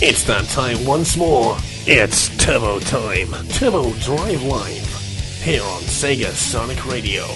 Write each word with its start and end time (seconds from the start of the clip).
It's 0.00 0.22
that 0.24 0.44
time 0.44 0.84
once 0.86 1.16
more. 1.16 1.56
It's 1.84 2.28
Turbo 2.36 2.78
Time. 2.78 3.32
Turbo 3.48 3.90
Drive 3.94 4.42
Live. 4.44 5.42
Here 5.42 5.60
on 5.60 5.80
Sega 5.82 6.30
Sonic 6.30 6.86
Radio. 6.86 7.26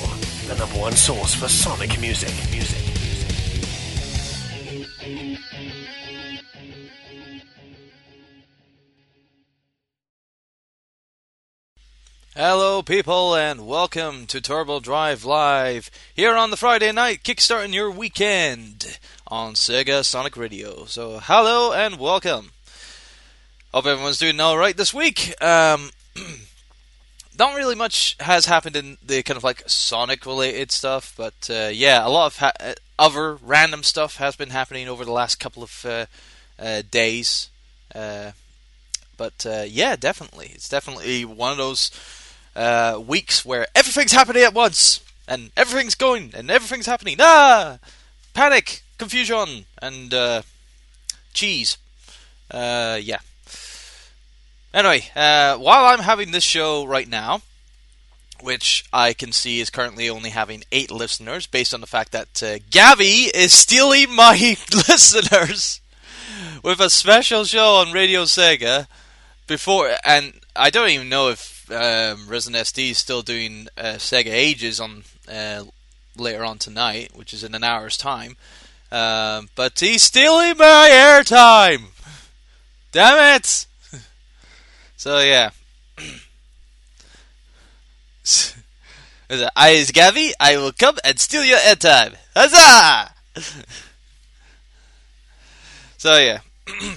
The 0.47 0.55
number 0.57 0.79
one 0.79 0.93
source 0.93 1.35
for 1.35 1.49
Sonic 1.49 2.01
music. 2.01 2.33
Music. 2.53 2.82
Hello, 12.35 12.81
people, 12.83 13.35
and 13.35 13.67
welcome 13.67 14.27
to 14.29 14.41
Turbo 14.41 14.81
Drive 14.81 15.23
Live 15.23 15.91
here 16.15 16.35
on 16.35 16.49
the 16.49 16.57
Friday 16.57 16.91
night, 16.91 17.23
kickstarting 17.23 17.75
your 17.75 17.91
weekend 17.91 18.99
on 19.29 19.53
Sega 19.53 20.03
Sonic 20.03 20.35
Radio. 20.39 20.87
So, 20.87 21.21
hello 21.23 21.75
and 21.75 21.99
welcome. 21.99 22.53
Hope 23.75 23.85
everyone's 23.85 24.17
doing 24.17 24.41
all 24.41 24.57
right 24.57 24.75
this 24.75 24.95
week. 24.95 25.35
Um, 25.43 25.91
not 27.39 27.55
really 27.55 27.75
much 27.75 28.17
has 28.19 28.47
happened 28.47 28.77
in 28.77 28.97
the 29.05 29.23
kind 29.23 29.37
of 29.37 29.45
like 29.45 29.65
Sonic 29.67 30.25
related 30.25 30.73
stuff, 30.73 31.13
but 31.15 31.51
uh, 31.51 31.69
yeah, 31.71 32.01
a 32.03 32.09
lot 32.09 32.29
of 32.29 32.37
ha- 32.39 32.53
uh, 32.59 32.73
other 32.99 33.35
random 33.35 33.83
stuff 33.83 34.17
has 34.17 34.37
been 34.37 34.51
happening 34.51 34.89
over 34.89 35.05
the 35.05 35.13
last 35.13 35.39
couple 35.39 35.63
of 35.63 35.85
uh, 35.85 36.07
uh, 36.59 36.81
days. 36.91 37.51
Uh, 37.95 38.31
but 39.19 39.45
uh, 39.45 39.65
yeah, 39.69 39.97
definitely, 39.97 40.53
it's 40.55 40.71
definitely 40.71 41.27
one 41.27 41.53
of 41.53 41.59
those 41.59 41.91
uh, 42.55 43.01
weeks 43.05 43.45
where 43.45 43.67
everything's 43.75 44.13
happening 44.13 44.43
at 44.43 44.55
once 44.55 45.01
and 45.27 45.51
everything's 45.57 45.95
going 45.95 46.33
and 46.35 46.51
everything's 46.51 46.87
happening. 46.87 47.17
Ah, 47.21 47.79
panic, 48.35 48.83
confusion, 48.99 49.67
and 49.81 50.13
uh, 50.13 50.43
cheese. 51.33 51.79
Uh, 52.51 52.99
yeah. 53.03 53.19
Anyway, 54.75 55.05
uh, 55.15 55.57
while 55.57 55.87
I'm 55.87 56.01
having 56.01 56.31
this 56.31 56.45
show 56.45 56.85
right 56.85 57.09
now, 57.09 57.43
which 58.41 58.85
I 58.93 59.13
can 59.13 59.31
see 59.33 59.61
is 59.61 59.71
currently 59.71 60.09
only 60.11 60.31
having 60.31 60.65
eight 60.73 60.91
listeners, 60.91 61.47
based 61.47 61.73
on 61.73 61.81
the 61.81 61.87
fact 61.87 62.13
that 62.13 62.43
uh, 62.43 62.59
Gavvie 62.71 63.31
is 63.35 63.53
stealing 63.53 64.15
my 64.15 64.33
listeners 64.89 65.81
with 66.63 66.81
a 66.81 66.91
special 66.91 67.45
show 67.45 67.77
on 67.77 67.93
Radio 67.93 68.25
Sega 68.25 68.87
before, 69.47 69.93
and 70.05 70.41
I 70.57 70.71
don't 70.71 70.89
even 70.89 71.09
know 71.09 71.29
if 71.29 71.52
um, 71.71 72.27
Resident 72.29 72.67
SD 72.67 72.91
is 72.91 72.99
still 72.99 73.23
doing 73.23 73.69
uh, 73.77 73.95
Sega 73.95 74.33
Ages 74.33 74.81
on 74.81 75.05
uh, 75.29 75.65
later 76.17 76.45
on 76.45 76.59
tonight, 76.59 77.13
which 77.15 77.33
is 77.33 77.45
in 77.45 77.55
an 77.55 77.65
hour's 77.65 77.97
time. 77.97 78.37
Um, 78.91 79.49
but 79.55 79.79
he's 79.81 80.03
stealing 80.03 80.59
my 80.59 80.91
airtime. 80.93 81.87
Damn 82.93 83.37
it! 83.37 83.67
so 84.97 85.21
yeah. 85.21 85.51
I 89.57 89.71
is 89.71 89.91
Gavvie. 89.93 90.33
I 90.39 90.57
will 90.59 90.73
come 90.73 90.99
and 91.05 91.19
steal 91.19 91.45
your 91.45 91.59
airtime. 91.59 92.17
Huzzah! 92.37 93.13
so 95.97 96.19
yeah. 96.19 96.41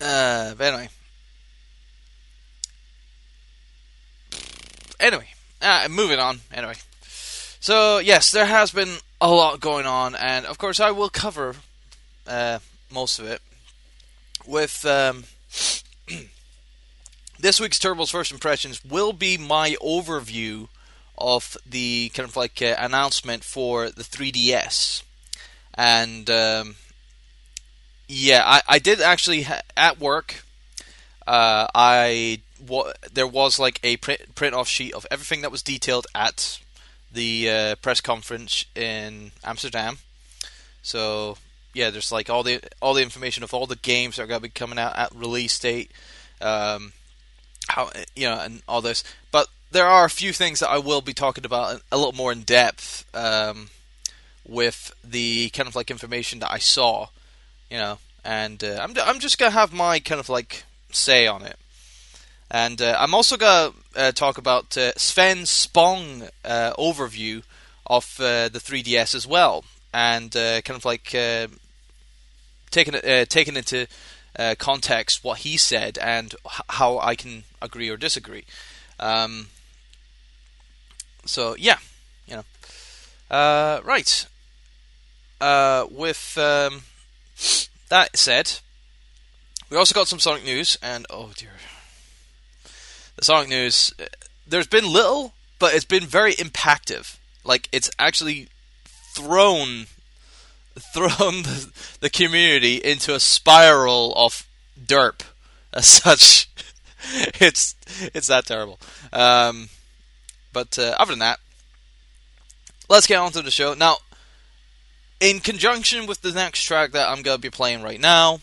Uh, 0.00 0.54
but 0.54 0.64
anyway. 0.64 0.88
Anyway, 5.00 5.28
uh, 5.60 5.86
moving 5.90 6.18
on. 6.18 6.40
Anyway. 6.52 6.74
So, 7.60 7.98
yes, 7.98 8.30
there 8.30 8.46
has 8.46 8.70
been 8.72 8.96
a 9.20 9.30
lot 9.30 9.60
going 9.60 9.86
on, 9.86 10.14
and 10.14 10.46
of 10.46 10.58
course, 10.58 10.80
I 10.80 10.90
will 10.90 11.08
cover 11.08 11.56
uh, 12.26 12.58
most 12.92 13.18
of 13.18 13.26
it 13.26 13.40
with. 14.46 14.84
Um, 14.84 15.24
this 17.38 17.60
week's 17.60 17.78
Turbo's 17.78 18.10
First 18.10 18.32
Impressions 18.32 18.84
will 18.84 19.12
be 19.12 19.38
my 19.38 19.76
overview 19.82 20.68
of 21.16 21.56
the 21.64 22.10
kind 22.14 22.28
of 22.28 22.36
like 22.36 22.60
uh, 22.60 22.74
announcement 22.78 23.44
for 23.44 23.90
the 23.90 24.02
3DS. 24.02 25.02
And. 25.74 26.28
Um, 26.30 26.76
yeah, 28.08 28.42
I, 28.44 28.62
I 28.68 28.78
did 28.78 29.00
actually 29.00 29.42
ha- 29.42 29.62
at 29.76 29.98
work. 29.98 30.44
Uh, 31.26 31.66
I 31.74 32.40
wa- 32.66 32.92
there 33.12 33.26
was 33.26 33.58
like 33.58 33.80
a 33.82 33.96
print 33.98 34.34
print 34.34 34.54
off 34.54 34.68
sheet 34.68 34.92
of 34.92 35.06
everything 35.10 35.40
that 35.42 35.50
was 35.50 35.62
detailed 35.62 36.06
at 36.14 36.60
the 37.12 37.48
uh, 37.48 37.74
press 37.76 38.00
conference 38.00 38.66
in 38.74 39.32
Amsterdam. 39.42 39.98
So 40.82 41.38
yeah, 41.72 41.90
there's 41.90 42.12
like 42.12 42.28
all 42.28 42.42
the 42.42 42.60
all 42.80 42.94
the 42.94 43.02
information 43.02 43.42
of 43.42 43.54
all 43.54 43.66
the 43.66 43.76
games 43.76 44.16
that 44.16 44.24
are 44.24 44.26
going 44.26 44.40
to 44.40 44.42
be 44.42 44.48
coming 44.48 44.78
out 44.78 44.96
at 44.96 45.14
release 45.14 45.58
date, 45.58 45.90
um, 46.40 46.92
how 47.68 47.90
you 48.14 48.28
know, 48.28 48.38
and 48.40 48.62
all 48.68 48.82
this. 48.82 49.02
But 49.30 49.48
there 49.70 49.86
are 49.86 50.04
a 50.04 50.10
few 50.10 50.32
things 50.32 50.60
that 50.60 50.70
I 50.70 50.78
will 50.78 51.00
be 51.00 51.14
talking 51.14 51.44
about 51.44 51.82
a 51.90 51.96
little 51.96 52.12
more 52.12 52.32
in 52.32 52.42
depth 52.42 53.04
um, 53.14 53.70
with 54.46 54.94
the 55.02 55.48
kind 55.50 55.68
of 55.68 55.74
like 55.74 55.90
information 55.90 56.38
that 56.40 56.52
I 56.52 56.58
saw 56.58 57.08
you 57.70 57.78
know, 57.78 57.98
and 58.24 58.62
uh, 58.64 58.78
I'm 58.80 58.94
I'm 59.04 59.20
just 59.20 59.38
gonna 59.38 59.50
have 59.50 59.72
my 59.72 60.00
kind 60.00 60.20
of 60.20 60.28
like 60.28 60.64
say 60.90 61.26
on 61.26 61.42
it, 61.42 61.58
and 62.50 62.80
uh, 62.80 62.96
I'm 62.98 63.14
also 63.14 63.36
gonna 63.36 63.72
uh, 63.96 64.12
talk 64.12 64.38
about 64.38 64.76
uh, 64.76 64.92
Sven 64.96 65.44
Spong 65.44 66.28
uh, 66.44 66.72
overview 66.78 67.42
of 67.86 68.18
uh, 68.18 68.48
the 68.48 68.58
3DS 68.58 69.14
as 69.14 69.26
well, 69.26 69.64
and 69.92 70.32
kind 70.32 70.70
of 70.70 70.84
like 70.84 71.14
taking 72.70 72.94
taking 73.28 73.56
into 73.56 73.86
context 74.58 75.22
what 75.22 75.38
he 75.40 75.56
said 75.56 75.98
and 75.98 76.34
h- 76.46 76.60
how 76.70 76.98
I 76.98 77.14
can 77.14 77.44
agree 77.60 77.88
or 77.88 77.96
disagree. 77.96 78.44
Um, 78.98 79.48
so 81.26 81.56
yeah, 81.56 81.78
you 82.26 82.36
know, 82.36 83.80
right. 83.84 84.26
with 85.90 86.38
um, 86.38 86.82
that 87.88 88.16
said, 88.16 88.60
we 89.70 89.76
also 89.76 89.94
got 89.94 90.08
some 90.08 90.18
Sonic 90.18 90.44
news, 90.44 90.78
and 90.82 91.06
oh 91.10 91.32
dear, 91.36 91.50
the 93.16 93.24
Sonic 93.24 93.48
news. 93.48 93.94
There's 94.46 94.66
been 94.66 94.92
little, 94.92 95.32
but 95.58 95.74
it's 95.74 95.84
been 95.84 96.04
very 96.04 96.34
impactful. 96.34 97.16
Like 97.44 97.68
it's 97.72 97.90
actually 97.98 98.48
thrown 98.84 99.86
thrown 100.92 101.42
the, 101.42 101.70
the 102.00 102.10
community 102.10 102.76
into 102.76 103.14
a 103.14 103.20
spiral 103.20 104.12
of 104.16 104.46
derp 104.82 105.22
as 105.72 105.86
such. 106.02 106.48
it's 107.40 107.76
it's 108.14 108.28
that 108.28 108.46
terrible. 108.46 108.78
Um, 109.12 109.68
but 110.52 110.78
uh, 110.78 110.94
other 110.98 111.12
than 111.12 111.18
that, 111.20 111.38
let's 112.88 113.06
get 113.06 113.18
on 113.18 113.32
to 113.32 113.42
the 113.42 113.50
show 113.50 113.74
now 113.74 113.98
in 115.20 115.40
conjunction 115.40 116.06
with 116.06 116.22
the 116.22 116.32
next 116.32 116.62
track 116.64 116.92
that 116.92 117.08
I'm 117.08 117.22
going 117.22 117.36
to 117.36 117.42
be 117.42 117.50
playing 117.50 117.82
right 117.82 118.00
now, 118.00 118.40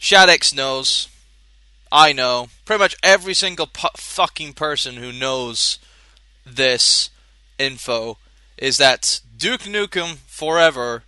Shadex 0.00 0.54
knows, 0.54 1.08
I 1.90 2.12
know, 2.12 2.48
pretty 2.64 2.80
much 2.80 2.96
every 3.02 3.34
single 3.34 3.66
pu- 3.66 3.88
fucking 3.96 4.52
person 4.52 4.96
who 4.96 5.12
knows 5.12 5.78
this 6.44 7.10
info 7.58 8.18
is 8.56 8.76
that 8.76 9.20
Duke 9.36 9.62
Nukem 9.62 10.16
Forever 10.26 11.04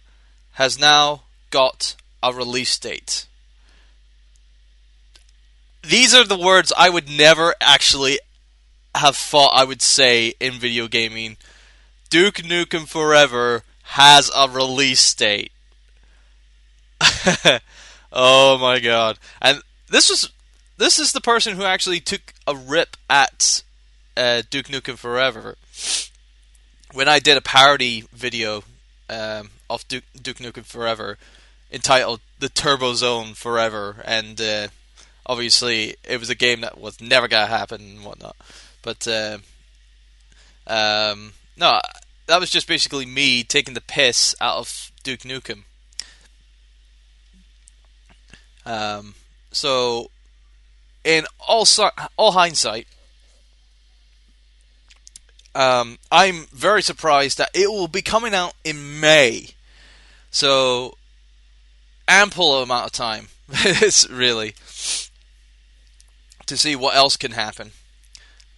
has 0.53 0.79
now 0.79 1.23
got 1.51 1.97
a 2.23 2.33
release 2.33 2.79
date. 2.79 3.27
These 5.83 6.15
are 6.15 6.25
the 6.25 6.39
words 6.39 6.73
I 6.77 6.91
would 6.91 7.09
never 7.09 7.55
actually 7.61 8.19
have 8.95 9.17
thought 9.17 9.53
I 9.55 9.65
would 9.65 9.83
say 9.83 10.35
in 10.41 10.55
video 10.55 10.89
gaming. 10.89 11.37
Duke 12.11 12.37
Nukem 12.37 12.87
Forever 12.87 13.63
has 13.91 14.31
a 14.37 14.49
release 14.49 15.13
date. 15.15 15.51
oh 18.13 18.57
my 18.57 18.79
god. 18.79 19.19
And 19.43 19.63
this 19.89 20.09
was 20.09 20.31
this 20.77 21.01
is 21.01 21.11
the 21.13 21.21
person 21.21 21.57
who 21.57 21.65
actually 21.65 21.99
took 21.99 22.33
a 22.47 22.55
rip 22.55 22.97
at 23.09 23.65
uh, 24.17 24.43
Duke 24.49 24.67
Nukem 24.67 24.97
Forever 24.97 25.57
when 26.93 27.09
I 27.09 27.19
did 27.19 27.37
a 27.37 27.41
parody 27.41 28.05
video 28.13 28.63
um, 29.09 29.51
of 29.69 29.87
Duke, 29.89 30.05
Duke, 30.21 30.39
Nukem 30.39 30.65
Forever 30.65 31.19
entitled 31.73 32.21
"The 32.39 32.49
Turbo 32.49 32.95
Zone 32.95 33.35
Forever," 33.35 33.97
and 34.05 34.41
uh, 34.41 34.69
obviously 35.27 35.97
it 36.09 36.21
was 36.21 36.31
a 36.31 36.37
game 36.37 36.61
that 36.61 36.81
was 36.81 37.01
never 37.01 37.27
gonna 37.27 37.47
happen 37.47 37.81
and 37.81 38.05
whatnot. 38.05 38.37
But 38.83 39.09
uh, 39.09 39.39
um, 40.69 41.33
no, 41.57 41.81
that 42.31 42.39
was 42.39 42.51
just 42.51 42.69
basically 42.69 43.07
me 43.07 43.43
taking 43.43 43.75
the 43.75 43.81
piss 43.81 44.37
out 44.41 44.57
of 44.57 44.93
Duke 45.03 45.21
Nukem. 45.21 45.65
Um, 48.65 49.15
so, 49.51 50.13
in 51.03 51.27
all 51.49 51.67
all 52.17 52.33
hindsight, 52.33 52.87
um, 55.57 55.99
I'm 56.13 56.47
very 56.53 56.83
surprised 56.83 57.37
that 57.39 57.51
it 57.53 57.69
will 57.69 57.89
be 57.89 58.01
coming 58.01 58.33
out 58.33 58.55
in 58.63 59.01
May. 59.01 59.49
So 60.31 60.97
ample 62.07 62.63
amount 62.63 62.87
of 62.87 62.93
time. 62.93 63.29
it's 63.51 64.09
really 64.09 64.55
to 66.47 66.57
see 66.57 66.77
what 66.77 66.95
else 66.95 67.17
can 67.17 67.33
happen. 67.33 67.73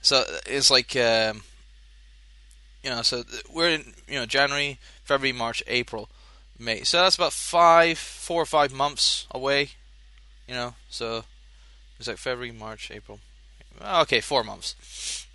So 0.03 0.25
it's 0.45 0.71
like 0.71 0.95
um, 0.97 1.43
you 2.83 2.91
know, 2.91 3.03
so 3.03 3.25
we're 3.53 3.71
in 3.71 3.95
you 4.09 4.15
know 4.15 4.27
January, 4.27 4.79
February, 5.05 5.37
March, 5.37 5.63
April, 5.67 6.09
May. 6.59 6.83
So 6.83 7.01
that's 7.01 7.17
about 7.17 7.33
five, 7.33 7.99
four 7.99 8.43
or 8.43 8.47
five 8.47 8.73
months 8.73 9.27
away. 9.31 9.71
You 10.49 10.55
know, 10.55 10.75
so 10.91 11.25
it's 11.99 12.09
like 12.09 12.19
February, 12.19 12.53
March, 12.53 12.91
April. 12.91 13.21
Okay, 13.81 14.21
four 14.21 14.45
months 14.45 15.27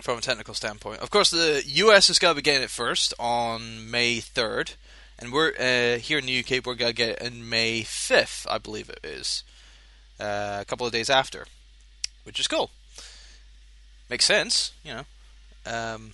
from 0.00 0.18
a 0.18 0.20
technical 0.20 0.54
standpoint. 0.54 1.00
Of 1.00 1.10
course, 1.10 1.30
the 1.30 1.62
US 1.66 2.10
is 2.10 2.18
going 2.18 2.32
to 2.32 2.36
be 2.36 2.42
getting 2.42 2.62
it 2.62 2.70
first 2.70 3.12
on 3.18 3.90
May 3.90 4.18
3rd, 4.18 4.76
and 5.18 5.32
we're 5.32 5.52
uh, 5.58 5.98
here 5.98 6.18
in 6.18 6.26
the 6.26 6.38
UK. 6.40 6.64
We're 6.64 6.74
going 6.74 6.90
to 6.90 6.94
get 6.94 7.20
it 7.20 7.22
on 7.22 7.48
May 7.48 7.82
5th, 7.82 8.46
I 8.48 8.58
believe 8.58 8.88
it 8.88 9.00
is, 9.04 9.44
uh, 10.18 10.58
a 10.60 10.64
couple 10.64 10.86
of 10.86 10.92
days 10.92 11.10
after, 11.10 11.46
which 12.24 12.40
is 12.40 12.48
cool. 12.48 12.70
Makes 14.08 14.24
sense, 14.24 14.72
you 14.82 14.94
know. 14.94 15.04
Um, 15.66 16.12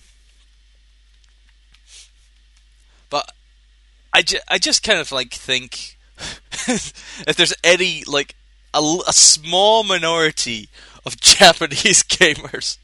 but 3.09 3.31
I, 4.17 4.23
ju- 4.23 4.39
I 4.47 4.57
just 4.57 4.81
kind 4.81 4.99
of 4.99 5.11
like 5.11 5.31
think 5.31 5.95
if 6.67 7.35
there's 7.37 7.53
any 7.63 8.03
like 8.05 8.33
a, 8.73 8.79
a 9.07 9.13
small 9.13 9.83
minority 9.83 10.69
of 11.05 11.17
Japanese 11.21 12.01
gamers 12.01 12.79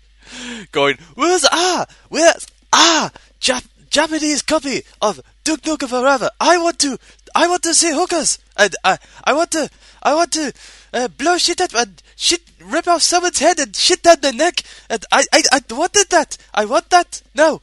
going, 0.71 0.99
where's 1.15 1.43
ah, 1.51 1.87
where's 2.09 2.45
ah, 2.71 3.09
Jap- 3.41 3.67
Japanese 3.89 4.43
copy 4.43 4.83
of 5.01 5.21
Duke 5.43 5.63
Nukem 5.63 5.89
Forever. 5.89 6.29
I 6.39 6.59
want 6.59 6.77
to, 6.79 6.99
I 7.33 7.47
want 7.47 7.63
to 7.63 7.73
see 7.73 7.91
hookers, 7.91 8.37
and 8.55 8.75
I, 8.83 8.99
I 9.23 9.33
want 9.33 9.49
to, 9.53 9.71
I 10.03 10.13
want 10.13 10.33
to 10.33 10.53
uh, 10.93 11.07
blow 11.07 11.39
shit 11.39 11.61
up 11.61 11.73
and 11.73 11.99
shit, 12.15 12.41
rip 12.63 12.87
off 12.87 13.01
someone's 13.01 13.39
head 13.39 13.57
and 13.57 13.75
shit 13.75 14.03
down 14.03 14.17
their 14.21 14.33
neck. 14.33 14.61
And 14.87 15.03
I, 15.11 15.23
I, 15.33 15.41
I 15.51 15.61
wanted 15.73 16.11
that. 16.11 16.37
I 16.53 16.65
want 16.65 16.91
that. 16.91 17.23
No. 17.33 17.61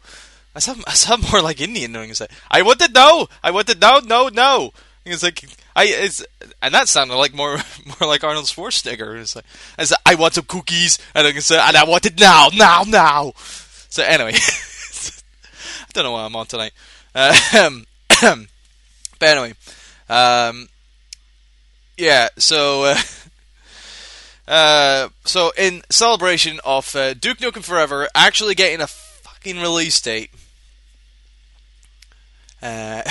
I 0.61 0.63
sound, 0.63 0.85
I 0.87 0.93
sound 0.93 1.33
more 1.33 1.41
like 1.41 1.59
Indian 1.59 1.91
knowing 1.91 2.13
say, 2.13 2.27
I 2.51 2.61
wanted 2.61 2.93
no. 2.93 3.29
I 3.43 3.51
wanted 3.51 3.81
no, 3.81 4.01
no, 4.05 4.29
no. 4.29 4.73
It's 5.07 5.23
like 5.23 5.43
I 5.75 5.85
it's 5.85 6.23
and 6.61 6.75
that 6.75 6.87
sounded 6.87 7.17
like 7.17 7.33
more 7.33 7.57
more 7.87 8.07
like 8.07 8.23
Arnold 8.23 8.45
Schwarzenegger. 8.45 9.19
It's 9.19 9.35
like 9.35 9.47
I 9.79 9.85
said, 9.85 9.97
I 10.05 10.17
want 10.17 10.35
some 10.35 10.45
cookies, 10.45 10.99
and 11.15 11.27
I 11.27 11.33
say, 11.39 11.59
and 11.59 11.79
I 11.79 11.85
want 11.85 12.05
it 12.05 12.21
now, 12.21 12.49
now, 12.53 12.83
now. 12.87 13.33
So 13.89 14.03
anyway, 14.03 14.33
I 14.35 15.93
don't 15.95 16.05
know 16.05 16.13
why 16.13 16.27
I'm 16.27 16.37
on 16.37 16.45
tonight. 16.45 16.73
Um, 17.15 17.87
but 19.19 19.29
anyway, 19.29 19.55
um, 20.11 20.69
yeah. 21.97 22.29
So. 22.37 22.85
Uh, 22.85 22.99
uh, 24.49 25.09
so 25.25 25.53
in 25.57 25.81
celebration 25.89 26.61
of 26.67 26.95
uh, 26.95 27.15
Duke 27.15 27.39
Nukem 27.39 27.65
Forever 27.65 28.09
actually 28.15 28.55
getting 28.55 28.83
a 28.83 28.87
fucking 28.87 29.59
release 29.63 29.99
date, 30.03 30.31
uh, 32.63 33.03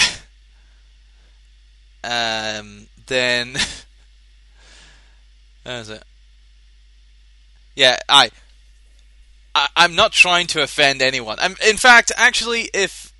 um, 2.03 2.87
then 3.07 3.55
is 5.65 5.89
it? 5.89 6.03
Yeah, 7.75 7.97
I, 8.07 8.29
I, 9.55 9.67
I'm 9.75 9.95
not 9.95 10.11
trying 10.11 10.47
to 10.47 10.61
offend 10.61 11.01
anyone. 11.01 11.37
I'm, 11.39 11.55
in 11.65 11.77
fact, 11.77 12.11
actually, 12.17 12.69
if 12.73 13.13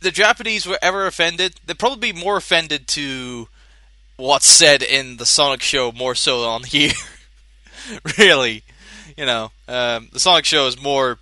the 0.00 0.10
Japanese 0.10 0.66
were 0.66 0.78
ever 0.82 1.06
offended, 1.06 1.54
they'd 1.64 1.78
probably 1.78 2.12
be 2.12 2.18
more 2.18 2.36
offended 2.36 2.86
to 2.88 3.48
what's 4.16 4.46
said 4.46 4.82
in 4.82 5.16
the 5.16 5.26
Sonic 5.26 5.62
Show 5.62 5.92
more 5.92 6.14
so 6.14 6.44
on 6.44 6.62
here. 6.64 6.92
really, 8.18 8.62
you 9.16 9.26
know, 9.26 9.50
um, 9.68 10.08
the 10.12 10.20
Sonic 10.20 10.44
Show 10.44 10.66
is 10.66 10.80
more, 10.80 11.18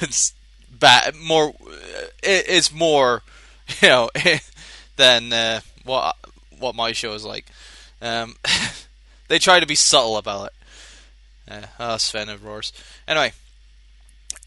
it's 0.00 0.32
bad, 0.70 1.14
more, 1.16 1.54
it, 2.22 2.44
it's 2.48 2.72
more, 2.72 3.22
you 3.82 3.88
know, 3.88 4.10
than 4.96 5.32
uh, 5.32 5.60
what 5.84 6.16
what 6.58 6.74
my 6.74 6.92
show 6.92 7.14
is 7.14 7.24
like. 7.24 7.46
Um, 8.00 8.36
they 9.28 9.38
try 9.38 9.60
to 9.60 9.66
be 9.66 9.74
subtle 9.74 10.16
about 10.16 10.46
it. 10.46 10.52
Uh, 11.50 11.66
oh, 11.78 11.96
Sven 11.96 12.28
of 12.28 12.44
roars. 12.44 12.72
Anyway, 13.06 13.32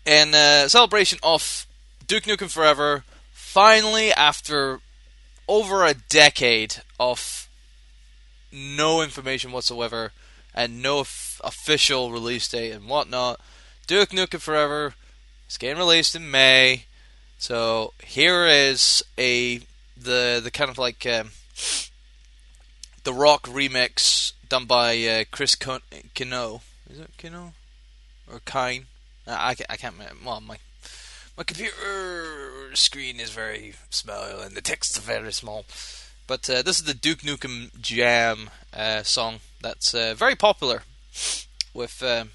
in 0.05 0.33
uh, 0.33 0.67
celebration 0.67 1.19
of 1.21 1.67
Duke 2.05 2.23
Nukem 2.23 2.49
Forever, 2.49 3.03
finally 3.31 4.11
after 4.13 4.79
over 5.47 5.85
a 5.85 5.93
decade 5.93 6.77
of 6.99 7.47
no 8.51 9.01
information 9.01 9.51
whatsoever 9.51 10.11
and 10.53 10.81
no 10.81 11.01
f- 11.01 11.39
official 11.43 12.11
release 12.11 12.47
date 12.47 12.71
and 12.71 12.87
whatnot, 12.87 13.39
Duke 13.85 14.09
Nukem 14.09 14.39
Forever 14.39 14.95
is 15.49 15.57
getting 15.57 15.77
released 15.77 16.15
in 16.15 16.31
May. 16.31 16.85
So 17.37 17.93
here 18.03 18.45
is 18.45 19.03
a 19.17 19.61
the 19.95 20.41
the 20.43 20.51
kind 20.51 20.69
of 20.69 20.77
like 20.77 21.05
um, 21.05 21.31
the 23.03 23.13
rock 23.13 23.43
remix 23.47 24.33
done 24.49 24.65
by 24.65 24.97
uh, 25.05 25.23
Chris 25.31 25.55
Kino. 25.55 26.61
Is 26.89 26.99
it 26.99 27.11
Kino 27.17 27.53
or 28.31 28.39
Kine? 28.45 28.85
I, 29.27 29.55
I 29.69 29.75
can't. 29.75 29.95
Well, 30.25 30.41
my 30.41 30.57
my 31.37 31.43
computer 31.43 32.75
screen 32.75 33.19
is 33.19 33.29
very 33.29 33.75
small 33.89 34.39
and 34.41 34.55
the 34.55 34.61
text 34.61 34.97
is 34.97 35.03
very 35.03 35.31
small. 35.31 35.65
But 36.25 36.49
uh, 36.49 36.61
this 36.61 36.79
is 36.79 36.83
the 36.83 36.93
Duke 36.93 37.19
Nukem 37.19 37.79
Jam 37.79 38.49
uh, 38.73 39.03
song 39.03 39.39
that's 39.61 39.93
uh, 39.93 40.13
very 40.15 40.35
popular 40.35 40.83
with 41.73 42.03
um, 42.03 42.31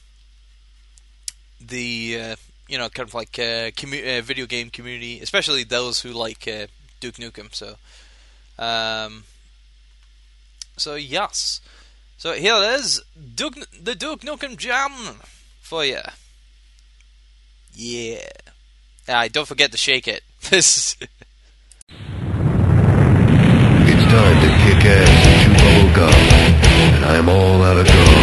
the 1.60 2.18
uh, 2.20 2.36
you 2.72 2.78
know 2.78 2.88
kind 2.88 3.06
of 3.06 3.14
like 3.14 3.38
uh, 3.38 3.70
commu- 3.76 4.18
uh, 4.18 4.22
video 4.22 4.46
game 4.46 4.70
community, 4.70 5.20
especially 5.20 5.62
those 5.62 6.00
who 6.00 6.10
like 6.10 6.44
Duke 7.00 7.16
Nukem. 7.16 7.54
So, 7.54 7.76
um, 8.58 9.24
so 10.78 10.94
yes. 10.94 11.60
So 12.16 12.32
here 12.32 12.54
it 12.54 12.80
is, 12.80 13.02
Duke, 13.34 13.68
the 13.78 13.94
Duke 13.94 14.22
Nukem 14.22 14.56
Jam 14.56 14.90
for 15.60 15.84
you. 15.84 16.00
Yeah. 17.74 18.26
Ah, 19.08 19.28
don't 19.30 19.48
forget 19.48 19.70
to 19.72 19.76
shake 19.76 20.08
it. 20.08 20.22
This. 20.50 20.96
it's 21.00 21.10
time 24.10 24.38
to 24.40 24.48
kick 24.64 24.84
ass 24.86 25.26
and 25.26 25.36
chew 25.42 25.54
bubble 25.62 25.94
gum, 25.94 26.14
and 26.94 27.04
I'm 27.04 27.28
all 27.28 27.62
out 27.62 27.76
of 27.76 27.86
gum. 27.86 28.21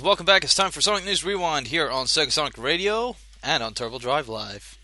Welcome 0.00 0.26
back. 0.26 0.44
It's 0.44 0.54
time 0.54 0.70
for 0.70 0.80
Sonic 0.80 1.04
News 1.04 1.24
Rewind 1.24 1.68
here 1.68 1.90
on 1.90 2.06
Sega 2.06 2.32
Sonic 2.32 2.56
Radio 2.56 3.16
and 3.42 3.62
on 3.62 3.74
Turbo 3.74 3.98
Drive 3.98 4.28
Live. 4.28 4.78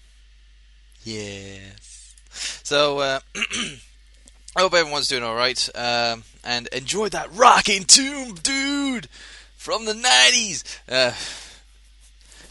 Yes. 1.02 2.14
So, 2.30 2.98
uh, 2.98 3.20
I 3.36 4.60
hope 4.60 4.74
everyone's 4.74 5.08
doing 5.08 5.22
alright 5.22 5.68
um, 5.74 6.24
and 6.44 6.66
enjoy 6.68 7.08
that 7.08 7.34
rocking 7.34 7.84
tune, 7.84 8.34
dude, 8.34 9.08
from 9.56 9.86
the 9.86 9.94
90s. 9.94 10.78
Uh, 10.88 11.12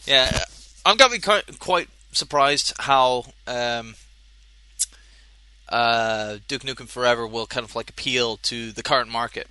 yeah, 0.06 0.44
I'm 0.84 0.96
going 0.96 1.10
to 1.10 1.16
be 1.16 1.22
quite, 1.22 1.58
quite 1.60 1.88
surprised 2.12 2.74
how 2.78 3.26
um, 3.46 3.94
uh, 5.68 6.38
Duke 6.48 6.62
Nukem 6.62 6.88
Forever 6.88 7.26
will 7.26 7.46
kind 7.46 7.64
of 7.64 7.76
like 7.76 7.90
appeal 7.90 8.38
to 8.38 8.72
the 8.72 8.82
current 8.82 9.10
market. 9.10 9.46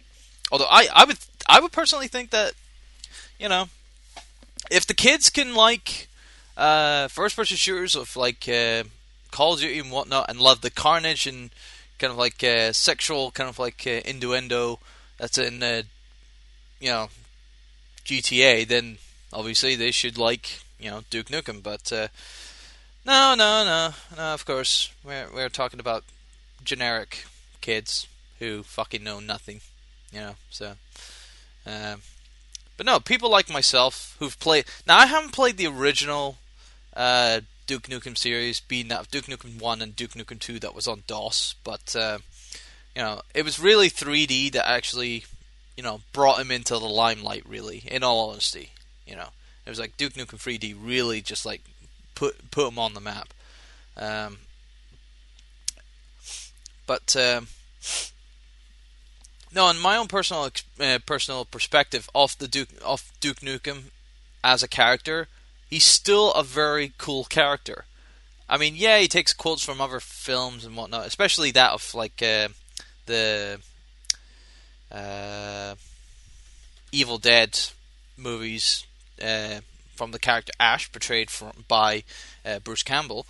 Although 0.52 0.68
I, 0.70 0.88
I 0.94 1.06
would 1.06 1.18
I 1.48 1.60
would 1.60 1.72
personally 1.72 2.08
think 2.08 2.32
that 2.32 2.54
you 3.40 3.50
know 3.50 3.70
if 4.70 4.86
the 4.86 4.94
kids 4.94 5.30
can 5.30 5.56
like 5.56 6.08
uh, 6.58 7.08
first 7.08 7.36
person 7.36 7.58
shooters 7.58 7.96
of 7.96 8.16
like 8.16 8.48
uh, 8.48 8.84
Call 9.32 9.54
of 9.54 9.60
Duty 9.60 9.80
and 9.80 9.92
whatnot 9.92 10.30
and 10.30 10.40
love 10.40 10.62
the 10.62 10.70
carnage 10.70 11.26
and 11.26 11.50
kind 11.98 12.12
of 12.12 12.18
like 12.18 12.44
uh, 12.44 12.72
sexual 12.74 13.32
kind 13.32 13.50
of 13.50 13.60
like 13.60 13.84
uh, 13.88 14.02
innuendo 14.06 14.80
that's 15.18 15.38
in 15.38 15.62
uh, 15.64 15.84
you 16.80 16.90
know 16.90 17.10
GTA, 18.06 18.68
then 18.68 18.98
obviously 19.32 19.76
they 19.76 19.92
should 19.92 20.18
like 20.18 20.62
you 20.80 20.90
know 20.90 21.02
Duke 21.10 21.28
Nukem. 21.28 21.62
But 21.62 21.92
uh, 21.92 22.08
no, 23.06 23.36
no, 23.38 23.64
no, 23.64 23.94
no. 24.18 24.24
Of 24.34 24.46
course, 24.46 24.92
we're 25.04 25.28
we're 25.34 25.50
talking 25.50 25.80
about 25.80 26.04
generic 26.64 27.26
kids 27.62 28.08
who 28.40 28.64
fucking 28.64 29.04
know 29.04 29.20
nothing, 29.20 29.62
you 30.12 30.22
know. 30.22 30.36
So, 30.50 30.74
um, 31.68 32.02
but 32.80 32.86
no, 32.86 32.98
people 33.02 33.30
like 33.30 33.50
myself 33.50 34.16
who've 34.20 34.40
played. 34.40 34.64
Now 34.88 34.98
I 35.00 35.06
haven't 35.06 35.34
played 35.34 35.58
the 35.58 35.68
original 35.68 36.38
uh, 36.96 37.42
Duke 37.68 37.90
Nukem 37.90 38.18
series, 38.18 38.62
being 38.62 38.88
that 38.88 39.12
Duke 39.12 39.26
Nukem 39.26 39.60
One 39.60 39.82
and 39.82 39.94
Duke 39.98 40.12
Nukem 40.12 40.40
Two 40.40 40.60
that 40.60 40.74
was 40.74 40.88
on 40.88 41.04
DOS, 41.06 41.56
but 41.66 41.94
uh, 41.94 42.20
you 42.96 43.02
know 43.02 43.22
it 43.34 43.44
was 43.44 43.60
really 43.60 43.90
3D 43.90 44.54
that 44.54 44.66
actually 44.66 45.26
you 45.76 45.84
know 45.84 46.00
brought 46.14 46.40
him 46.40 46.52
into 46.52 46.74
the 46.76 46.80
limelight. 46.80 47.44
Really, 47.46 47.84
in 47.86 48.02
all 48.02 48.30
honesty, 48.30 48.70
you 49.06 49.18
know 49.18 49.28
it 49.66 49.70
was 49.70 49.80
like 49.82 49.98
Duke 49.98 50.14
Nukem 50.14 50.40
3D 50.40 50.74
really 50.82 51.20
just 51.20 51.46
like 51.46 51.62
put 52.16 52.50
put 52.50 52.70
him 52.70 52.80
on 52.80 52.94
the 52.94 53.02
map. 53.02 53.34
Um, 53.98 54.38
but 56.88 57.14
um, 57.18 57.48
no, 59.54 59.70
in 59.70 59.80
my 59.80 59.98
own 59.98 60.08
personal 60.08 60.50
uh, 60.80 61.00
personal 61.06 61.46
perspective 61.46 62.10
of 62.14 62.38
the 62.38 62.48
Duke 62.48 62.70
of 62.86 63.12
Duke 63.20 63.40
Nukem 63.40 63.86
as 64.44 64.64
a 64.64 64.68
character, 64.68 65.28
he's 65.70 65.86
still 65.86 66.32
a 66.34 66.44
very 66.44 66.94
cool 66.98 67.24
character. 67.26 67.86
I 68.48 68.58
mean, 68.58 68.74
yeah, 68.76 68.98
he 69.00 69.08
takes 69.08 69.34
quotes 69.34 69.64
from 69.64 69.80
other 69.80 70.00
films 70.00 70.66
and 70.66 70.76
whatnot, 70.76 71.06
especially 71.06 71.52
that 71.52 71.72
of 71.72 71.94
like 71.94 72.22
uh, 72.22 72.50
the 73.06 73.60
uh, 74.92 75.76
Evil 76.92 77.18
Dead 77.18 77.60
movies 78.18 78.86
uh, 79.24 79.60
from 79.96 80.12
the 80.12 80.20
character 80.20 80.54
Ash, 80.60 80.92
portrayed 80.92 81.30
from, 81.30 81.52
by 81.68 82.04
uh, 82.46 82.60
Bruce 82.60 82.84
Campbell. 82.84 83.26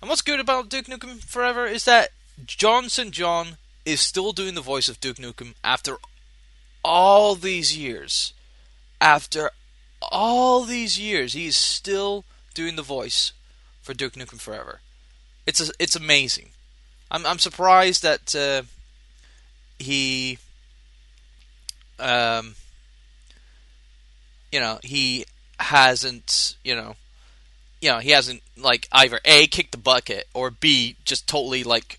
And 0.00 0.08
what's 0.08 0.22
good 0.22 0.40
about 0.40 0.68
Duke 0.68 0.86
Nukem 0.86 1.22
Forever 1.22 1.66
is 1.66 1.84
that 1.84 2.10
John 2.46 2.88
St. 2.88 3.10
John 3.10 3.56
is 3.84 4.00
still 4.00 4.32
doing 4.32 4.54
the 4.54 4.60
voice 4.60 4.88
of 4.88 5.00
Duke 5.00 5.16
Nukem 5.16 5.54
after 5.64 5.96
all 6.84 7.34
these 7.34 7.76
years. 7.76 8.32
After 9.00 9.50
all 10.02 10.64
these 10.64 10.98
years, 10.98 11.32
he 11.32 11.46
is 11.46 11.56
still 11.56 12.24
doing 12.54 12.76
the 12.76 12.82
voice 12.82 13.32
for 13.82 13.94
Duke 13.94 14.14
Nukem 14.14 14.40
Forever. 14.40 14.80
It's 15.46 15.60
a, 15.66 15.72
it's 15.78 15.96
amazing. 15.96 16.50
I'm 17.10 17.26
I'm 17.26 17.38
surprised 17.38 18.02
that 18.02 18.34
uh, 18.36 18.62
he 19.78 20.38
um 21.98 22.54
you 24.52 24.60
know 24.60 24.78
he 24.82 25.24
hasn't 25.58 26.56
you 26.64 26.74
know 26.74 26.94
you 27.80 27.90
know 27.90 27.98
he 27.98 28.10
hasn't 28.10 28.42
like 28.56 28.88
either 28.92 29.20
a 29.24 29.46
kicked 29.46 29.72
the 29.72 29.78
bucket 29.78 30.26
or 30.32 30.50
b 30.50 30.96
just 31.04 31.26
totally 31.26 31.64
like 31.64 31.98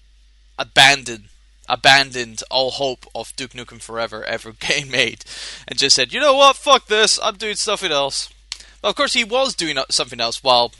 abandoned 0.58 1.26
abandoned 1.70 2.44
all 2.50 2.72
hope 2.72 3.06
of 3.14 3.36
Duke 3.36 3.52
Nukem 3.52 3.82
Forever 3.82 4.24
ever 4.26 4.52
getting 4.60 4.92
made, 4.92 5.24
and 5.68 5.78
just 5.78 5.96
said, 5.96 6.14
you 6.14 6.20
know 6.20 6.36
what, 6.36 6.56
fuck 6.56 6.88
this, 6.88 7.20
I'm 7.22 7.36
doing 7.36 7.56
something 7.56 7.92
else. 7.92 8.30
Well, 8.82 8.90
of 8.90 8.96
course, 8.96 9.14
he 9.14 9.24
was 9.24 9.56
doing 9.56 9.78
something 9.90 10.20
else 10.20 10.44
while 10.44 10.72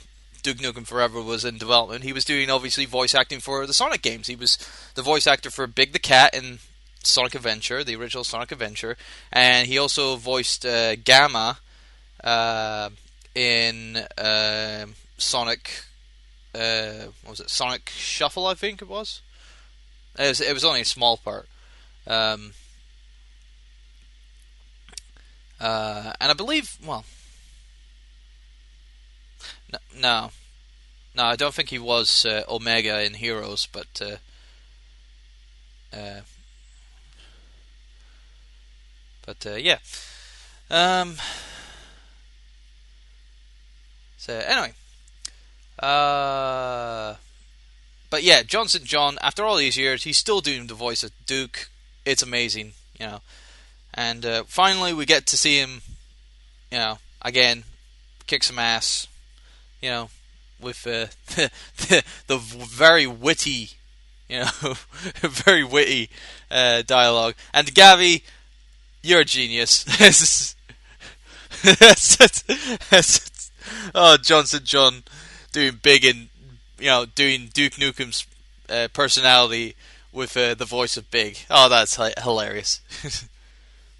Duke 0.42 0.58
Nukem 0.58 0.88
Forever 0.88 1.22
was 1.22 1.46
in 1.46 1.58
development. 1.58 2.04
He 2.04 2.14
was 2.14 2.26
doing 2.26 2.50
obviously 2.50 2.86
voice 2.86 3.14
acting 3.14 3.40
for 3.40 3.68
the 3.68 3.74
Sonic 3.74 4.02
games. 4.02 4.28
He 4.28 4.36
was 4.36 4.58
the 4.96 5.04
voice 5.04 5.28
actor 5.28 5.52
for 5.52 5.68
Big 5.68 5.94
the 5.94 6.00
Cat 6.00 6.34
in 6.34 6.60
Sonic 7.04 7.36
Adventure, 7.36 7.84
the 7.84 7.96
original 7.96 8.24
Sonic 8.24 8.52
Adventure, 8.52 8.98
and 9.32 9.68
he 9.68 9.78
also 9.78 10.16
voiced 10.16 10.66
uh, 10.66 10.96
Gamma 10.96 11.60
uh, 12.24 12.90
in 13.36 13.98
uh, 14.18 14.86
Sonic. 15.18 15.86
Uh, 16.54 17.08
what 17.24 17.32
was 17.32 17.40
it? 17.40 17.50
Sonic 17.50 17.90
Shuffle, 17.90 18.46
I 18.46 18.56
think 18.56 18.82
it 18.82 18.88
was. 18.90 19.22
It 20.18 20.28
was, 20.28 20.42
it 20.42 20.54
was 20.54 20.66
only 20.66 20.82
a 20.82 20.86
small 20.86 21.18
part. 21.18 21.48
Um, 22.06 22.54
uh, 25.60 26.14
and 26.20 26.32
I 26.32 26.34
believe, 26.34 26.78
well, 26.86 27.06
no, 29.98 30.32
no, 31.16 31.24
I 31.24 31.36
don't 31.36 31.54
think 31.54 31.70
he 31.70 31.80
was 31.80 32.26
uh, 32.26 32.44
Omega 32.50 33.04
in 33.04 33.14
Heroes, 33.14 33.68
but 33.72 34.02
uh, 34.02 34.18
uh, 35.96 36.22
but 39.26 39.46
uh, 39.46 39.56
yeah. 39.56 39.78
Um, 40.70 41.16
so 44.18 44.34
anyway, 44.34 44.74
uh, 45.80 47.16
but 48.12 48.22
yeah, 48.24 48.44
John 48.44 48.68
St. 48.68 48.86
John. 48.86 49.18
After 49.22 49.44
all 49.44 49.56
these 49.56 49.78
years, 49.78 50.04
he's 50.04 50.18
still 50.18 50.42
doing 50.42 50.68
the 50.68 50.76
voice 50.76 51.02
of 51.02 51.12
Duke. 51.26 51.70
It's 52.06 52.22
amazing, 52.22 52.74
you 53.00 53.08
know. 53.08 53.22
And 53.94 54.26
uh, 54.26 54.44
finally, 54.48 54.94
we 54.94 55.06
get 55.06 55.26
to 55.28 55.38
see 55.38 55.58
him, 55.58 55.82
you 56.70 56.78
know, 56.78 57.00
again, 57.22 57.64
kick 58.28 58.44
some 58.44 58.60
ass, 58.60 59.08
you 59.82 59.90
know, 59.90 60.10
with 60.60 60.86
uh, 60.86 61.08
the, 61.78 62.04
the 62.28 62.38
very 62.38 63.08
witty, 63.08 63.72
you 64.28 64.40
know, 64.40 64.50
very 65.22 65.64
witty 65.64 66.10
uh, 66.52 66.82
dialogue. 66.82 67.36
And 67.54 67.74
Gavvie, 67.74 68.24
you're 69.02 69.22
a 69.22 69.26
genius. 69.26 69.86
oh, 73.96 74.18
John 74.18 74.46
St. 74.46 74.66
John 74.66 75.04
doing 75.54 75.80
big 75.82 76.04
in 76.04 76.28
you 76.82 76.88
know, 76.88 77.06
doing 77.06 77.50
Duke 77.54 77.74
Nukem's 77.74 78.26
uh, 78.70 78.88
personality 78.94 79.76
with 80.12 80.36
uh, 80.36 80.56
the 80.56 80.66
voice 80.66 80.98
of 80.98 81.10
Big. 81.12 81.38
Oh, 81.50 81.70
that's 81.70 81.96
hi- 81.96 82.14
hilarious. 82.22 82.82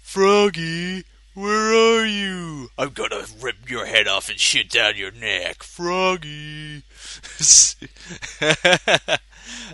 Froggy, 0.00 1.04
where 1.34 1.72
are 1.72 2.04
you? 2.04 2.68
I'm 2.76 2.90
gonna 2.90 3.24
rip 3.40 3.70
your 3.70 3.86
head 3.86 4.08
off 4.08 4.28
and 4.28 4.38
shit 4.38 4.68
down 4.68 4.96
your 4.96 5.12
neck, 5.12 5.62
Froggy. 5.62 6.82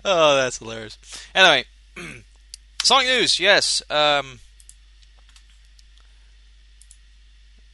oh, 0.05 0.37
that's 0.37 0.59
hilarious. 0.59 0.99
Anyway, 1.35 1.65
Sonic 2.83 3.07
News, 3.09 3.41
yes. 3.41 3.83
Um, 3.91 4.41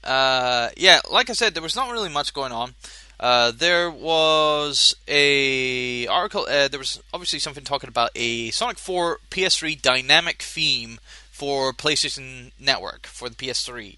uh, 0.04 0.70
yeah, 0.76 1.00
like 1.10 1.28
I 1.28 1.32
said, 1.32 1.54
there 1.54 1.62
was 1.62 1.76
not 1.76 1.90
really 1.90 2.08
much 2.08 2.32
going 2.32 2.52
on. 2.52 2.74
Uh, 3.18 3.52
there 3.52 3.90
was 3.90 4.96
a 5.06 6.06
article. 6.08 6.46
Uh, 6.48 6.68
there 6.68 6.78
was 6.78 7.00
obviously 7.12 7.38
something 7.38 7.64
talking 7.64 7.88
about 7.88 8.10
a 8.14 8.50
Sonic 8.50 8.78
4 8.78 9.18
PS3 9.30 9.80
dynamic 9.80 10.42
theme 10.42 10.98
for 11.30 11.72
PlayStation 11.72 12.52
Network 12.58 13.06
for 13.06 13.28
the 13.28 13.34
PS3, 13.34 13.96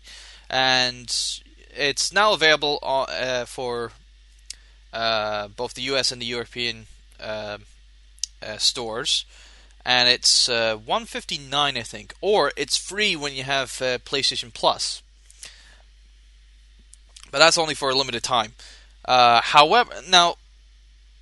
and 0.50 1.40
it's 1.74 2.12
now 2.12 2.32
available 2.32 2.78
uh, 2.82 3.44
for 3.44 3.92
uh, 4.92 5.48
both 5.48 5.74
the 5.74 5.82
US 5.82 6.12
and 6.12 6.20
the 6.20 6.26
European 6.26 6.86
uh, 7.20 7.58
uh, 8.42 8.56
stores. 8.58 9.24
And 9.84 10.08
it's 10.08 10.48
159, 10.48 11.76
I 11.76 11.82
think, 11.82 12.12
or 12.20 12.50
it's 12.56 12.76
free 12.76 13.14
when 13.14 13.34
you 13.34 13.44
have 13.44 13.68
PlayStation 13.70 14.52
Plus. 14.52 15.00
But 17.30 17.38
that's 17.38 17.56
only 17.56 17.74
for 17.74 17.90
a 17.90 17.94
limited 17.94 18.24
time. 18.24 18.54
Uh, 19.06 19.40
however, 19.42 19.92
now 20.08 20.36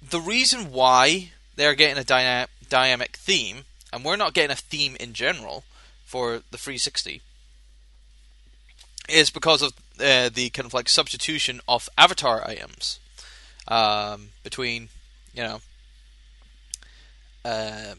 the 0.02 0.20
reason 0.20 0.72
why 0.72 1.30
they're 1.56 1.74
getting 1.74 1.98
a 1.98 2.04
dyna- 2.04 2.48
dynamic 2.68 3.16
theme, 3.16 3.64
and 3.92 4.04
we're 4.04 4.16
not 4.16 4.34
getting 4.34 4.50
a 4.50 4.56
theme 4.56 4.96
in 4.98 5.12
general 5.12 5.64
for 6.04 6.42
the 6.50 6.58
360, 6.58 7.20
is 9.08 9.30
because 9.30 9.62
of 9.62 9.72
uh, 10.00 10.28
the 10.32 10.50
kind 10.50 10.66
of 10.66 10.74
like 10.74 10.88
substitution 10.88 11.60
of 11.68 11.88
avatar 11.96 12.46
items 12.48 12.98
um, 13.68 14.30
between 14.42 14.88
you 15.34 15.42
know 15.42 15.60
uh, 17.44 17.94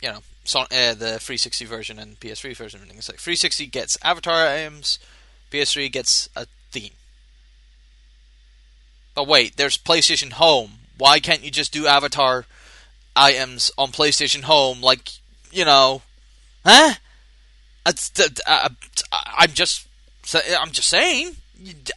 you 0.00 0.08
know 0.08 0.20
so, 0.44 0.60
uh, 0.60 0.94
the 0.94 1.18
360 1.18 1.64
version 1.64 1.98
and 1.98 2.20
PS3 2.20 2.54
version. 2.54 2.80
It's 2.90 3.08
like 3.08 3.18
360 3.18 3.66
gets 3.66 3.98
avatar 4.02 4.46
items, 4.46 4.98
PS3 5.50 5.90
gets 5.90 6.28
a 6.36 6.46
theme. 6.70 6.92
But 9.14 9.28
wait, 9.28 9.56
there's 9.56 9.78
PlayStation 9.78 10.32
Home. 10.32 10.72
Why 10.98 11.20
can't 11.20 11.44
you 11.44 11.50
just 11.50 11.72
do 11.72 11.86
avatar 11.86 12.46
items 13.16 13.70
on 13.78 13.92
PlayStation 13.92 14.42
Home? 14.42 14.80
Like, 14.80 15.10
you 15.50 15.64
know, 15.64 16.02
huh? 16.64 16.94
Uh, 17.86 17.92
uh, 18.46 18.68
I'm 19.12 19.52
just, 19.52 19.86
I'm 20.58 20.70
just 20.70 20.88
saying. 20.88 21.36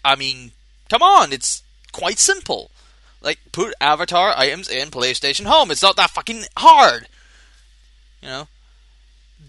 I 0.03 0.15
mean, 0.15 0.51
come 0.89 1.01
on, 1.01 1.34
it's 1.34 1.63
quite 1.91 2.19
simple. 2.19 2.71
Like, 3.21 3.39
put 3.51 3.73
avatar 3.82 4.34
items 4.38 4.69
in 4.69 4.89
PlayStation 4.89 5.45
Home. 5.45 5.71
It's 5.71 5.82
not 5.82 5.95
that 5.95 6.12
fucking 6.12 6.43
hard. 6.58 7.08
You 8.21 8.27
know? 8.30 8.47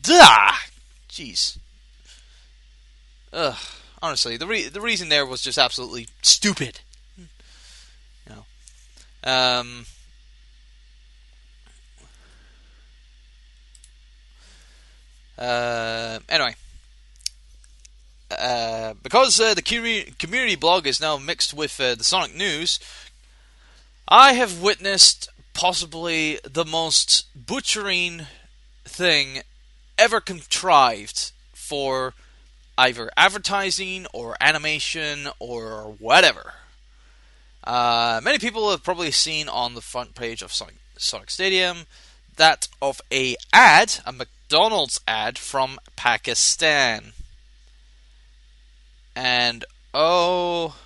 Duh! 0.02 0.52
Jeez. 1.10 1.58
Ugh. 3.32 3.56
Honestly, 4.00 4.36
the 4.36 4.46
re- 4.46 4.68
the 4.68 4.80
reason 4.80 5.08
there 5.08 5.26
was 5.26 5.42
just 5.42 5.58
absolutely 5.58 6.06
stupid. 6.22 6.80
Um. 9.24 9.86
Uh, 15.38 16.18
anyway, 16.28 16.54
uh, 18.30 18.94
because 19.02 19.40
uh, 19.40 19.54
the 19.54 19.62
community 20.18 20.56
blog 20.56 20.86
is 20.86 21.00
now 21.00 21.16
mixed 21.16 21.54
with 21.54 21.80
uh, 21.80 21.94
the 21.94 22.04
Sonic 22.04 22.34
news, 22.34 22.80
I 24.08 24.32
have 24.32 24.60
witnessed 24.60 25.28
possibly 25.54 26.38
the 26.44 26.64
most 26.64 27.26
butchering 27.34 28.26
thing 28.84 29.42
ever 29.96 30.20
contrived 30.20 31.32
for 31.52 32.14
either 32.76 33.10
advertising 33.16 34.06
or 34.12 34.36
animation 34.40 35.28
or 35.38 35.96
whatever. 35.98 36.54
Uh, 37.68 38.18
many 38.24 38.38
people 38.38 38.70
have 38.70 38.82
probably 38.82 39.10
seen 39.10 39.46
on 39.46 39.74
the 39.74 39.82
front 39.82 40.14
page 40.14 40.40
of 40.40 40.50
Sonic, 40.50 40.76
Sonic 40.96 41.28
Stadium 41.28 41.84
that 42.36 42.66
of 42.80 43.02
a 43.12 43.36
ad, 43.52 43.96
a 44.06 44.12
McDonald's 44.12 45.02
ad 45.06 45.36
from 45.36 45.78
Pakistan. 45.94 47.12
And 49.14 49.66
oh 49.92 50.76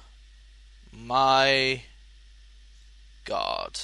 my 0.93 1.83
god. 3.27 3.79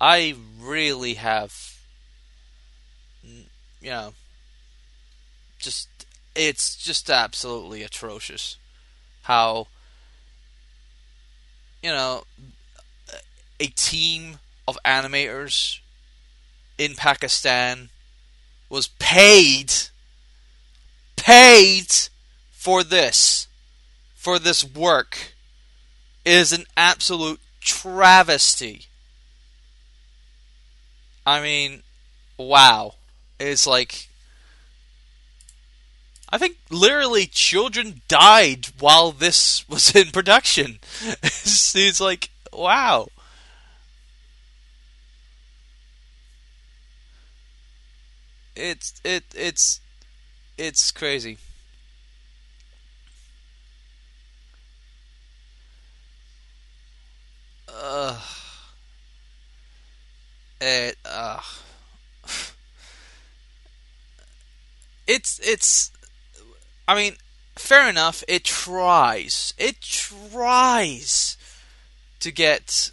I 0.00 0.34
really 0.60 1.14
have, 1.14 1.78
you 3.22 3.90
know, 3.90 4.14
just, 5.60 5.88
it's 6.34 6.74
just 6.74 7.08
absolutely 7.08 7.84
atrocious 7.84 8.56
how, 9.28 9.66
you 11.82 11.90
know, 11.90 12.24
a 13.60 13.66
team 13.66 14.38
of 14.66 14.78
animators 14.86 15.80
in 16.78 16.94
Pakistan 16.94 17.90
was 18.70 18.88
paid, 18.98 19.72
paid 21.16 21.92
for 22.50 22.82
this, 22.82 23.48
for 24.14 24.38
this 24.38 24.64
work. 24.64 25.34
Is 26.24 26.52
an 26.52 26.64
absolute 26.76 27.40
travesty. 27.60 28.86
I 31.24 31.40
mean, 31.40 31.82
wow. 32.36 32.94
It's 33.40 33.66
like. 33.66 34.07
I 36.30 36.38
think 36.38 36.58
literally 36.70 37.26
children 37.26 38.02
died 38.06 38.66
while 38.78 39.12
this 39.12 39.68
was 39.68 39.94
in 39.94 40.10
production. 40.10 40.78
it's, 41.22 41.74
it's 41.76 42.00
like, 42.00 42.30
wow. 42.52 43.08
It's 48.54 49.00
it 49.04 49.22
it's 49.36 49.80
it's 50.58 50.90
crazy. 50.90 51.38
Ugh 57.68 58.20
it 60.60 60.96
uh, 61.04 61.40
it's 65.06 65.38
it's 65.42 65.92
I 66.88 66.96
mean 66.96 67.14
fair 67.54 67.88
enough 67.88 68.24
it 68.26 68.42
tries 68.42 69.54
it 69.58 69.80
tries 69.80 71.36
to 72.20 72.32
get 72.32 72.90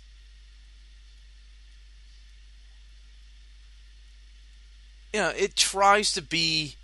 you 5.13 5.19
know 5.19 5.31
it 5.35 5.55
tries 5.55 6.11
to 6.11 6.21
be 6.21 6.75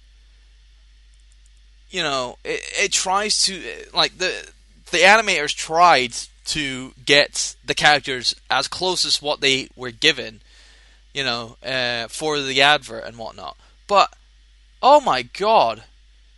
you 1.89 2.01
know 2.01 2.37
it, 2.43 2.61
it 2.85 2.91
tries 2.91 3.43
to 3.43 3.61
like 3.93 4.17
the 4.17 4.49
the 4.91 4.99
animators 4.99 5.55
tried 5.55 6.13
to 6.45 6.93
get 7.05 7.55
the 7.63 7.75
characters 7.75 8.35
as 8.49 8.67
close 8.67 9.05
as 9.05 9.21
what 9.21 9.41
they 9.41 9.69
were 9.75 9.91
given 9.91 10.41
you 11.13 11.23
know, 11.23 11.57
uh, 11.63 12.07
for 12.07 12.39
the 12.39 12.61
advert 12.61 13.03
and 13.03 13.17
whatnot. 13.17 13.57
But 13.87 14.13
oh 14.81 15.01
my 15.01 15.23
god, 15.23 15.83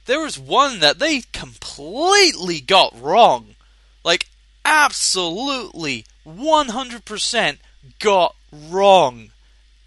there 0.06 0.20
was 0.20 0.38
one 0.38 0.80
that 0.80 1.00
they 1.00 1.22
completely 1.32 2.60
got 2.60 3.00
wrong. 3.00 3.56
Like 4.04 4.28
absolutely 4.66 6.06
100% 6.28 7.58
got 8.00 8.36
wrong. 8.52 9.32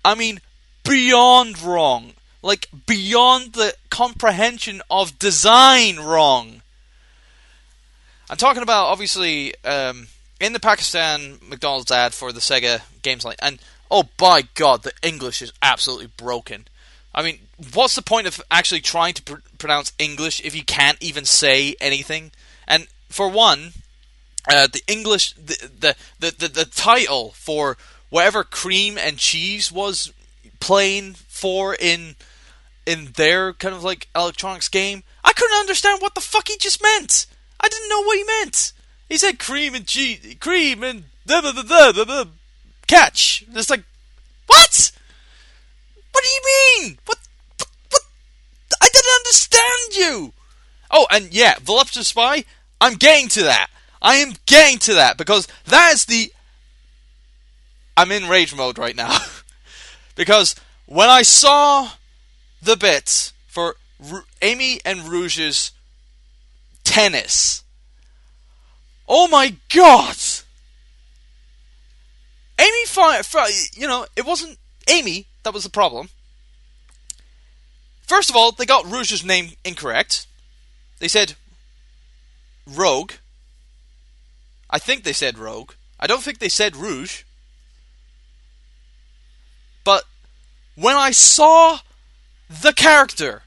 I 0.04 0.14
mean, 0.14 0.40
beyond 0.84 1.60
wrong. 1.62 2.12
Like 2.42 2.68
beyond 2.86 3.54
the 3.54 3.74
comprehension 3.90 4.82
of 4.90 5.18
design 5.18 5.98
wrong. 5.98 6.62
I'm 8.28 8.36
talking 8.36 8.62
about 8.62 8.86
obviously 8.86 9.54
um, 9.64 10.08
in 10.40 10.52
the 10.52 10.60
Pakistan 10.60 11.38
McDonald's 11.48 11.90
ad 11.90 12.12
for 12.12 12.32
the 12.32 12.40
Sega 12.40 12.82
games 13.02 13.24
line, 13.24 13.36
and 13.40 13.58
oh 13.90 14.04
by 14.16 14.42
God, 14.54 14.82
the 14.82 14.92
English 15.02 15.42
is 15.42 15.52
absolutely 15.62 16.08
broken. 16.16 16.66
I 17.16 17.22
mean, 17.22 17.38
what's 17.72 17.96
the 17.96 18.02
point 18.02 18.26
of 18.26 18.42
actually 18.50 18.82
trying 18.82 19.14
to 19.14 19.22
pr- 19.22 19.40
pronounce 19.58 19.92
English 19.98 20.40
if 20.44 20.54
you 20.54 20.62
can't 20.62 21.02
even 21.02 21.24
say 21.24 21.74
anything? 21.80 22.30
And 22.68 22.88
for 23.08 23.28
one, 23.28 23.72
uh, 24.48 24.66
the 24.66 24.82
English, 24.86 25.32
the, 25.32 25.70
the, 25.80 25.96
the, 26.20 26.34
the, 26.38 26.48
the 26.48 26.64
title 26.66 27.30
for 27.30 27.78
whatever 28.10 28.44
cream 28.44 28.98
and 28.98 29.16
cheese 29.16 29.72
was 29.72 30.12
playing 30.60 31.14
for 31.14 31.74
in 31.74 32.16
in 32.86 33.12
their 33.16 33.52
kind 33.52 33.74
of 33.74 33.82
like 33.82 34.06
electronics 34.14 34.68
game, 34.68 35.02
I 35.24 35.32
couldn't 35.32 35.58
understand 35.58 36.00
what 36.00 36.14
the 36.14 36.20
fuck 36.20 36.46
he 36.46 36.56
just 36.56 36.80
meant. 36.80 37.26
I 37.58 37.68
didn't 37.68 37.88
know 37.88 38.02
what 38.02 38.16
he 38.16 38.24
meant. 38.24 38.72
He 39.08 39.18
said 39.18 39.40
cream 39.40 39.74
and 39.74 39.86
cheese, 39.86 40.36
cream 40.38 40.84
and 40.84 41.04
da 41.26 41.40
da 41.40 41.50
da 41.50 41.92
da 41.92 42.24
catch. 42.86 43.44
It's 43.52 43.70
like, 43.70 43.82
what? 44.46 44.92
What 46.16 46.24
do 46.24 46.30
you 46.30 46.82
mean? 46.86 46.98
What? 47.04 47.18
What? 47.58 47.68
what? 47.90 48.02
I 48.80 48.88
didn't 48.90 49.16
understand 49.18 49.96
you. 49.96 50.32
Oh, 50.90 51.06
and 51.10 51.34
yeah, 51.34 51.56
Voluptuous 51.60 52.08
Spy. 52.08 52.44
I'm 52.80 52.94
getting 52.94 53.28
to 53.28 53.42
that. 53.42 53.66
I 54.00 54.16
am 54.16 54.32
getting 54.46 54.78
to 54.78 54.94
that 54.94 55.18
because 55.18 55.46
that 55.66 55.92
is 55.92 56.06
the. 56.06 56.32
I'm 57.98 58.10
in 58.10 58.30
rage 58.30 58.56
mode 58.56 58.78
right 58.78 58.96
now 58.96 59.18
because 60.14 60.56
when 60.86 61.10
I 61.10 61.20
saw 61.20 61.90
the 62.62 62.78
bit 62.78 63.34
for 63.46 63.76
Amy 64.40 64.80
and 64.86 65.02
Rouge's 65.02 65.72
tennis, 66.82 67.62
oh 69.06 69.28
my 69.28 69.54
god! 69.68 70.16
Amy, 72.58 72.86
fi- 72.86 73.50
you 73.74 73.86
know, 73.86 74.06
it 74.16 74.24
wasn't 74.24 74.56
Amy 74.88 75.26
that 75.46 75.54
was 75.54 75.62
the 75.62 75.70
problem. 75.70 76.08
First 78.02 78.30
of 78.30 78.34
all, 78.34 78.50
they 78.50 78.66
got 78.66 78.84
Rouge's 78.84 79.24
name 79.24 79.52
incorrect. 79.64 80.26
They 80.98 81.06
said 81.06 81.36
Rogue. 82.66 83.12
I 84.68 84.80
think 84.80 85.04
they 85.04 85.12
said 85.12 85.38
Rogue. 85.38 85.74
I 86.00 86.08
don't 86.08 86.20
think 86.20 86.40
they 86.40 86.48
said 86.48 86.74
Rouge. 86.74 87.22
But 89.84 90.02
when 90.74 90.96
I 90.96 91.12
saw 91.12 91.78
the 92.48 92.72
character 92.72 93.42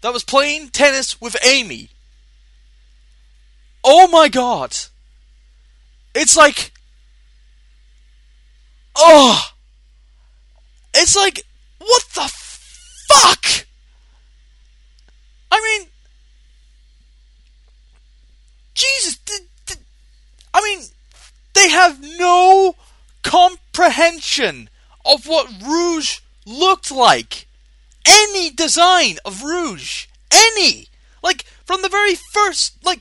that 0.00 0.12
was 0.12 0.24
playing 0.24 0.70
tennis 0.70 1.20
with 1.20 1.36
Amy. 1.44 1.90
Oh 3.84 4.08
my 4.08 4.28
god. 4.28 4.76
It's 6.16 6.36
like. 6.36 6.72
Oh! 8.96 9.52
It's 10.94 11.16
like. 11.16 11.42
What 11.78 12.02
the 12.14 12.30
fuck? 13.08 13.66
I 15.50 15.60
mean. 15.60 15.88
Jesus. 18.74 19.18
I 20.54 20.62
mean. 20.62 20.86
They 21.54 21.70
have 21.70 22.00
no 22.00 22.76
comprehension 23.24 24.70
of 25.04 25.26
what 25.26 25.50
Rouge 25.60 26.20
looked 26.46 26.92
like. 26.92 27.48
Any 28.06 28.50
design 28.50 29.18
of 29.24 29.42
Rouge. 29.42 30.06
Any! 30.30 30.86
Like, 31.20 31.44
from 31.64 31.82
the 31.82 31.88
very 31.88 32.14
first, 32.32 32.76
like, 32.84 33.00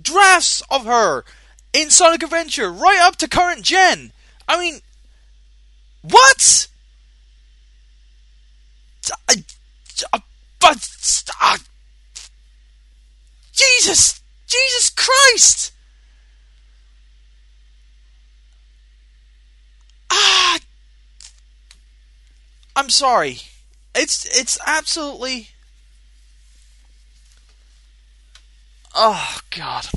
drafts 0.00 0.62
of 0.68 0.84
her 0.84 1.24
in 1.72 1.90
Sonic 1.90 2.24
Adventure, 2.24 2.72
right 2.72 2.98
up 3.00 3.16
to 3.16 3.28
current 3.28 3.62
gen. 3.62 4.12
I 4.48 4.58
mean, 4.58 4.80
what? 6.02 6.66
But 10.60 10.78
Jesus, 13.52 14.20
Jesus 14.46 14.90
Christ! 14.90 15.72
Ah, 20.10 20.58
I'm 22.76 22.90
sorry. 22.90 23.38
It's 23.94 24.24
it's 24.26 24.58
absolutely. 24.66 25.48
Oh 28.94 29.38
God. 29.50 29.88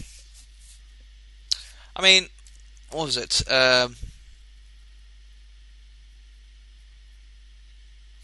I 1.96 2.02
mean, 2.02 2.28
what 2.92 3.06
was 3.06 3.18
it? 3.18 3.50
Um, 3.50 3.96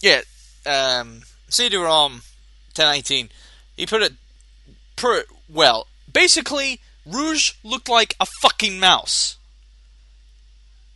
yeah, 0.02 0.22
um, 0.66 1.22
CD-ROM 1.50 2.22
1019. 2.76 3.30
He 3.76 3.86
put 3.86 4.02
it, 4.02 4.14
put 4.96 5.20
it 5.20 5.26
well. 5.50 5.88
Basically, 6.12 6.80
Rouge 7.06 7.54
looked 7.64 7.90
like 7.90 8.16
a 8.20 8.26
fucking 8.26 8.80
mouse. 8.80 9.38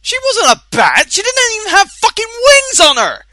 She 0.02 0.18
wasn't 0.24 0.58
a 0.58 0.64
bat. 0.76 1.12
She 1.12 1.22
didn't 1.24 1.62
even 1.62 1.72
have 1.72 1.90
fucking 1.90 2.26
wings 2.28 2.80
on 2.80 2.98
her. 2.98 3.24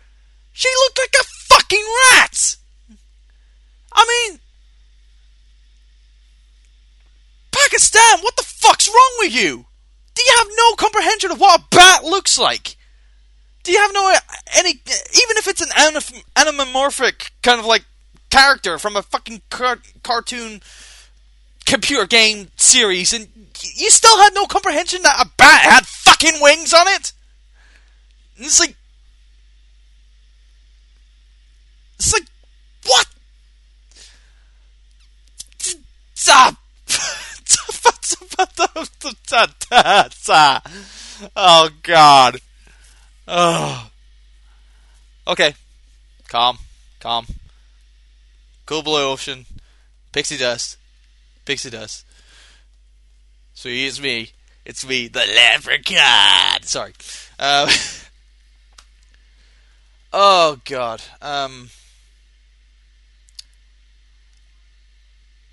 She 0.53 0.69
looked 0.85 0.99
like 0.99 1.15
a 1.21 1.25
fucking 1.55 1.85
rat. 2.13 2.57
I 3.93 4.29
mean, 4.31 4.41
Pakistan, 7.51 8.21
what 8.21 8.37
the 8.37 8.43
fuck's 8.43 8.89
wrong 8.89 9.15
with 9.19 9.35
you? 9.35 9.67
Do 10.15 10.23
you 10.23 10.35
have 10.39 10.49
no 10.57 10.75
comprehension 10.77 11.31
of 11.31 11.41
what 11.41 11.61
a 11.61 11.65
bat 11.71 12.05
looks 12.05 12.39
like? 12.39 12.77
Do 13.63 13.73
you 13.73 13.79
have 13.79 13.93
no 13.95 14.11
uh, 14.13 14.19
any 14.57 14.71
even 14.71 15.37
if 15.37 15.47
it's 15.47 15.61
an 15.61 15.69
anamorphic 15.69 17.31
kind 17.43 17.61
of 17.61 17.67
like 17.67 17.85
character 18.31 18.79
from 18.79 18.97
a 18.97 19.03
fucking 19.03 19.43
car- 19.51 19.79
cartoon 20.03 20.61
computer 21.65 22.07
game 22.07 22.49
series 22.57 23.13
and 23.13 23.29
you 23.77 23.91
still 23.91 24.19
had 24.19 24.35
no 24.35 24.47
comprehension 24.47 25.03
that 25.03 25.25
a 25.25 25.31
bat 25.37 25.63
had 25.63 25.87
fucking 25.87 26.41
wings 26.41 26.75
on 26.75 26.89
it? 26.89 27.13
And 28.37 28.47
it's 28.47 28.59
like 28.59 28.77
It's 31.99 32.13
like 32.13 32.27
what? 32.85 33.07
Oh 41.37 41.71
God. 41.83 42.41
Oh. 43.27 43.91
Okay. 45.27 45.55
Calm. 46.29 46.59
Calm. 47.01 47.27
Cool 48.67 48.83
blue 48.83 49.11
ocean. 49.11 49.47
Pixie 50.13 50.39
dust. 50.39 50.77
Pixie 51.45 51.71
dust. 51.71 52.05
So 53.55 53.69
it's 53.69 54.01
me. 54.01 54.31
It's 54.65 54.87
me, 54.87 55.09
the 55.09 55.21
leprechaun. 55.21 56.63
Sorry. 56.63 56.93
Um, 57.39 57.69
oh 60.13 60.61
God. 60.65 61.03
Um. 61.21 61.71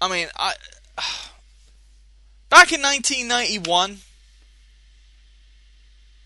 I 0.01 0.10
mean, 0.10 0.27
I 0.38 0.53
back 2.49 2.71
in 2.71 2.82
1991, 2.82 3.97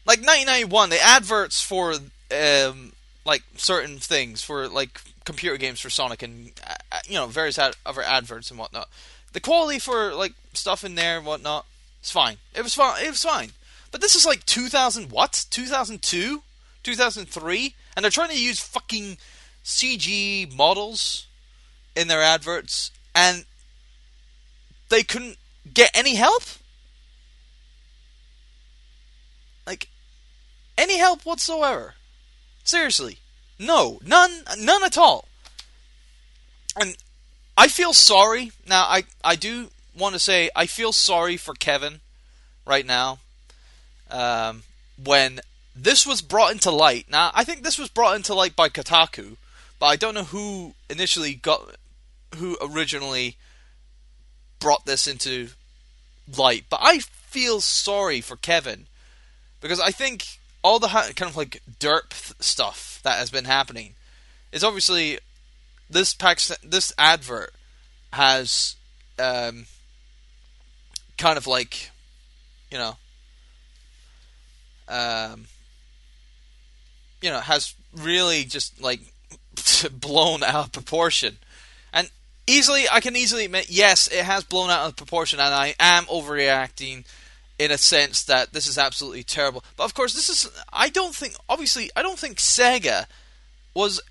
like 0.06 0.20
1991, 0.20 0.90
the 0.90 1.02
adverts 1.02 1.62
for 1.62 1.94
um, 2.32 2.94
like 3.26 3.44
certain 3.56 4.00
things 4.00 4.44
for 4.44 4.68
like 4.68 5.02
computer 5.26 5.58
games 5.58 5.80
for 5.80 5.90
Sonic 5.90 6.22
and 6.22 6.52
uh, 6.68 6.98
you 7.08 7.16
know 7.16 7.28
various 7.28 7.58
ad- 7.58 7.76
other 7.86 8.02
adverts 8.02 8.50
and 8.50 8.60
whatnot. 8.60 8.90
The 9.34 9.40
quality 9.40 9.80
for 9.80 10.14
like 10.14 10.34
stuff 10.54 10.84
in 10.84 10.96
there 10.96 11.18
and 11.18 11.26
whatnot, 11.26 11.66
it's 12.00 12.12
fine. 12.12 12.38
It 12.54 12.64
was 12.64 12.74
fine. 12.74 13.04
It 13.04 13.10
was 13.10 13.24
fine. 13.24 13.52
But 13.92 14.02
this 14.02 14.16
is 14.16 14.26
like 14.26 14.46
2000 14.46 15.12
what? 15.12 15.46
2002, 15.50 16.42
2003, 16.84 17.76
and 17.96 18.04
they're 18.04 18.10
trying 18.10 18.30
to 18.30 18.42
use 18.42 18.60
fucking 18.60 19.18
CG 19.64 20.54
models 20.56 21.28
in 21.96 22.08
their 22.08 22.22
adverts, 22.22 22.92
and 23.16 23.46
they 24.90 25.04
couldn't 25.04 25.38
get 25.72 25.92
any 25.94 26.16
help? 26.16 26.44
Any 30.78 30.98
help 30.98 31.26
whatsoever? 31.26 31.96
Seriously. 32.64 33.20
No, 33.60 34.00
none, 34.06 34.44
none 34.58 34.84
at 34.84 34.98
all. 34.98 35.28
And 36.80 36.98
I 37.58 37.68
feel 37.68 37.94
sorry. 37.94 38.52
Now, 38.68 38.84
I, 38.84 39.04
I 39.24 39.36
do 39.36 39.70
want 39.98 40.14
to 40.14 40.20
say 40.20 40.50
I 40.56 40.66
feel 40.66 40.92
sorry 40.92 41.38
for 41.38 41.54
Kevin 41.54 42.02
right 42.66 42.86
now. 42.86 43.20
Um, 44.10 44.64
when 45.02 45.40
this 45.76 46.06
was 46.06 46.22
brought 46.22 46.52
into 46.52 46.72
light. 46.72 47.08
Now, 47.10 47.32
I 47.34 47.44
think 47.44 47.64
this 47.64 47.80
was 47.80 47.90
brought 47.90 48.16
into 48.16 48.34
light 48.34 48.56
by 48.56 48.70
Kotaku, 48.70 49.38
but 49.80 49.88
I 49.88 49.96
don't 49.96 50.14
know 50.14 50.24
who 50.24 50.76
initially 50.90 51.34
got, 51.34 51.76
who 52.36 52.58
originally 52.62 53.38
brought 54.60 54.86
this 54.86 55.08
into 55.08 55.50
light. 56.38 56.66
But 56.70 56.80
I 56.84 57.00
feel 57.00 57.60
sorry 57.60 58.22
for 58.22 58.36
Kevin 58.36 58.86
because 59.62 59.80
I 59.80 59.92
think 59.92 60.40
all 60.64 60.80
the 60.80 60.88
kind 60.88 61.30
of 61.30 61.38
like 61.38 61.62
derp 61.80 62.14
stuff 62.42 63.00
that 63.04 63.18
has 63.18 63.30
been 63.30 63.46
happening 63.46 63.94
is 64.52 64.64
obviously 64.64 65.20
this 65.90 66.14
pack 66.14 66.40
this 66.64 66.94
advert 66.98 67.54
has 68.14 68.76
um, 69.20 69.66
kind 71.18 71.38
of 71.38 71.48
like 71.48 71.92
you 72.72 72.78
know 72.78 72.96
um, 74.88 75.46
you 77.22 77.30
know 77.30 77.40
has 77.40 77.76
really 77.96 78.44
just 78.44 78.82
like 78.82 79.02
blown 79.92 80.44
out 80.44 80.66
of 80.66 80.72
proportion. 80.72 81.38
And 81.92 82.10
easily, 82.48 82.86
I 82.92 83.00
can 83.00 83.16
easily 83.16 83.46
admit, 83.46 83.70
yes, 83.70 84.08
it 84.08 84.24
has 84.24 84.44
blown 84.44 84.70
out 84.70 84.88
of 84.88 84.96
proportion, 84.96 85.40
and 85.40 85.54
I 85.54 85.76
am 85.80 86.06
overreacting 86.06 87.06
in 87.60 87.72
a 87.72 87.78
sense 87.78 88.24
that 88.24 88.54
this 88.54 88.68
is 88.68 88.78
absolutely 88.78 89.24
terrible. 89.24 89.64
But 89.76 89.86
of 89.86 89.94
course, 89.94 90.14
this 90.14 90.30
is. 90.30 90.50
I 90.72 90.90
don't 90.90 91.16
think. 91.16 91.36
Obviously, 91.48 91.90
I 91.96 92.02
don't 92.02 92.20
think 92.20 92.38
Sega 92.38 93.06
was 93.74 94.02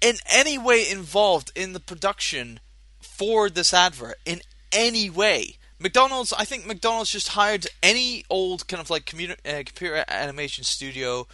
in 0.00 0.16
any 0.30 0.58
way 0.58 0.88
involved 0.88 1.50
in 1.54 1.72
the 1.72 1.80
production 1.80 2.60
for 3.00 3.48
this 3.48 3.72
advert 3.72 4.16
in 4.24 4.40
any 4.72 5.08
way. 5.08 5.56
McDonald's, 5.78 6.32
I 6.32 6.44
think 6.44 6.66
McDonald's 6.66 7.10
just 7.10 7.28
hired 7.28 7.66
any 7.82 8.24
old 8.30 8.66
kind 8.66 8.80
of 8.80 8.88
like 8.88 9.04
computer, 9.04 9.36
uh, 9.44 9.62
computer 9.64 10.04
animation 10.08 10.64
studio, 10.64 11.26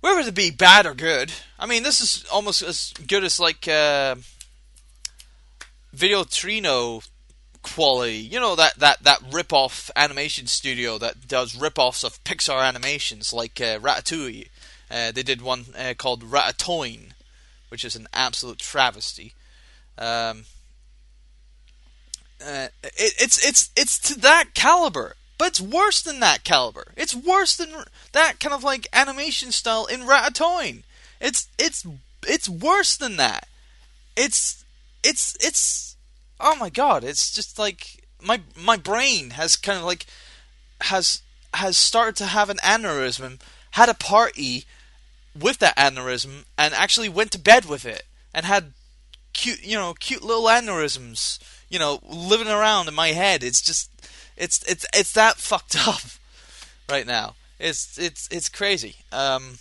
whether 0.00 0.20
it 0.20 0.34
be 0.34 0.50
bad 0.50 0.86
or 0.86 0.94
good. 0.94 1.32
I 1.58 1.66
mean, 1.66 1.82
this 1.82 2.00
is 2.00 2.24
almost 2.32 2.62
as 2.62 2.92
good 3.06 3.24
as 3.24 3.40
like. 3.40 3.68
Uh, 3.68 4.16
Video 5.96 6.24
Brinquedo 6.24 7.00
quality. 7.74 8.16
You 8.16 8.40
know 8.40 8.56
that 8.56 8.78
that 8.78 9.02
that 9.02 9.20
rip-off 9.32 9.90
animation 9.96 10.46
studio 10.46 10.98
that 10.98 11.28
does 11.28 11.56
rip-offs 11.56 12.04
of 12.04 12.22
Pixar 12.24 12.66
animations 12.66 13.32
like 13.32 13.60
uh, 13.60 13.78
Ratatouille. 13.78 14.48
Uh, 14.90 15.10
they 15.12 15.22
did 15.22 15.42
one 15.42 15.66
uh, 15.76 15.94
called 15.98 16.22
Ratatoing, 16.22 17.10
which 17.68 17.84
is 17.84 17.96
an 17.96 18.06
absolute 18.12 18.58
travesty. 18.58 19.34
Um, 19.98 20.44
uh, 22.44 22.68
it, 22.84 23.14
it's 23.18 23.44
it's 23.44 23.70
it's 23.76 23.98
to 23.98 24.20
that 24.20 24.54
caliber, 24.54 25.14
but 25.38 25.48
it's 25.48 25.60
worse 25.60 26.02
than 26.02 26.20
that 26.20 26.44
caliber. 26.44 26.92
It's 26.96 27.14
worse 27.14 27.56
than 27.56 27.70
that 28.12 28.38
kind 28.38 28.54
of 28.54 28.62
like 28.62 28.86
animation 28.92 29.52
style 29.52 29.86
in 29.86 30.00
Ratatoing. 30.00 30.82
It's 31.20 31.48
it's 31.58 31.84
it's 32.26 32.48
worse 32.48 32.96
than 32.96 33.16
that. 33.16 33.48
It's 34.16 34.64
it's 35.02 35.36
it's 35.40 35.95
oh 36.40 36.56
my 36.56 36.70
god, 36.70 37.04
it's 37.04 37.34
just 37.34 37.58
like 37.58 38.04
my 38.22 38.40
my 38.56 38.76
brain 38.76 39.30
has 39.30 39.56
kind 39.56 39.78
of 39.78 39.84
like 39.84 40.06
has 40.82 41.22
has 41.54 41.76
started 41.76 42.16
to 42.16 42.26
have 42.26 42.50
an 42.50 42.58
aneurysm, 42.58 43.40
had 43.72 43.88
a 43.88 43.94
party 43.94 44.64
with 45.38 45.58
that 45.58 45.76
aneurysm, 45.76 46.44
and 46.58 46.74
actually 46.74 47.08
went 47.08 47.30
to 47.32 47.38
bed 47.38 47.66
with 47.66 47.84
it, 47.84 48.04
and 48.34 48.46
had 48.46 48.72
cute 49.32 49.64
you 49.64 49.76
know 49.76 49.94
cute 49.94 50.22
little 50.22 50.44
aneurysms, 50.44 51.38
you 51.68 51.78
know, 51.78 52.00
living 52.02 52.48
around 52.48 52.88
in 52.88 52.94
my 52.94 53.08
head. 53.08 53.42
It's 53.42 53.62
just 53.62 53.90
it's 54.36 54.62
it's 54.64 54.86
it's 54.94 55.12
that 55.12 55.36
fucked 55.36 55.76
up 55.86 56.02
right 56.88 57.06
now. 57.06 57.34
It's 57.58 57.98
it's 57.98 58.28
it's 58.30 58.48
crazy. 58.48 58.96
Um, 59.12 59.58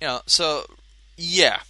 you 0.00 0.06
know, 0.06 0.20
so 0.26 0.64
yeah. 1.16 1.60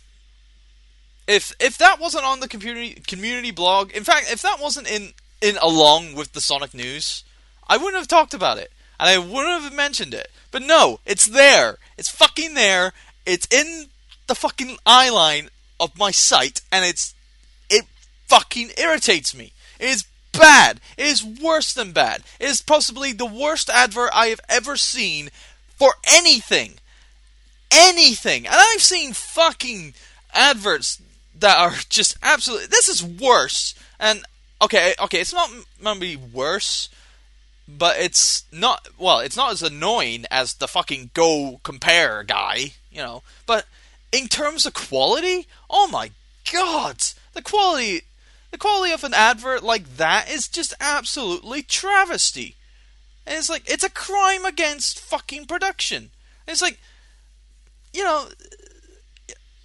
If 1.31 1.55
if 1.61 1.79
that 1.79 2.01
wasn't 2.01 2.25
on 2.25 2.41
the 2.41 2.49
community 2.49 3.01
community 3.07 3.53
blog, 3.53 3.93
in 3.93 4.03
fact, 4.03 4.33
if 4.33 4.43
that 4.43 4.59
wasn't 4.61 4.91
in 4.91 5.13
in 5.41 5.57
along 5.63 6.17
with 6.17 6.33
the 6.33 6.41
Sonic 6.41 6.75
news, 6.75 7.23
I 7.69 7.77
wouldn't 7.77 7.99
have 7.99 8.09
talked 8.09 8.35
about 8.35 8.59
it 8.59 8.73
and 8.99 9.09
I 9.09 9.17
wouldn't 9.17 9.63
have 9.63 9.73
mentioned 9.73 10.13
it. 10.13 10.29
But 10.51 10.63
no, 10.63 10.99
it's 11.07 11.27
there. 11.27 11.79
It's 11.97 12.09
fucking 12.09 12.55
there. 12.55 12.93
It's 13.25 13.47
in 13.47 13.87
the 14.27 14.35
fucking 14.35 14.79
eye 14.85 15.09
line 15.09 15.51
of 15.79 15.97
my 15.97 16.11
sight, 16.11 16.63
and 16.73 16.85
it's 16.85 17.15
it 17.71 17.85
fucking 18.27 18.71
irritates 18.77 19.33
me. 19.33 19.53
It 19.79 19.89
is 19.89 20.05
bad. 20.33 20.81
It 20.99 21.07
is 21.07 21.25
worse 21.25 21.73
than 21.73 21.93
bad. 21.93 22.23
It 22.41 22.49
is 22.49 22.61
possibly 22.61 23.13
the 23.13 23.25
worst 23.25 23.71
advert 23.71 24.11
I 24.13 24.27
have 24.27 24.41
ever 24.49 24.77
seen 24.77 25.31
for 25.79 25.95
anything. 26.09 26.75
Anything. 27.71 28.49
And 28.49 28.57
I've 28.57 28.83
seen 28.83 29.13
fucking 29.13 29.95
adverts 30.35 31.01
that 31.41 31.59
are 31.59 31.75
just 31.89 32.17
absolutely. 32.23 32.67
This 32.67 32.89
is 32.89 33.05
worse. 33.05 33.75
And 33.99 34.25
okay, 34.63 34.95
okay, 35.01 35.21
it's 35.21 35.35
not 35.35 35.51
maybe 35.83 36.17
worse, 36.17 36.89
but 37.69 37.99
it's 37.99 38.45
not. 38.53 38.89
Well, 38.99 39.21
it's 39.21 39.37
not 39.37 39.53
as 39.53 39.63
annoying 39.63 40.25
as 40.31 40.55
the 40.55 40.69
fucking 40.69 41.11
Go 41.15 41.61
Compare 41.63 42.23
guy, 42.25 42.73
you 42.91 42.99
know. 42.99 43.23
But 43.47 43.67
in 44.13 44.29
terms 44.29 44.67
of 44.67 44.75
quality, 44.75 45.47
oh 45.69 45.89
my 45.89 46.13
god, 46.53 47.03
the 47.33 47.43
quality, 47.43 48.03
the 48.51 48.59
quality 48.59 48.93
of 48.93 49.05
an 49.05 49.15
advert 49.15 49.63
like 49.63 49.97
that 49.97 50.31
is 50.31 50.49
just 50.49 50.75
absolutely 50.81 51.63
travesty. 51.63 52.57
And 53.27 53.37
it's 53.37 53.51
like 53.51 53.69
it's 53.71 53.85
a 53.85 53.91
crime 53.91 54.45
against 54.45 55.01
fucking 55.01 55.47
production. 55.47 56.11
And 56.47 56.53
it's 56.53 56.63
like, 56.63 56.81
you 57.93 58.03
know, 58.03 58.29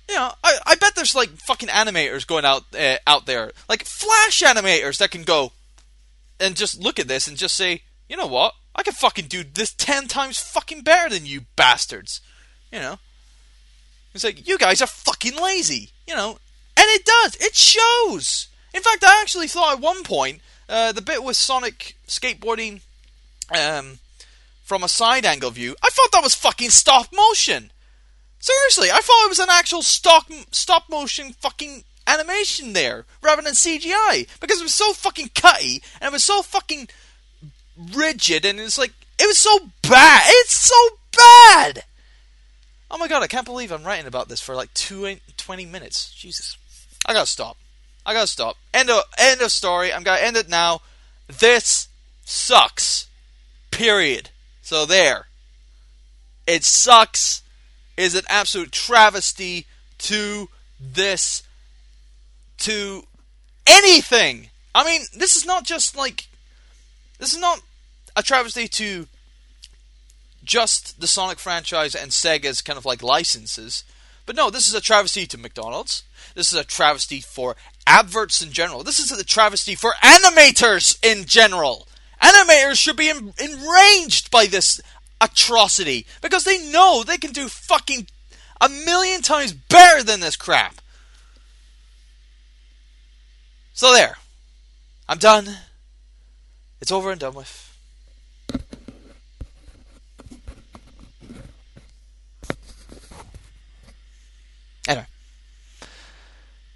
you 0.07 0.15
know, 0.15 0.31
I, 0.43 0.57
I 0.65 0.75
bet 0.75 0.95
there's 0.95 1.15
like 1.15 1.29
fucking 1.47 1.69
animators 1.69 2.27
going 2.27 2.45
out 2.45 2.63
uh, 2.77 2.97
out 3.07 3.25
there, 3.25 3.51
like 3.67 3.85
Flash 3.85 4.41
animators 4.41 4.97
that 4.99 5.11
can 5.11 5.23
go 5.23 5.51
and 6.39 6.55
just 6.55 6.79
look 6.79 6.99
at 6.99 7.07
this 7.07 7.27
and 7.27 7.37
just 7.37 7.55
say, 7.55 7.81
you 8.07 8.17
know 8.17 8.27
what, 8.27 8.53
I 8.75 8.83
can 8.83 8.93
fucking 8.93 9.25
do 9.27 9.43
this 9.43 9.73
ten 9.73 10.07
times 10.07 10.39
fucking 10.39 10.81
better 10.81 11.09
than 11.09 11.25
you 11.25 11.41
bastards. 11.55 12.21
You 12.71 12.79
know, 12.79 12.99
it's 14.13 14.23
like 14.23 14.47
you 14.47 14.57
guys 14.57 14.81
are 14.81 14.87
fucking 14.87 15.35
lazy. 15.41 15.89
You 16.07 16.15
know, 16.15 16.37
and 16.77 16.85
it 16.89 17.05
does. 17.05 17.35
It 17.37 17.55
shows. 17.55 18.47
In 18.73 18.81
fact, 18.81 19.03
I 19.03 19.21
actually 19.21 19.47
thought 19.47 19.77
at 19.77 19.81
one 19.81 20.03
point 20.03 20.41
uh, 20.69 20.91
the 20.91 21.01
bit 21.01 21.23
with 21.23 21.37
Sonic 21.37 21.95
skateboarding 22.07 22.81
um, 23.57 23.99
from 24.63 24.83
a 24.83 24.89
side 24.89 25.25
angle 25.25 25.51
view, 25.51 25.75
I 25.81 25.89
thought 25.89 26.11
that 26.11 26.23
was 26.23 26.35
fucking 26.35 26.69
stop 26.69 27.07
motion. 27.13 27.71
Seriously, 28.45 28.91
I 28.91 28.99
thought 28.99 29.25
it 29.25 29.29
was 29.29 29.39
an 29.39 29.49
actual 29.49 29.81
stock 29.81 30.29
stop 30.51 30.88
motion 30.88 31.34
fucking 31.34 31.84
animation 32.05 32.73
there 32.73 33.05
rather 33.23 33.41
than 33.41 33.53
CGI 33.53 34.27
because 34.39 34.60
it 34.60 34.63
was 34.63 34.75
so 34.75 34.93
fucking 34.93 35.31
cutty 35.34 35.81
and 35.99 36.10
it 36.10 36.12
was 36.12 36.23
so 36.23 36.43
fucking 36.43 36.88
rigid 37.95 38.45
and 38.45 38.60
it's 38.60 38.77
like 38.77 38.93
it 39.17 39.25
was 39.25 39.39
so 39.39 39.58
bad. 39.81 40.21
It's 40.27 40.53
so 40.53 40.75
bad. 41.17 41.86
Oh 42.91 42.99
my 42.99 43.08
god, 43.08 43.23
I 43.23 43.27
can't 43.27 43.47
believe 43.47 43.71
I'm 43.71 43.84
writing 43.84 44.05
about 44.05 44.29
this 44.29 44.41
for 44.41 44.53
like 44.53 44.71
two, 44.75 45.17
20 45.38 45.65
minutes. 45.65 46.13
Jesus. 46.13 46.55
I 47.08 47.13
gotta 47.13 47.25
stop. 47.25 47.58
I 48.05 48.13
gotta 48.13 48.27
stop. 48.27 48.58
End 48.75 48.91
of 48.91 49.05
end 49.17 49.41
of 49.41 49.51
story. 49.51 49.91
I'm 49.91 50.03
gonna 50.03 50.21
end 50.21 50.38
it 50.38 50.49
now. 50.49 50.81
This 51.25 51.88
sucks. 52.25 53.08
Period. 53.71 54.29
So 54.62 54.86
there. 54.86 55.25
It 56.45 56.63
sucks 56.63 57.41
is 57.97 58.15
an 58.15 58.25
absolute 58.29 58.71
travesty 58.71 59.65
to 59.97 60.49
this 60.79 61.43
to 62.60 63.03
anything. 63.65 64.49
I 64.73 64.84
mean, 64.84 65.01
this 65.15 65.36
is 65.36 65.45
not 65.45 65.63
just 65.63 65.95
like 65.95 66.27
this 67.19 67.34
is 67.34 67.39
not 67.39 67.62
a 68.15 68.23
travesty 68.23 68.67
to 68.67 69.08
just 70.43 70.99
the 71.01 71.08
Sonic 71.08 71.39
franchise 71.39 71.95
and 71.95 72.12
Sega's 72.12 72.62
kind 72.62 72.77
of 72.77 72.86
like 72.86 73.01
licenses. 73.01 73.84
But 74.25 74.36
no, 74.36 74.49
this 74.49 74.67
is 74.67 74.73
a 74.73 74.81
travesty 74.81 75.25
to 75.27 75.38
McDonald's. 75.38 76.03
This 76.34 76.51
is 76.51 76.60
a 76.60 76.63
travesty 76.63 77.21
for 77.21 77.55
adverts 77.88 78.41
in 78.41 78.51
general. 78.51 78.84
This 78.84 78.99
is 78.99 79.12
a 79.12 79.23
travesty 79.23 79.75
for 79.75 79.93
animators 80.03 80.97
in 81.03 81.25
general. 81.25 81.88
Animators 82.21 82.75
should 82.75 82.97
be 82.97 83.10
enraged 83.10 84.31
by 84.31 84.45
this 84.45 84.81
atrocity 85.21 86.06
because 86.21 86.43
they 86.43 86.58
know 86.71 87.04
they 87.04 87.17
can 87.17 87.32
do 87.32 87.47
fucking 87.47 88.08
a 88.62 88.69
million 88.69 89.21
times 89.21 89.54
better 89.54 90.04
than 90.04 90.19
this 90.19 90.36
crap. 90.36 90.75
So 93.73 93.93
there. 93.93 94.17
I'm 95.08 95.17
done. 95.17 95.49
It's 96.82 96.91
over 96.91 97.12
and 97.12 97.19
done 97.19 97.34
with. 97.34 97.62
Anyway. 104.88 105.08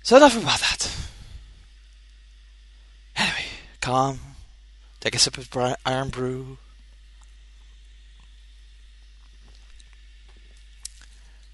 So 0.03 0.17
enough 0.17 0.37
about 0.37 0.59
that. 0.59 0.91
Anyway, 3.15 3.45
calm. 3.81 4.19
Take 4.99 5.15
a 5.15 5.19
sip 5.19 5.37
of 5.37 5.49
Irn-Bru. 5.85 6.57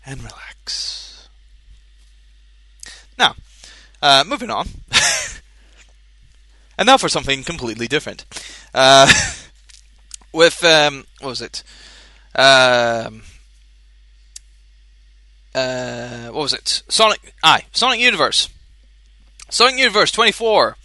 And 0.05 0.23
relax. 0.23 1.29
Now, 3.17 3.35
uh, 4.01 4.23
moving 4.27 4.49
on. 4.49 4.67
and 6.77 6.87
now 6.87 6.97
for 6.97 7.09
something 7.09 7.43
completely 7.43 7.87
different. 7.87 8.25
Uh, 8.73 9.11
with, 10.33 10.63
um, 10.63 11.05
what 11.19 11.29
was 11.29 11.41
it? 11.41 11.63
Um, 12.35 13.23
uh, 15.53 16.27
what 16.27 16.41
was 16.41 16.53
it? 16.53 16.83
Sonic, 16.89 17.33
aye, 17.43 17.63
Sonic 17.71 17.99
Universe. 17.99 18.49
Sonic 19.49 19.77
Universe 19.77 20.11
24 20.11 20.75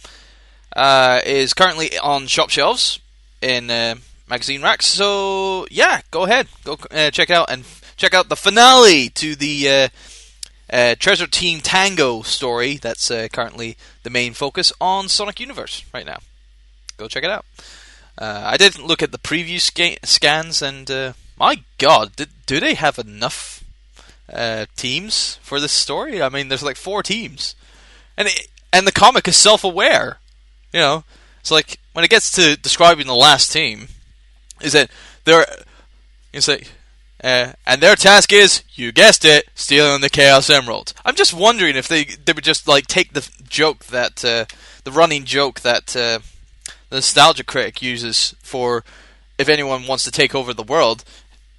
uh, 0.75 1.19
is 1.25 1.53
currently 1.53 1.97
on 1.97 2.27
shop 2.27 2.49
shelves 2.49 2.99
in 3.41 3.69
uh, 3.69 3.95
magazine 4.29 4.61
racks. 4.61 4.85
So 4.85 5.67
yeah, 5.69 6.01
go 6.09 6.23
ahead, 6.23 6.47
go 6.63 6.77
uh, 6.89 7.11
check 7.11 7.29
it 7.29 7.35
out 7.35 7.49
and 7.49 7.65
check 8.01 8.15
out 8.15 8.29
the 8.29 8.35
finale 8.35 9.09
to 9.09 9.35
the 9.35 9.69
uh, 9.69 10.75
uh, 10.75 10.95
Treasure 10.97 11.27
Team 11.27 11.59
Tango 11.59 12.23
story. 12.23 12.77
That's 12.77 13.11
uh, 13.11 13.27
currently 13.31 13.77
the 14.01 14.09
main 14.09 14.33
focus 14.33 14.73
on 14.81 15.07
Sonic 15.07 15.39
Universe 15.39 15.85
right 15.93 16.05
now. 16.05 16.17
Go 16.97 17.07
check 17.07 17.23
it 17.23 17.29
out. 17.29 17.45
Uh, 18.17 18.41
I 18.43 18.57
didn't 18.57 18.87
look 18.87 19.03
at 19.03 19.11
the 19.11 19.19
preview 19.19 19.61
sca- 19.61 20.03
scans, 20.03 20.63
and 20.63 21.13
my 21.37 21.61
God, 21.77 22.15
did, 22.15 22.29
do 22.47 22.59
they 22.59 22.73
have 22.73 22.97
enough 22.97 23.63
teams 24.75 25.37
for 25.43 25.59
this 25.59 25.71
story? 25.71 26.23
I 26.23 26.29
mean, 26.29 26.47
there's 26.47 26.63
like 26.63 26.77
four 26.77 27.03
teams, 27.03 27.53
and 28.17 28.27
it, 28.27 28.47
and 28.73 28.87
the 28.87 28.91
comic 28.91 29.27
is 29.27 29.37
self-aware. 29.37 30.17
You 30.73 30.79
know, 30.79 31.03
it's 31.39 31.51
like 31.51 31.79
when 31.93 32.03
it 32.03 32.09
gets 32.09 32.31
to 32.31 32.55
describing 32.57 33.05
the 33.05 33.15
last 33.15 33.51
team, 33.51 33.89
is 34.59 34.73
that 34.73 34.89
they're 35.23 35.45
you 36.33 36.41
say 36.41 36.63
uh, 37.23 37.53
and 37.65 37.81
their 37.81 37.95
task 37.95 38.33
is, 38.33 38.63
you 38.73 38.91
guessed 38.91 39.25
it, 39.25 39.47
stealing 39.53 40.01
the 40.01 40.09
Chaos 40.09 40.49
Emeralds. 40.49 40.93
I'm 41.05 41.15
just 41.15 41.33
wondering 41.33 41.75
if 41.75 41.87
they 41.87 42.05
they 42.05 42.33
would 42.33 42.43
just 42.43 42.67
like 42.67 42.87
take 42.87 43.13
the 43.13 43.29
joke 43.47 43.85
that 43.85 44.25
uh, 44.25 44.45
the 44.83 44.91
running 44.91 45.23
joke 45.25 45.59
that 45.61 45.95
uh, 45.95 46.19
the 46.89 46.97
nostalgia 46.97 47.43
critic 47.43 47.81
uses 47.81 48.35
for 48.41 48.83
if 49.37 49.49
anyone 49.49 49.87
wants 49.87 50.03
to 50.05 50.11
take 50.11 50.33
over 50.33 50.53
the 50.53 50.63
world, 50.63 51.03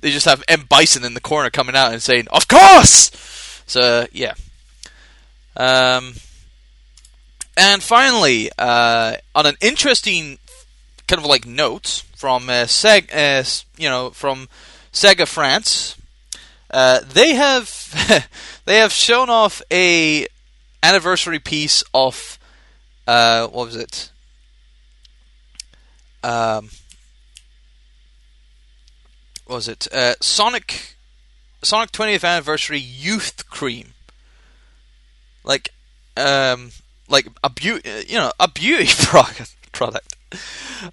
they 0.00 0.10
just 0.10 0.26
have 0.26 0.42
M 0.48 0.64
Bison 0.68 1.04
in 1.04 1.14
the 1.14 1.20
corner 1.20 1.50
coming 1.50 1.76
out 1.76 1.92
and 1.92 2.02
saying, 2.02 2.26
"Of 2.28 2.48
course." 2.48 3.10
So 3.66 4.06
yeah. 4.12 4.34
Um, 5.56 6.14
and 7.56 7.82
finally, 7.82 8.50
uh, 8.58 9.16
on 9.34 9.46
an 9.46 9.56
interesting 9.60 10.38
kind 11.06 11.20
of 11.20 11.26
like 11.26 11.46
note 11.46 12.04
from 12.16 12.48
uh, 12.48 12.64
Seg, 12.64 13.14
uh, 13.14 13.44
you 13.76 13.88
know, 13.88 14.10
from 14.10 14.48
Sega 14.92 15.26
France, 15.26 15.96
uh, 16.70 17.00
they 17.00 17.34
have 17.34 18.28
they 18.64 18.78
have 18.78 18.92
shown 18.92 19.30
off 19.30 19.62
a 19.70 20.26
anniversary 20.82 21.38
piece 21.38 21.82
of 21.94 22.38
uh, 23.06 23.46
what 23.48 23.66
was 23.66 23.76
it? 23.76 24.10
Um, 26.24 26.70
what 29.46 29.56
was 29.56 29.68
it 29.68 29.88
uh, 29.92 30.14
Sonic 30.20 30.96
Sonic 31.62 31.92
20th 31.92 32.24
anniversary 32.24 32.78
youth 32.78 33.48
cream? 33.48 33.94
Like, 35.44 35.70
um, 36.16 36.70
like 37.08 37.26
a 37.42 37.50
beauty, 37.50 38.04
you 38.08 38.16
know, 38.16 38.32
a 38.38 38.48
beauty 38.48 38.88
product. 39.72 40.16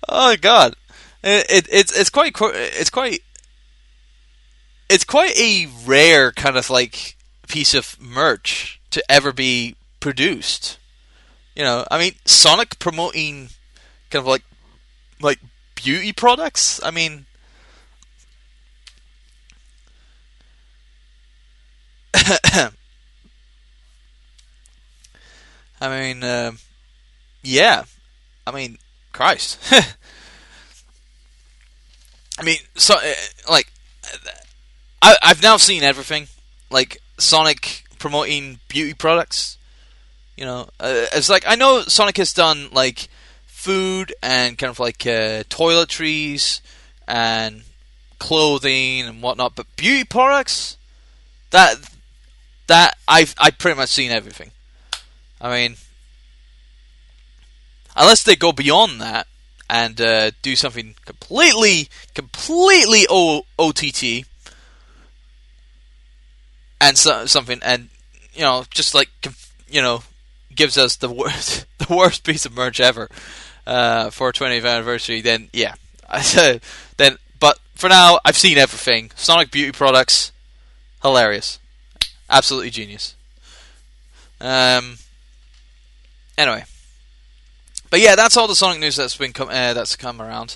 Oh 0.07 0.35
God, 0.39 0.75
it, 1.23 1.45
it 1.49 1.67
it's 1.71 1.97
it's 1.97 2.09
quite 2.09 2.35
it's 2.39 2.89
quite 2.89 3.21
it's 4.89 5.03
quite 5.03 5.37
a 5.37 5.67
rare 5.85 6.31
kind 6.31 6.57
of 6.57 6.69
like 6.69 7.15
piece 7.47 7.73
of 7.73 7.99
merch 7.99 8.81
to 8.91 9.03
ever 9.09 9.31
be 9.31 9.75
produced. 9.99 10.77
You 11.55 11.63
know, 11.63 11.85
I 11.91 11.99
mean, 11.99 12.13
Sonic 12.25 12.79
promoting 12.79 13.49
kind 14.09 14.21
of 14.21 14.27
like 14.27 14.43
like 15.21 15.39
beauty 15.75 16.11
products. 16.13 16.81
I 16.83 16.91
mean, 16.91 17.25
I 25.81 25.89
mean, 25.89 26.23
uh, 26.23 26.51
yeah. 27.43 27.83
I 28.45 28.51
mean, 28.51 28.77
Christ. 29.13 29.59
I 32.39 32.43
mean, 32.43 32.57
so 32.75 32.95
uh, 32.95 33.13
like, 33.49 33.71
I, 35.01 35.15
I've 35.21 35.41
now 35.41 35.57
seen 35.57 35.83
everything. 35.83 36.27
Like 36.69 37.01
Sonic 37.17 37.83
promoting 37.97 38.59
beauty 38.67 38.93
products. 38.93 39.57
You 40.35 40.45
know, 40.45 40.69
uh, 40.79 41.05
it's 41.13 41.29
like 41.29 41.43
I 41.47 41.55
know 41.55 41.81
Sonic 41.83 42.17
has 42.17 42.33
done 42.33 42.69
like 42.71 43.09
food 43.45 44.13
and 44.23 44.57
kind 44.57 44.69
of 44.69 44.79
like 44.79 45.05
uh, 45.05 45.43
toiletries 45.49 46.61
and 47.07 47.63
clothing 48.19 49.01
and 49.01 49.21
whatnot, 49.21 49.55
but 49.55 49.65
beauty 49.75 50.03
products 50.03 50.77
that 51.49 51.75
that 52.67 52.97
I've 53.07 53.35
I 53.37 53.51
pretty 53.51 53.77
much 53.77 53.89
seen 53.89 54.11
everything. 54.11 54.51
I 55.41 55.49
mean, 55.51 55.75
unless 57.95 58.23
they 58.23 58.35
go 58.35 58.51
beyond 58.51 59.01
that 59.01 59.27
and 59.69 59.99
uh, 59.99 60.31
do 60.41 60.55
something 60.55 60.95
completely, 61.05 61.89
completely 62.13 63.05
o- 63.09 63.45
OTT, 63.57 64.25
and 66.82 66.97
so, 66.97 67.25
something, 67.25 67.59
and 67.61 67.89
you 68.34 68.41
know, 68.41 68.63
just 68.69 68.93
like 68.93 69.09
you 69.69 69.82
know, 69.82 70.03
gives 70.53 70.77
us 70.77 70.95
the 70.95 71.11
worst, 71.11 71.65
the 71.77 71.93
worst 71.93 72.23
piece 72.23 72.45
of 72.45 72.55
merch 72.55 72.80
ever 72.80 73.09
uh, 73.67 74.09
for 74.09 74.32
20th 74.32 74.65
anniversary, 74.65 75.21
then 75.21 75.49
yeah, 75.53 75.75
I 76.07 76.59
then. 76.97 77.17
But 77.39 77.59
for 77.75 77.89
now, 77.89 78.19
I've 78.25 78.38
seen 78.38 78.57
everything. 78.57 79.11
Sonic 79.15 79.51
beauty 79.51 79.71
products, 79.71 80.32
hilarious, 81.01 81.59
absolutely 82.30 82.69
genius. 82.69 83.15
Um. 84.41 84.97
Anyway, 86.38 86.63
but 87.89 87.99
yeah, 87.99 88.15
that's 88.15 88.38
all 88.38 88.47
the 88.47 88.55
Sonic 88.55 88.80
news 88.80 88.95
that's 88.95 89.17
been 89.17 89.34
com- 89.34 89.49
uh, 89.49 89.73
that's 89.73 89.95
come 89.95 90.21
around. 90.21 90.55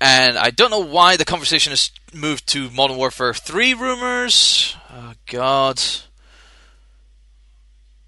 And 0.00 0.36
I 0.36 0.50
don't 0.50 0.70
know 0.70 0.84
why 0.84 1.16
the 1.16 1.24
conversation 1.24 1.70
has 1.70 1.90
moved 2.12 2.46
to 2.48 2.70
Modern 2.70 2.96
Warfare 2.96 3.32
3 3.32 3.74
rumors. 3.74 4.76
Oh, 4.90 5.14
God. 5.26 5.80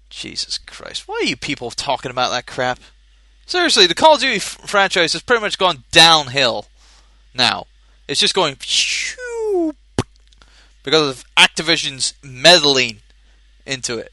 Jesus 0.09 0.57
Christ. 0.57 1.07
Why 1.07 1.21
are 1.21 1.25
you 1.25 1.35
people 1.37 1.71
talking 1.71 2.11
about 2.11 2.31
that 2.31 2.45
crap? 2.45 2.79
Seriously, 3.45 3.87
the 3.87 3.95
Call 3.95 4.15
of 4.15 4.21
Duty 4.21 4.35
f- 4.35 4.43
franchise 4.43 5.13
has 5.13 5.23
pretty 5.23 5.41
much 5.41 5.57
gone 5.57 5.83
downhill 5.91 6.67
now. 7.33 7.65
It's 8.07 8.19
just 8.19 8.35
going 8.35 8.55
because 10.83 11.09
of 11.09 11.23
Activision's 11.37 12.13
meddling 12.23 12.99
into 13.65 13.97
it. 13.97 14.11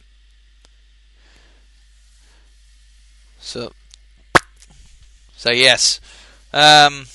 So, 3.39 3.73
so 5.37 5.51
yes. 5.51 6.01
Um, 6.53 7.07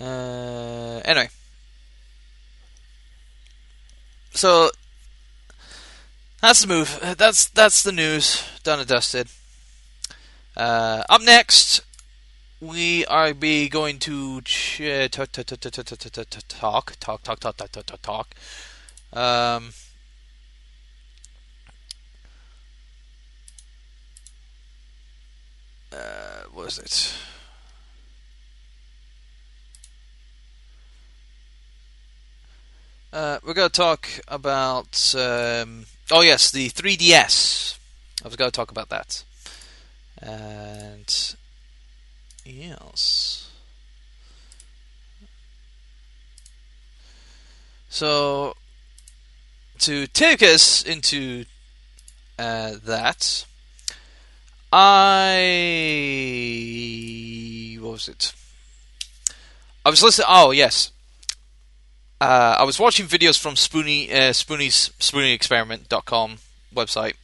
uh, 0.00 1.00
anyway. 1.04 1.28
So 4.32 4.70
that's 6.40 6.62
the 6.62 6.66
move. 6.66 7.16
That's 7.16 7.46
that's 7.46 7.82
the 7.82 7.92
news. 7.92 8.44
Done 8.62 8.80
and 8.80 8.88
dusted. 8.88 9.28
Uh, 10.56 11.02
up 11.08 11.22
next, 11.22 11.80
we 12.60 13.04
are 13.06 13.34
be 13.34 13.68
going 13.68 13.98
to 14.00 14.40
talk 15.08 15.32
talk 15.32 15.46
talk 15.46 15.60
talk 15.60 17.40
talk 17.40 17.56
talk 17.56 17.86
talk 17.86 18.02
talk. 18.02 18.34
Um, 19.12 19.72
uh, 25.92 26.42
what 26.52 26.66
is 26.66 26.78
it? 26.78 27.14
Uh, 33.14 33.38
we're 33.46 33.54
going 33.54 33.70
to 33.70 33.72
talk 33.72 34.08
about. 34.26 35.14
Um, 35.16 35.86
oh, 36.10 36.22
yes, 36.22 36.50
the 36.50 36.68
3DS. 36.68 37.78
I 38.24 38.26
was 38.26 38.34
going 38.34 38.50
to 38.50 38.56
talk 38.56 38.72
about 38.72 38.88
that. 38.88 39.22
And. 40.18 41.36
Yes. 42.44 43.48
So, 47.88 48.56
to 49.78 50.08
take 50.08 50.42
us 50.42 50.82
into 50.82 51.44
uh, 52.36 52.72
that, 52.84 53.46
I. 54.72 55.38
What 57.80 57.92
was 57.92 58.08
it? 58.08 58.32
I 59.86 59.90
was 59.90 60.02
listening. 60.02 60.26
Oh, 60.28 60.50
yes 60.50 60.90
uh, 62.24 62.56
I 62.58 62.64
was 62.64 62.78
watching 62.78 63.06
videos 63.06 63.38
from 63.38 63.54
Spoony 63.56 64.10
uh, 64.10 64.32
Spoony's 64.32 64.90
SpoonyExperiment.com 64.98 66.38
website, 66.74 67.14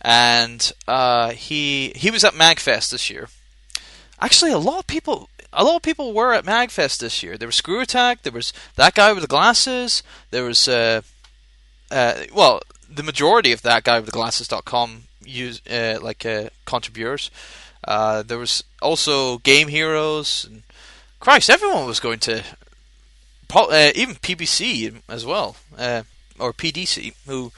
and 0.00 0.72
uh, 0.86 1.30
he 1.30 1.92
he 1.96 2.10
was 2.10 2.24
at 2.24 2.34
Magfest 2.34 2.90
this 2.90 3.08
year. 3.08 3.28
Actually, 4.20 4.52
a 4.52 4.58
lot 4.58 4.80
of 4.80 4.86
people 4.86 5.30
a 5.52 5.64
lot 5.64 5.76
of 5.76 5.82
people 5.82 6.12
were 6.12 6.34
at 6.34 6.44
Magfest 6.44 6.98
this 6.98 7.22
year. 7.22 7.38
There 7.38 7.48
was 7.48 7.56
Screw 7.56 7.80
Attack. 7.80 8.22
There 8.22 8.32
was 8.32 8.52
that 8.74 8.94
guy 8.94 9.12
with 9.12 9.22
the 9.22 9.28
glasses. 9.28 10.02
There 10.30 10.44
was 10.44 10.68
uh, 10.68 11.00
uh, 11.90 12.24
well, 12.34 12.60
the 12.90 13.02
majority 13.02 13.52
of 13.52 13.62
that 13.62 13.84
guy 13.84 13.98
with 13.98 14.06
the 14.06 14.12
glasses.com 14.12 15.04
use 15.24 15.62
uh, 15.70 15.98
like 16.02 16.26
uh, 16.26 16.50
contributors. 16.66 17.30
Uh, 17.84 18.22
there 18.22 18.38
was 18.38 18.64
also 18.82 19.38
Game 19.38 19.68
Heroes 19.68 20.44
and 20.44 20.62
Christ, 21.20 21.48
everyone 21.48 21.86
was 21.86 22.00
going 22.00 22.18
to 22.20 22.44
uh, 23.54 23.92
even 23.94 24.16
PBC 24.16 25.00
as 25.08 25.24
well, 25.24 25.56
uh, 25.76 26.02
or 26.38 26.52
PDC, 26.52 27.14
who 27.26 27.52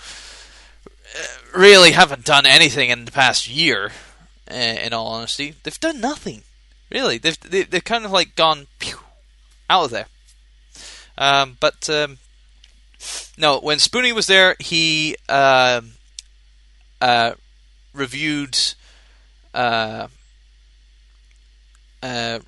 uh, 1.17 1.59
really 1.59 1.93
haven't 1.93 2.25
done 2.25 2.47
anything 2.47 2.91
in 2.91 3.05
the 3.05 3.13
past 3.13 3.49
year. 3.49 3.93
Uh, 4.51 4.55
in 4.55 4.95
all 4.95 5.09
honesty, 5.09 5.55
they've 5.63 5.79
done 5.79 6.01
nothing. 6.01 6.43
Really, 6.91 7.19
they've 7.19 7.39
they, 7.41 7.59
have 7.59 7.71
they 7.71 7.77
have 7.77 7.85
kind 7.85 8.07
of 8.07 8.11
like 8.11 8.35
gone 8.35 8.67
pew, 8.79 8.99
out 9.69 9.85
of 9.85 9.91
there. 9.91 10.07
Um, 11.19 11.59
but 11.61 11.91
um, 11.91 12.19
no, 13.37 13.61
when 13.61 13.79
Spoony 13.79 14.13
was 14.13 14.27
there, 14.27 14.57
he 14.59 15.17
um, 15.29 15.93
uh, 17.01 17.33
reviewed. 17.93 18.59
Uh, 19.53 20.09
uh, 22.03 22.39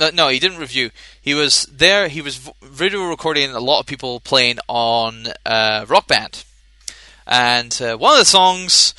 no, 0.00 0.10
no, 0.10 0.28
he 0.28 0.38
didn't 0.38 0.58
review. 0.58 0.90
He 1.20 1.34
was 1.34 1.64
there. 1.66 2.08
He 2.08 2.22
was 2.22 2.50
video 2.62 3.08
recording 3.08 3.50
a 3.50 3.60
lot 3.60 3.80
of 3.80 3.86
people 3.86 4.18
playing 4.18 4.58
on 4.66 5.26
uh, 5.44 5.84
Rock 5.86 6.08
Band, 6.08 6.42
and 7.26 7.78
uh, 7.82 7.96
one 7.98 8.14
of 8.14 8.18
the 8.18 8.24
songs 8.24 8.94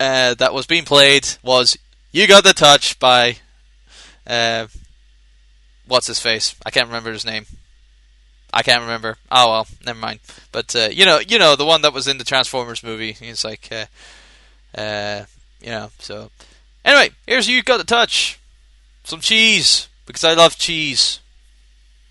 uh, 0.00 0.34
that 0.34 0.52
was 0.52 0.66
being 0.66 0.84
played 0.84 1.28
was 1.44 1.78
"You 2.10 2.26
Got 2.26 2.42
the 2.42 2.52
Touch" 2.52 2.98
by 2.98 3.36
uh, 4.26 4.66
what's 5.86 6.08
his 6.08 6.18
face? 6.18 6.56
I 6.66 6.70
can't 6.70 6.88
remember 6.88 7.12
his 7.12 7.24
name. 7.24 7.46
I 8.52 8.62
can't 8.62 8.82
remember. 8.82 9.18
Oh 9.30 9.50
well, 9.50 9.66
never 9.86 10.00
mind. 10.00 10.18
But 10.50 10.74
uh, 10.74 10.88
you 10.90 11.06
know, 11.06 11.20
you 11.20 11.38
know 11.38 11.54
the 11.54 11.64
one 11.64 11.82
that 11.82 11.94
was 11.94 12.08
in 12.08 12.18
the 12.18 12.24
Transformers 12.24 12.82
movie. 12.82 13.12
He's 13.12 13.44
like, 13.44 13.68
uh, 14.76 15.24
you 15.60 15.70
know. 15.70 15.90
So 16.00 16.32
anyway, 16.84 17.10
here's 17.24 17.48
"You 17.48 17.62
Got 17.62 17.76
the 17.76 17.84
Touch." 17.84 18.40
Some 19.04 19.20
cheese 19.20 19.88
because 20.08 20.24
I 20.24 20.32
love 20.32 20.56
cheese. 20.56 21.20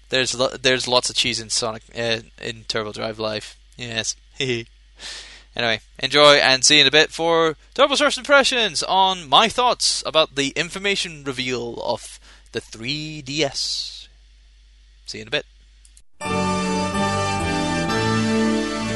There's 0.09 0.35
lo- 0.35 0.55
there's 0.55 0.87
lots 0.87 1.09
of 1.09 1.15
cheese 1.15 1.41
in 1.41 1.49
Sonic 1.49 1.81
uh, 1.97 2.19
in 2.41 2.63
Turbo 2.67 2.93
Drive 2.93 3.19
Live. 3.19 3.57
Yes. 3.75 4.15
anyway, 4.39 5.81
enjoy 5.99 6.35
and 6.35 6.63
see 6.63 6.75
you 6.75 6.81
in 6.81 6.87
a 6.87 6.91
bit 6.91 7.11
for 7.11 7.57
Turbo's 7.73 7.99
first 7.99 8.17
impressions 8.17 8.83
on 8.83 9.27
my 9.27 9.49
thoughts 9.49 10.03
about 10.05 10.35
the 10.35 10.49
information 10.49 11.23
reveal 11.23 11.81
of 11.83 12.19
the 12.51 12.61
3DS. 12.61 14.07
See 15.07 15.17
you 15.17 15.23
in 15.23 15.27
a 15.27 15.31
bit. 15.31 15.45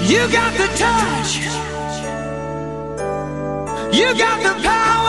You 0.09 0.31
got 0.31 0.53
the 0.57 0.67
touch. 0.77 1.37
You 3.93 4.17
got 4.17 4.43
the 4.43 4.63
power. 4.63 5.00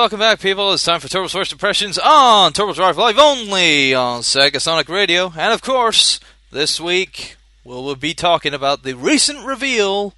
Welcome 0.00 0.18
back, 0.18 0.40
people. 0.40 0.72
It's 0.72 0.82
time 0.82 0.98
for 0.98 1.08
Turbo's 1.08 1.32
first 1.32 1.52
impressions 1.52 1.98
on 1.98 2.54
Turbo 2.54 2.72
Drive 2.72 2.96
Live 2.96 3.18
only 3.18 3.92
on 3.92 4.22
Sega 4.22 4.58
Sonic 4.58 4.88
Radio. 4.88 5.30
And 5.36 5.52
of 5.52 5.60
course, 5.60 6.18
this 6.50 6.80
week 6.80 7.36
we'll 7.64 7.94
be 7.96 8.14
talking 8.14 8.54
about 8.54 8.82
the 8.82 8.94
recent 8.94 9.44
reveal 9.44 10.14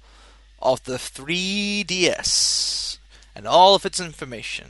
of 0.61 0.81
the 0.85 0.93
3DS 0.93 2.97
and 3.35 3.45
all 3.45 3.75
of 3.75 3.85
its 3.85 3.99
information. 3.99 4.69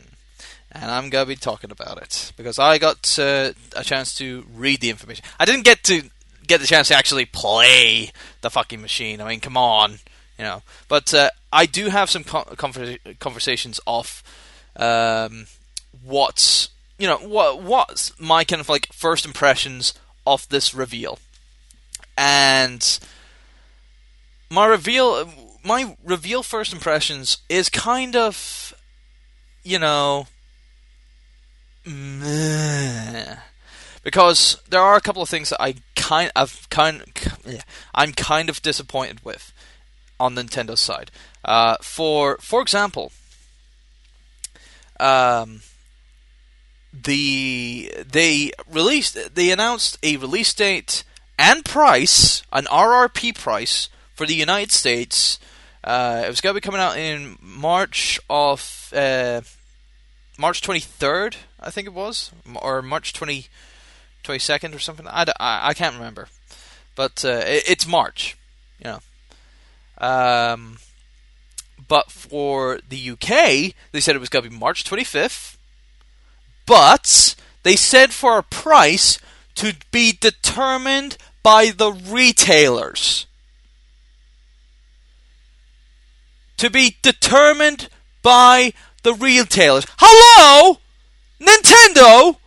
And 0.71 0.89
I'm 0.89 1.11
going 1.11 1.25
to 1.25 1.29
be 1.29 1.35
talking 1.35 1.69
about 1.69 2.01
it 2.01 2.33
because 2.35 2.57
I 2.57 2.79
got 2.79 3.19
uh, 3.19 3.51
a 3.75 3.83
chance 3.83 4.15
to 4.15 4.47
read 4.51 4.81
the 4.81 4.89
information. 4.89 5.23
I 5.39 5.45
didn't 5.45 5.65
get 5.65 5.83
to 5.83 6.09
get 6.47 6.59
the 6.59 6.65
chance 6.65 6.87
to 6.87 6.95
actually 6.95 7.25
play 7.25 8.11
the 8.41 8.49
fucking 8.49 8.81
machine. 8.81 9.21
I 9.21 9.29
mean, 9.29 9.41
come 9.41 9.57
on, 9.57 9.99
you 10.39 10.43
know. 10.43 10.63
But 10.87 11.13
uh, 11.13 11.29
I 11.51 11.67
do 11.67 11.89
have 11.89 12.09
some 12.09 12.23
con- 12.23 12.45
conversa- 12.55 13.19
conversations 13.19 13.79
off 13.85 14.23
um, 14.75 15.47
what's 16.03 16.69
you 16.97 17.07
know 17.07 17.17
what 17.17 17.61
what's 17.61 18.17
my 18.19 18.43
kind 18.43 18.59
of 18.59 18.69
like 18.69 18.91
first 18.93 19.25
impressions 19.25 19.93
of 20.25 20.47
this 20.49 20.73
reveal, 20.73 21.19
and 22.17 22.99
my 24.53 24.67
reveal, 24.67 25.27
my 25.63 25.97
reveal 26.03 26.43
first 26.43 26.73
impressions 26.73 27.39
is 27.49 27.69
kind 27.69 28.15
of, 28.15 28.73
you 29.63 29.79
know, 29.79 30.27
meh. 31.85 33.37
because 34.03 34.61
there 34.69 34.79
are 34.79 34.95
a 34.95 35.01
couple 35.01 35.23
of 35.23 35.29
things 35.29 35.49
that 35.49 35.61
I 35.61 35.75
kind 35.95 36.31
of 36.35 36.69
kind, 36.69 37.01
I'm 37.95 38.11
kind 38.11 38.47
of 38.47 38.61
disappointed 38.61 39.25
with 39.25 39.51
on 40.19 40.35
Nintendo's 40.35 40.81
side. 40.81 41.09
Uh, 41.43 41.77
for 41.81 42.37
for 42.39 42.61
example, 42.61 43.11
um, 45.03 45.61
the 46.93 47.93
they 48.09 48.51
released 48.71 49.35
they 49.35 49.51
announced 49.51 49.97
a 50.01 50.15
release 50.17 50.53
date 50.53 51.03
and 51.37 51.65
price, 51.65 52.43
an 52.53 52.65
RRP 52.65 53.37
price 53.37 53.89
for 54.15 54.25
the 54.25 54.35
United 54.35 54.71
States. 54.71 55.39
Uh, 55.83 56.21
it 56.25 56.29
was 56.29 56.39
going 56.39 56.53
to 56.53 56.61
be 56.61 56.63
coming 56.63 56.79
out 56.79 56.97
in 56.97 57.37
March 57.41 58.17
of 58.29 58.93
uh, 58.95 59.41
March 60.37 60.61
23rd, 60.61 61.35
I 61.59 61.69
think 61.69 61.87
it 61.87 61.93
was, 61.93 62.31
or 62.55 62.81
March 62.81 63.11
20, 63.11 63.47
22nd 64.23 64.73
or 64.73 64.79
something. 64.79 65.05
I 65.07 65.25
I 65.37 65.73
can't 65.73 65.95
remember, 65.95 66.29
but 66.95 67.25
uh, 67.25 67.43
it, 67.45 67.63
it's 67.67 67.85
March, 67.85 68.37
you 68.79 68.85
know. 68.85 68.99
Um, 69.97 70.77
but 71.87 72.11
for 72.11 72.79
the 72.87 73.11
UK, 73.11 73.73
they 73.91 73.99
said 73.99 74.15
it 74.15 74.19
was 74.19 74.29
going 74.29 74.43
to 74.43 74.49
be 74.49 74.55
March 74.55 74.83
25th. 74.83 75.57
But 76.65 77.35
they 77.63 77.75
said 77.75 78.11
for 78.11 78.37
a 78.37 78.43
price 78.43 79.19
to 79.55 79.73
be 79.91 80.11
determined 80.11 81.17
by 81.41 81.71
the 81.75 81.91
retailers. 81.91 83.25
To 86.57 86.69
be 86.69 86.97
determined 87.01 87.89
by 88.21 88.73
the 89.03 89.13
retailers. 89.13 89.85
Hello? 89.97 90.79
Nintendo? 91.39 92.37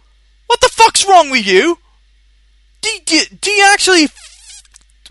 What 0.46 0.60
the 0.60 0.70
fuck's 0.70 1.06
wrong 1.06 1.30
with 1.30 1.46
you? 1.46 1.78
Do, 2.80 2.90
do, 3.04 3.20
do 3.40 3.50
you 3.50 3.64
actually. 3.72 4.08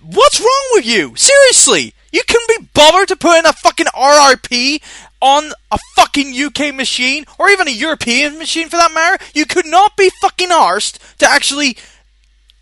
What's 0.02 0.40
wrong 0.40 0.70
with 0.74 0.86
you? 0.86 1.16
Seriously? 1.16 1.95
You 2.16 2.24
couldn't 2.26 2.60
be 2.60 2.70
bothered 2.74 3.10
to 3.10 3.18
put 3.18 3.40
in 3.40 3.46
a 3.46 3.52
fucking 3.52 3.88
RRP 3.88 4.82
on 5.20 5.52
a 5.70 5.78
fucking 5.98 6.34
UK 6.34 6.74
machine, 6.74 7.26
or 7.38 7.50
even 7.50 7.68
a 7.68 7.72
European 7.72 8.38
machine 8.38 8.70
for 8.70 8.78
that 8.78 8.94
matter? 8.94 9.22
You 9.34 9.46
could 9.46 9.66
not 9.66 9.98
be 9.98 10.10
fucking 10.22 10.48
arsed 10.48 11.18
to 11.18 11.30
actually. 11.30 11.76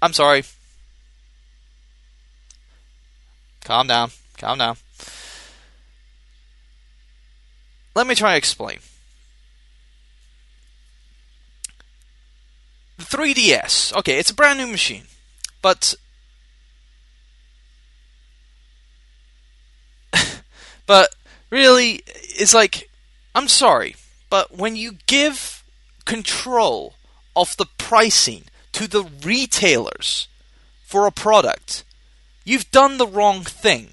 I'm 0.02 0.14
sorry. 0.14 0.44
Calm 3.64 3.86
down. 3.86 4.10
Calm 4.40 4.58
down. 4.58 4.78
Let 7.94 8.08
me 8.08 8.16
try 8.16 8.32
to 8.32 8.38
explain. 8.38 8.80
The 12.98 13.04
3DS. 13.04 13.96
Okay, 13.98 14.18
it's 14.18 14.32
a 14.32 14.34
brand 14.34 14.58
new 14.58 14.66
machine. 14.66 15.04
But. 15.62 15.94
But 20.86 21.16
really, 21.50 22.02
it's 22.06 22.54
like. 22.54 22.90
I'm 23.36 23.48
sorry, 23.48 23.96
but 24.30 24.56
when 24.56 24.76
you 24.76 24.98
give 25.08 25.64
control 26.06 26.94
of 27.36 27.58
the 27.58 27.66
pricing 27.78 28.44
to 28.74 28.88
the 28.88 29.04
retailers 29.24 30.28
for 30.86 31.08
a 31.08 31.12
product, 31.12 31.84
you've 32.44 32.70
done 32.70 32.98
the 32.98 33.08
wrong 33.08 33.42
thing. 33.42 33.90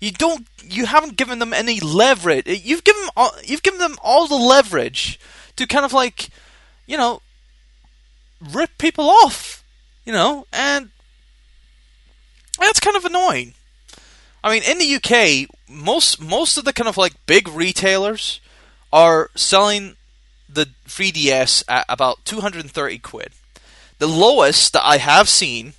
You 0.00 0.12
don't. 0.12 0.46
You 0.62 0.84
haven't 0.86 1.16
given 1.16 1.38
them 1.38 1.54
any 1.54 1.80
leverage. 1.80 2.46
You've 2.46 2.84
given. 2.84 3.04
All, 3.16 3.32
you've 3.42 3.62
given 3.62 3.80
them 3.80 3.96
all 4.02 4.26
the 4.26 4.34
leverage 4.34 5.18
to 5.56 5.66
kind 5.66 5.84
of 5.84 5.94
like, 5.94 6.28
you 6.86 6.98
know, 6.98 7.22
rip 8.52 8.76
people 8.76 9.08
off. 9.08 9.64
You 10.04 10.12
know, 10.12 10.46
and 10.52 10.90
that's 12.58 12.80
kind 12.80 12.96
of 12.96 13.06
annoying. 13.06 13.54
I 14.42 14.50
mean, 14.50 14.62
in 14.62 14.76
the 14.76 14.96
UK, 14.96 15.48
most 15.74 16.20
most 16.20 16.56
of 16.56 16.64
the 16.64 16.72
kind 16.72 16.88
of 16.88 16.96
like 16.96 17.26
big 17.26 17.48
retailers 17.48 18.40
are 18.92 19.30
selling 19.34 19.96
the 20.48 20.68
3DS 20.86 21.64
at 21.68 21.84
about 21.88 22.24
230 22.24 22.98
quid. 22.98 23.32
The 23.98 24.06
lowest 24.06 24.72
that 24.72 24.86
I 24.86 24.98
have 24.98 25.28
seen 25.28 25.74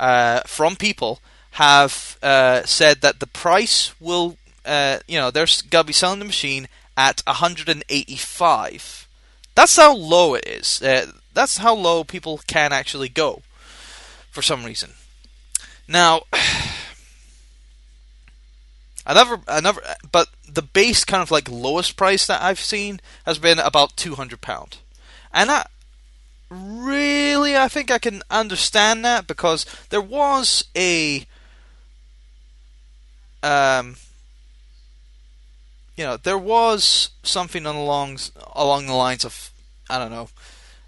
uh, 0.00 0.40
from 0.46 0.76
people 0.76 1.20
have 1.52 2.18
uh, 2.22 2.64
said 2.64 3.00
that 3.00 3.20
the 3.20 3.26
price 3.26 3.92
will, 4.00 4.36
uh, 4.64 4.98
you 5.06 5.18
know, 5.18 5.30
they're 5.30 5.46
gonna 5.70 5.84
be 5.84 5.92
selling 5.92 6.18
the 6.18 6.24
machine 6.24 6.68
at 6.96 7.22
185. 7.26 9.08
That's 9.54 9.76
how 9.76 9.94
low 9.94 10.34
it 10.34 10.46
is. 10.46 10.82
Uh, 10.82 11.12
that's 11.34 11.58
how 11.58 11.74
low 11.74 12.04
people 12.04 12.40
can 12.46 12.72
actually 12.72 13.08
go, 13.08 13.42
for 14.30 14.42
some 14.42 14.64
reason. 14.64 14.92
Now, 15.88 16.22
another, 19.06 19.40
another, 19.48 19.80
but 20.10 20.28
the 20.46 20.62
base 20.62 21.04
kind 21.04 21.22
of 21.22 21.30
like 21.30 21.50
lowest 21.50 21.96
price 21.96 22.26
that 22.26 22.42
I've 22.42 22.60
seen 22.60 23.00
has 23.24 23.38
been 23.38 23.58
about 23.58 23.96
200 23.96 24.40
pound, 24.40 24.78
and 25.32 25.48
that 25.48 25.70
really, 26.50 27.56
I 27.56 27.68
think 27.68 27.90
I 27.90 27.98
can 27.98 28.22
understand 28.30 29.04
that 29.04 29.26
because 29.26 29.64
there 29.90 30.00
was 30.00 30.64
a 30.76 31.26
um, 33.42 33.96
you 35.96 36.04
know, 36.04 36.16
there 36.16 36.38
was 36.38 37.10
something 37.22 37.64
along 37.64 38.18
along 38.54 38.86
the 38.86 38.94
lines 38.94 39.24
of 39.24 39.50
I 39.88 39.98
don't 39.98 40.10
know, 40.10 40.28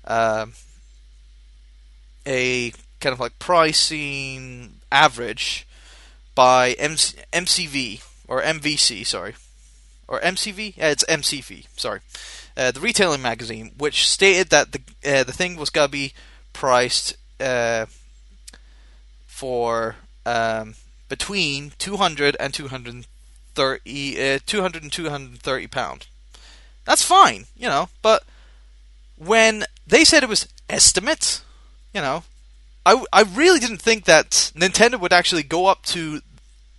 um, 0.05 0.53
a 2.27 2.73
kind 3.01 3.13
of 3.13 3.21
like 3.21 3.39
pricing 3.39 4.81
average 4.91 5.67
by 6.35 6.73
MC, 6.73 7.17
MCV 7.33 8.03
or 8.29 8.43
MVC, 8.43 9.05
sorry, 9.07 9.35
or 10.07 10.21
MCV. 10.21 10.77
Yeah, 10.77 10.91
it's 10.91 11.05
MCV. 11.05 11.67
Sorry, 11.77 12.01
uh, 12.57 12.71
the 12.71 12.81
retailing 12.81 13.23
magazine, 13.23 13.73
which 13.77 14.07
stated 14.09 14.51
that 14.51 14.73
the 14.73 14.81
uh, 15.05 15.25
the 15.25 15.33
thing 15.33 15.57
was 15.57 15.71
gonna 15.71 15.89
be 15.89 16.13
priced 16.53 17.17
uh, 17.41 17.87
for 19.27 19.97
um, 20.27 20.75
between 21.09 21.73
200 21.79 22.37
and 22.39 22.53
230, 22.53 24.35
uh, 24.35 24.39
200 24.45 24.83
and 24.83 24.93
230 24.93 25.67
pound. 25.69 26.07
That's 26.85 27.03
fine, 27.03 27.47
you 27.57 27.69
know, 27.69 27.89
but 28.03 28.25
when 29.17 29.65
they 29.87 30.05
said 30.05 30.23
it 30.23 30.29
was 30.29 30.49
estimates, 30.69 31.43
you 31.93 32.01
know, 32.01 32.25
I, 32.87 33.05
I 33.13 33.23
really 33.23 33.61
didn't 33.61 33.83
think 33.83 34.05
that 34.05 34.53
Nintendo 34.55 34.99
would 34.99 35.13
actually 35.13 35.43
go 35.43 35.67
up 35.67 35.85
to, 35.87 36.21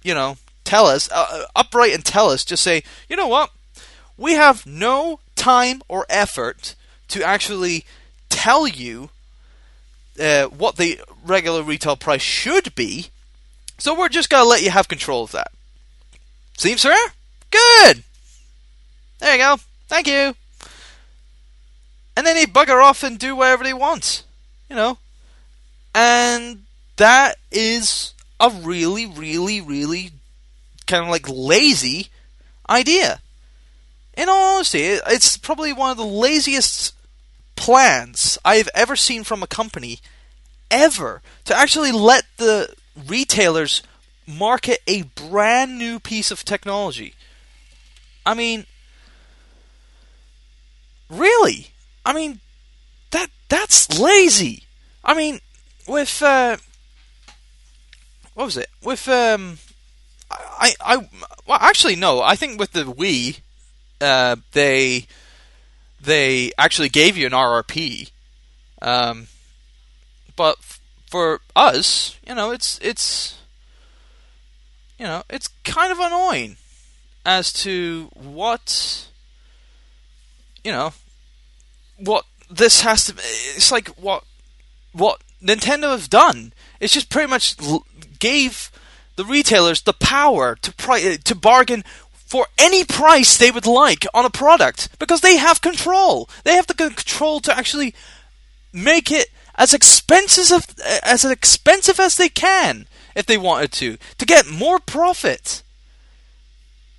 you 0.04 0.14
know, 0.14 0.38
tell 0.70 0.86
us, 0.86 1.09
uh, 1.11 1.45
upright 1.55 1.95
and 1.95 2.05
tell 2.05 2.30
us, 2.30 2.45
just 2.45 2.63
say, 2.63 2.84
you 3.09 3.15
know 3.15 3.28
what, 3.28 3.49
we 4.17 4.34
have 4.34 4.67
no 4.67 5.20
time 5.36 5.82
or 5.88 6.05
effort 6.09 6.76
to 7.07 7.24
actually 7.24 7.86
tell 8.30 8.67
you 8.67 9.09
uh, 10.20 10.45
what 10.45 10.76
the 10.76 11.01
regular 11.26 11.63
retail 11.63 11.95
price 11.95 12.22
should 12.22 12.76
be, 12.76 13.07
so 13.80 13.97
we're 13.97 14.09
just 14.09 14.30
going 14.30 14.43
to 14.43 14.47
let 14.47 14.61
you 14.61 14.70
have 14.70 14.88
control 14.88 15.24
of 15.24 15.32
that. 15.32 15.51
Seems 16.55 16.84
fair? 16.84 16.95
Good! 17.49 18.03
There 19.17 19.34
you 19.34 19.39
go. 19.39 19.57
Thank 19.88 20.05
you. 20.05 20.36
And 22.15 22.28
then 22.28 22.36
he 22.38 22.45
bugger 22.45 22.84
off 22.84 23.01
and 23.01 23.17
do 23.17 23.36
whatever 23.36 23.65
he 23.65 23.74
wants. 23.74 24.24
You 24.70 24.76
know? 24.76 24.97
And 25.95 26.65
that 26.97 27.38
is 27.51 28.13
a 28.39 28.49
really, 28.49 29.07
really, 29.07 29.61
really 29.61 30.11
kind 30.90 31.04
of 31.04 31.10
like 31.10 31.26
lazy 31.30 32.08
idea. 32.70 33.22
In 34.18 34.28
all 34.28 34.56
honesty, 34.56 34.82
it's 34.84 35.38
probably 35.38 35.72
one 35.72 35.92
of 35.92 35.98
the 35.98 36.04
laziest 36.04 36.94
plans 37.56 38.38
I've 38.44 38.70
ever 38.74 38.96
seen 38.96 39.24
from 39.24 39.42
a 39.42 39.48
company 39.48 40.00
ever 40.70 41.22
to 41.46 41.56
actually 41.56 41.92
let 41.92 42.26
the 42.38 42.74
retailers 43.08 43.82
market 44.28 44.80
a 44.88 45.04
brand 45.04 45.78
new 45.78 46.00
piece 46.00 46.32
of 46.32 46.44
technology. 46.44 47.14
I 48.26 48.34
mean, 48.34 48.66
really? 51.10 51.68
I 52.06 52.14
mean, 52.14 52.40
that 53.12 53.30
that's 53.48 54.00
lazy. 54.00 54.64
I 55.04 55.14
mean, 55.14 55.40
with 55.88 56.22
uh, 56.22 56.58
what 58.34 58.46
was 58.46 58.58
it? 58.58 58.70
With 58.84 59.08
um, 59.08 59.58
I 60.40 60.74
I 60.82 60.98
well 61.46 61.60
actually 61.62 61.96
no, 61.96 62.22
I 62.22 62.36
think 62.36 62.60
with 62.60 62.72
the 62.72 62.84
Wii, 62.84 63.40
uh, 64.02 64.38
they 64.54 65.08
they 66.02 66.52
actually 66.58 66.90
gave 66.90 67.18
you 67.18 67.26
an 67.28 67.34
RRP. 67.34 68.12
Um, 68.82 69.28
but 70.36 70.56
f- 70.60 70.80
for 71.10 71.42
us, 71.56 72.18
you 72.26 72.34
know, 72.36 72.52
it's 72.52 72.80
it's 72.82 73.40
you 75.00 75.06
know, 75.06 75.24
it's 75.30 75.48
kind 75.64 75.92
of 75.92 76.00
annoying 76.00 76.58
as 77.26 77.54
to 77.54 78.10
what, 78.14 79.08
you 80.64 80.72
know, 80.72 80.94
what 81.98 82.26
this 82.52 82.82
has 82.82 83.06
to. 83.06 83.14
It's 83.56 83.72
like 83.72 83.88
what 83.90 84.24
what 84.92 85.22
Nintendo 85.42 85.92
have 85.92 86.10
done. 86.10 86.54
It's 86.80 86.94
just 86.94 87.10
pretty 87.10 87.30
much 87.30 87.56
gave 88.20 88.72
the 89.20 89.26
retailers 89.26 89.82
the 89.82 89.91
power 89.91 90.55
to 90.61 90.72
pri- 90.72 91.05
uh, 91.05 91.17
to 91.26 91.36
bargain 91.36 91.84
for 92.13 92.47
any 92.57 92.86
price 92.86 93.36
they 93.36 93.51
would 93.51 93.65
like 93.65 94.05
on 94.13 94.24
a 94.24 94.30
product 94.30 94.88
because 94.97 95.20
they 95.20 95.36
have 95.36 95.59
control. 95.59 96.30
They 96.45 96.53
have 96.55 96.67
the 96.67 96.74
control 96.74 97.41
to 97.41 97.53
actually 97.55 97.93
make 98.72 99.11
it 99.11 99.28
as 99.55 99.74
expensive 99.74 100.45
as, 100.45 100.53
uh, 100.53 100.99
as 101.03 101.26
expensive 101.26 101.99
as 101.99 102.15
they 102.15 102.30
can 102.30 102.88
if 103.13 103.26
they 103.26 103.38
wanted 103.38 103.74
to 103.74 103.97
to 104.20 104.26
get 104.26 104.49
more 104.49 104.80
profit. 104.80 105.63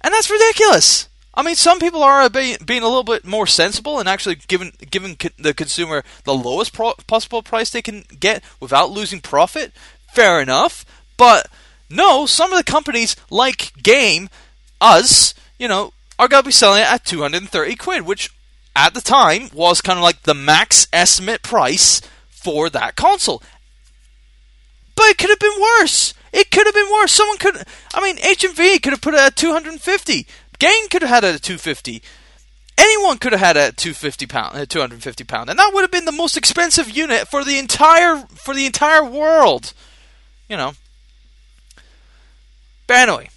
And 0.02 0.12
that's 0.12 0.30
ridiculous. 0.30 1.08
I 1.32 1.42
mean, 1.42 1.56
some 1.56 1.78
people 1.78 2.02
are 2.02 2.28
being 2.28 2.82
a 2.82 2.92
little 2.92 3.02
bit 3.02 3.24
more 3.24 3.46
sensible 3.46 3.98
and 3.98 4.06
actually 4.06 4.34
giving 4.46 4.74
giving 4.90 5.16
the 5.38 5.54
consumer 5.54 6.04
the 6.24 6.34
lowest 6.34 6.74
pro- 6.74 7.00
possible 7.06 7.42
price 7.42 7.70
they 7.70 7.80
can 7.80 8.04
get 8.20 8.44
without 8.60 8.90
losing 8.90 9.22
profit. 9.22 9.72
Fair 10.12 10.38
enough, 10.38 10.84
but 11.16 11.46
no, 11.90 12.24
some 12.24 12.52
of 12.52 12.58
the 12.58 12.70
companies 12.70 13.16
like 13.28 13.72
Game, 13.82 14.28
us, 14.80 15.34
you 15.58 15.68
know, 15.68 15.92
are 16.18 16.28
going 16.28 16.42
to 16.42 16.48
be 16.48 16.52
selling 16.52 16.82
it 16.82 16.92
at 16.92 17.04
230 17.04 17.74
quid, 17.76 18.02
which 18.02 18.30
at 18.76 18.94
the 18.94 19.00
time 19.00 19.50
was 19.52 19.80
kind 19.80 19.98
of 19.98 20.02
like 20.02 20.22
the 20.22 20.34
max 20.34 20.86
estimate 20.92 21.42
price 21.42 22.00
for 22.28 22.70
that 22.70 22.96
console. 22.96 23.42
But 24.94 25.06
it 25.06 25.18
could 25.18 25.30
have 25.30 25.38
been 25.38 25.60
worse. 25.60 26.14
It 26.32 26.50
could 26.50 26.66
have 26.66 26.74
been 26.74 26.90
worse. 26.92 27.12
Someone 27.12 27.38
could. 27.38 27.56
I 27.92 28.02
mean, 28.02 28.16
HMV 28.16 28.82
could 28.82 28.92
have 28.92 29.00
put 29.00 29.14
it 29.14 29.20
at 29.20 29.36
250. 29.36 30.26
Game 30.58 30.88
could 30.88 31.02
have 31.02 31.10
had 31.10 31.24
it 31.24 31.34
at 31.34 31.42
250. 31.42 32.02
Anyone 32.78 33.18
could 33.18 33.32
have 33.32 33.40
had 33.40 33.56
it 33.56 33.60
at 33.60 33.76
250 33.76 34.26
pound, 34.26 34.56
uh, 34.56 34.64
250 34.64 35.24
pound, 35.24 35.50
and 35.50 35.58
that 35.58 35.70
would 35.74 35.82
have 35.82 35.90
been 35.90 36.04
the 36.04 36.12
most 36.12 36.36
expensive 36.36 36.88
unit 36.90 37.28
for 37.28 37.44
the 37.44 37.58
entire 37.58 38.16
for 38.34 38.54
the 38.54 38.66
entire 38.66 39.04
world. 39.04 39.72
You 40.48 40.56
know. 40.56 40.72
But 42.90 43.08
anyway, 43.08 43.30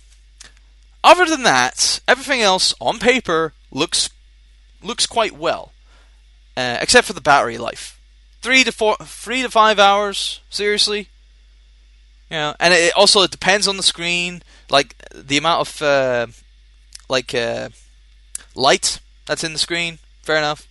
other 1.04 1.26
than 1.26 1.44
that, 1.44 2.00
everything 2.08 2.42
else 2.42 2.74
on 2.82 2.98
paper 2.98 3.54
looks 3.70 4.10
looks 4.82 5.06
quite 5.06 5.38
well, 5.38 5.74
uh, 6.58 6.80
except 6.82 7.06
for 7.06 7.14
the 7.14 7.22
battery 7.22 7.60
life. 7.60 8.02
Three 8.42 8.64
to 8.64 8.72
four, 8.72 8.98
three 9.04 9.44
to 9.44 9.52
five 9.52 9.78
hours. 9.78 10.42
Seriously, 10.50 11.08
you 12.32 12.38
know, 12.38 12.56
and 12.60 12.74
it 12.74 12.96
also 12.96 13.22
it 13.22 13.30
depends 13.30 13.68
on 13.68 13.78
the 13.78 13.84
screen, 13.84 14.42
like 14.72 14.96
the 15.14 15.38
amount 15.38 15.70
of 15.70 15.82
uh, 15.84 16.28
like 17.08 17.36
uh, 17.36 17.70
light 18.56 19.02
that's 19.28 19.44
in 19.44 19.54
the 19.54 19.60
screen. 19.60 20.00
Fair 20.24 20.38
enough. 20.38 20.68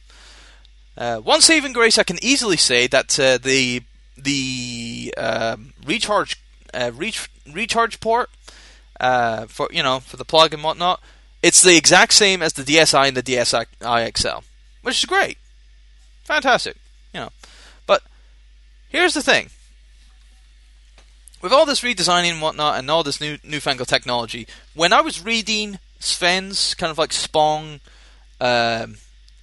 Uh, 0.98 1.18
one 1.18 1.40
saving 1.40 1.72
grace, 1.72 1.98
I 1.98 2.02
can 2.02 2.18
easily 2.20 2.56
say 2.56 2.88
that 2.88 3.16
uh, 3.20 3.38
the 3.38 3.82
the 4.16 5.14
um, 5.16 5.72
recharge 5.86 6.42
uh, 6.74 6.90
reach, 6.92 7.30
recharge 7.46 8.00
port 8.00 8.28
uh, 9.02 9.46
for 9.46 9.68
you 9.72 9.82
know 9.82 10.00
for 10.00 10.16
the 10.16 10.24
plug 10.24 10.54
and 10.54 10.62
whatnot, 10.62 11.00
it's 11.42 11.60
the 11.60 11.76
exact 11.76 12.14
same 12.14 12.40
as 12.40 12.54
the 12.54 12.62
DSi 12.62 13.08
and 13.08 13.16
the 13.16 13.22
DSi 13.22 13.66
XL, 14.16 14.44
which 14.82 15.00
is 15.00 15.04
great, 15.04 15.36
fantastic, 16.22 16.76
you 17.12 17.20
know. 17.20 17.30
But 17.84 18.02
here's 18.88 19.14
the 19.14 19.22
thing: 19.22 19.50
with 21.42 21.52
all 21.52 21.66
this 21.66 21.82
redesigning 21.82 22.30
and 22.30 22.40
whatnot, 22.40 22.78
and 22.78 22.88
all 22.88 23.02
this 23.02 23.20
new 23.20 23.38
newfangled 23.44 23.88
technology, 23.88 24.46
when 24.72 24.92
I 24.92 25.00
was 25.00 25.24
reading 25.24 25.80
Sven's 25.98 26.74
kind 26.74 26.90
of 26.90 26.98
like 26.98 27.12
Spong 27.12 27.80
um, 28.40 28.96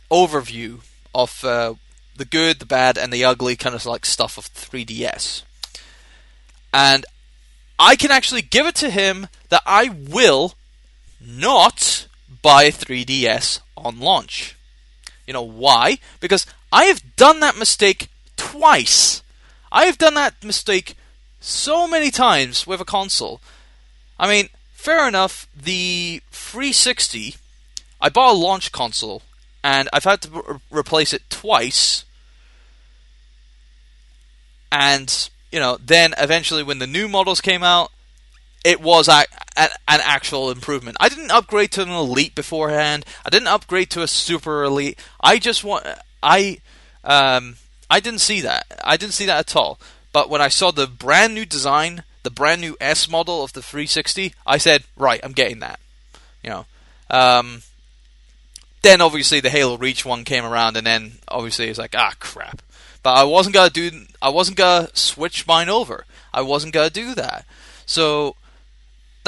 overview 0.10 0.80
of 1.14 1.43
uh, 1.43 1.74
the 2.16 2.26
good, 2.26 2.60
the 2.60 2.66
bad, 2.66 2.97
and 2.97 3.12
the 3.12 3.26
ugly 3.26 3.57
kind 3.57 3.76
of 3.76 3.86
like 3.86 4.05
stuff 4.05 4.38
of 4.38 4.45
3DS, 4.53 5.43
and 6.74 7.05
I 7.78 7.97
can 7.97 8.12
actually 8.12 8.41
give 8.41 8.66
it 8.66 8.76
to 8.76 8.89
him 8.89 9.28
that 9.50 9.64
I 9.66 9.89
will 9.89 10.54
not 11.20 12.08
buy 12.41 12.64
a 12.64 12.72
3DS 12.72 13.60
on 13.76 14.00
launch. 14.00 14.56
You 15.28 15.34
know 15.34 15.41
why? 15.41 16.00
Because 16.20 16.45
I 16.72 16.86
have 16.86 17.16
done 17.16 17.39
that 17.41 17.58
mistake 17.58 18.10
twice. 18.38 19.22
I 19.72 19.86
have 19.86 19.97
done 19.97 20.16
that 20.16 20.43
mistake 20.43 20.95
so 21.39 21.88
many 21.88 22.12
times 22.12 22.66
with 22.66 22.82
a 22.82 22.86
console. 22.86 23.41
I 24.18 24.28
mean, 24.28 24.50
fair 24.74 25.08
enough, 25.08 25.47
the 25.56 26.22
360, 26.32 27.36
I 28.02 28.10
bought 28.10 28.34
a 28.34 28.38
launch 28.38 28.72
console 28.72 29.22
and 29.64 29.89
I've 29.93 30.04
had 30.04 30.22
to 30.22 30.30
re- 30.30 30.60
replace 30.72 31.14
it 31.14 31.30
twice. 31.30 32.06
And, 34.72 35.30
you 35.52 35.60
know, 35.60 35.78
then 35.84 36.14
eventually 36.18 36.64
when 36.64 36.80
the 36.80 36.88
new 36.88 37.08
models 37.08 37.41
came 37.41 37.64
out, 37.64 37.91
it 38.64 38.82
was 38.82 39.07
a, 39.07 39.26
a, 39.55 39.70
an 39.88 40.01
actual 40.03 40.51
improvement. 40.51 40.97
I 40.99 41.10
didn't 41.10 41.32
upgrade 41.32 41.72
to 41.74 41.82
an 41.82 41.89
elite 41.89 42.36
beforehand. 42.36 43.05
I 43.26 43.30
didn't 43.30 43.47
upgrade 43.47 43.89
to 43.91 44.01
a 44.01 44.07
super 44.07 44.64
elite. 44.64 44.99
I 45.22 45.39
just 45.39 45.64
want 45.64 45.86
I 46.22 46.60
um 47.03 47.55
I 47.89 47.99
didn't 47.99 48.20
see 48.20 48.41
that. 48.41 48.66
I 48.84 48.97
didn't 48.97 49.14
see 49.14 49.26
that 49.26 49.39
at 49.39 49.55
all. 49.55 49.80
But 50.12 50.30
when 50.30 50.41
I 50.41 50.49
saw 50.49 50.72
the 50.72 50.88
brand 50.88 51.34
new 51.34 51.45
design, 51.45 52.03
the 52.24 52.32
brand 52.32 52.62
new 52.62 52.76
S 52.82 53.10
model 53.10 53.43
of 53.43 53.53
the 53.53 53.62
360, 53.62 54.34
I 54.45 54.57
said, 54.57 54.84
"Right, 54.97 55.22
I'm 55.24 55.34
getting 55.34 55.60
that." 55.60 55.80
You 56.43 56.49
know. 56.49 56.66
Um 57.10 57.64
then 58.82 59.01
obviously 59.01 59.39
the 59.39 59.49
Halo 59.49 59.78
Reach 59.78 60.05
one 60.05 60.24
came 60.24 60.45
around 60.45 60.78
and 60.78 60.88
then 60.88 61.14
obviously 61.28 61.70
it's 61.70 61.80
like, 61.80 61.95
"Ah, 61.97 62.14
crap." 62.20 62.62
But 63.03 63.16
I 63.16 63.24
wasn't 63.24 63.55
to 63.55 63.70
do 63.70 64.05
I 64.22 64.30
wasn't 64.30 64.57
to 64.57 64.89
switch 64.93 65.47
mine 65.47 65.70
over. 65.70 66.05
I 66.34 66.41
wasn't 66.41 66.74
to 66.74 66.89
do 66.89 67.16
that. 67.16 67.45
So 67.86 68.36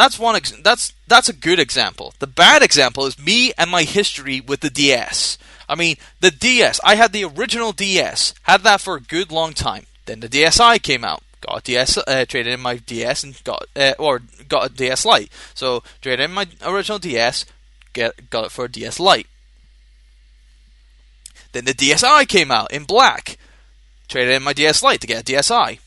that's 0.01 0.17
one. 0.17 0.35
Ex- 0.35 0.51
that's 0.63 0.93
that's 1.07 1.29
a 1.29 1.33
good 1.33 1.59
example. 1.59 2.13
The 2.17 2.27
bad 2.27 2.63
example 2.63 3.05
is 3.05 3.19
me 3.19 3.53
and 3.57 3.69
my 3.69 3.83
history 3.83 4.41
with 4.41 4.61
the 4.61 4.69
DS. 4.71 5.37
I 5.69 5.75
mean, 5.75 5.97
the 6.19 6.31
DS. 6.31 6.79
I 6.83 6.95
had 6.95 7.13
the 7.13 7.23
original 7.23 7.71
DS. 7.71 8.33
Had 8.43 8.61
that 8.63 8.81
for 8.81 8.95
a 8.95 9.01
good 9.01 9.31
long 9.31 9.53
time. 9.53 9.85
Then 10.07 10.19
the 10.19 10.27
DSi 10.27 10.81
came 10.81 11.03
out. 11.05 11.21
Got 11.41 11.65
DS. 11.65 11.99
Uh, 11.99 12.25
traded 12.27 12.51
in 12.51 12.59
my 12.59 12.77
DS 12.77 13.23
and 13.23 13.43
got 13.43 13.65
uh, 13.75 13.93
or 13.99 14.21
got 14.47 14.71
a 14.71 14.73
DS 14.73 15.05
Lite. 15.05 15.31
So 15.53 15.83
traded 16.01 16.25
in 16.25 16.31
my 16.31 16.47
original 16.65 16.97
DS. 16.97 17.45
Get 17.93 18.29
got 18.31 18.45
it 18.45 18.51
for 18.51 18.65
a 18.65 18.71
DS 18.71 18.99
Lite. 18.99 19.27
Then 21.51 21.65
the 21.65 21.73
DSi 21.73 22.27
came 22.27 22.49
out 22.49 22.71
in 22.71 22.85
black. 22.85 23.37
Traded 24.07 24.33
in 24.33 24.43
my 24.43 24.53
DS 24.53 24.81
Lite 24.81 25.01
to 25.01 25.07
get 25.07 25.29
a 25.29 25.33
DSi. 25.33 25.79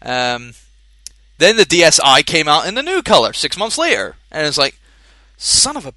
Um, 0.00 0.54
then 1.42 1.56
the 1.56 1.64
DSi 1.64 2.24
came 2.26 2.48
out 2.48 2.66
in 2.66 2.74
the 2.74 2.82
new 2.82 3.02
color 3.02 3.32
six 3.32 3.56
months 3.56 3.78
later, 3.78 4.16
and 4.30 4.46
it's 4.46 4.58
like, 4.58 4.78
son 5.36 5.76
of 5.76 5.86
a, 5.86 5.94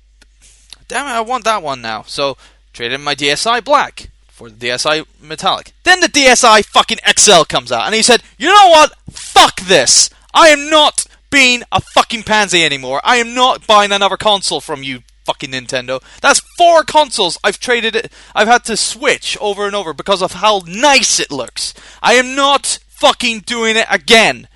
damn 0.87 1.07
it, 1.07 1.11
I 1.11 1.21
want 1.21 1.43
that 1.43 1.63
one 1.63 1.81
now. 1.81 2.03
So 2.03 2.37
traded 2.73 3.01
my 3.01 3.15
DSi 3.15 3.63
black 3.63 4.09
for 4.27 4.49
the 4.49 4.67
DSi 4.67 5.05
metallic. 5.21 5.73
Then 5.83 5.99
the 5.99 6.07
DSi 6.07 6.65
fucking 6.65 6.99
XL 7.17 7.43
comes 7.43 7.71
out, 7.71 7.85
and 7.85 7.95
he 7.95 8.01
said, 8.01 8.21
you 8.37 8.47
know 8.47 8.69
what? 8.69 8.93
Fuck 9.09 9.61
this. 9.61 10.09
I 10.33 10.49
am 10.49 10.69
not 10.69 11.05
being 11.31 11.63
a 11.71 11.81
fucking 11.81 12.23
pansy 12.23 12.63
anymore. 12.63 13.01
I 13.03 13.17
am 13.17 13.33
not 13.33 13.67
buying 13.67 13.91
another 13.91 14.17
console 14.17 14.61
from 14.61 14.83
you. 14.83 15.01
Fucking 15.25 15.51
Nintendo. 15.51 16.03
That's 16.21 16.41
four 16.55 16.83
consoles 16.83 17.39
I've 17.43 17.59
traded 17.59 17.95
it. 17.95 18.11
I've 18.35 18.47
had 18.47 18.63
to 18.65 18.77
switch 18.77 19.35
over 19.41 19.65
and 19.65 19.75
over 19.75 19.91
because 19.91 20.21
of 20.21 20.33
how 20.33 20.61
nice 20.67 21.19
it 21.19 21.31
looks. 21.31 21.73
I 22.03 22.13
am 22.13 22.35
not 22.35 22.77
fucking 22.89 23.39
doing 23.39 23.75
it 23.75 23.87
again 23.89 24.47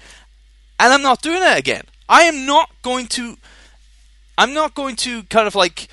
and 0.79 0.93
I'm 0.93 1.01
not 1.01 1.21
doing 1.21 1.43
it 1.43 1.57
again. 1.57 1.83
I 2.07 2.23
am 2.23 2.45
not 2.45 2.69
going 2.81 3.07
to. 3.07 3.37
I'm 4.37 4.53
not 4.53 4.73
going 4.73 4.95
to 4.97 5.23
kind 5.23 5.47
of 5.47 5.53
like 5.53 5.89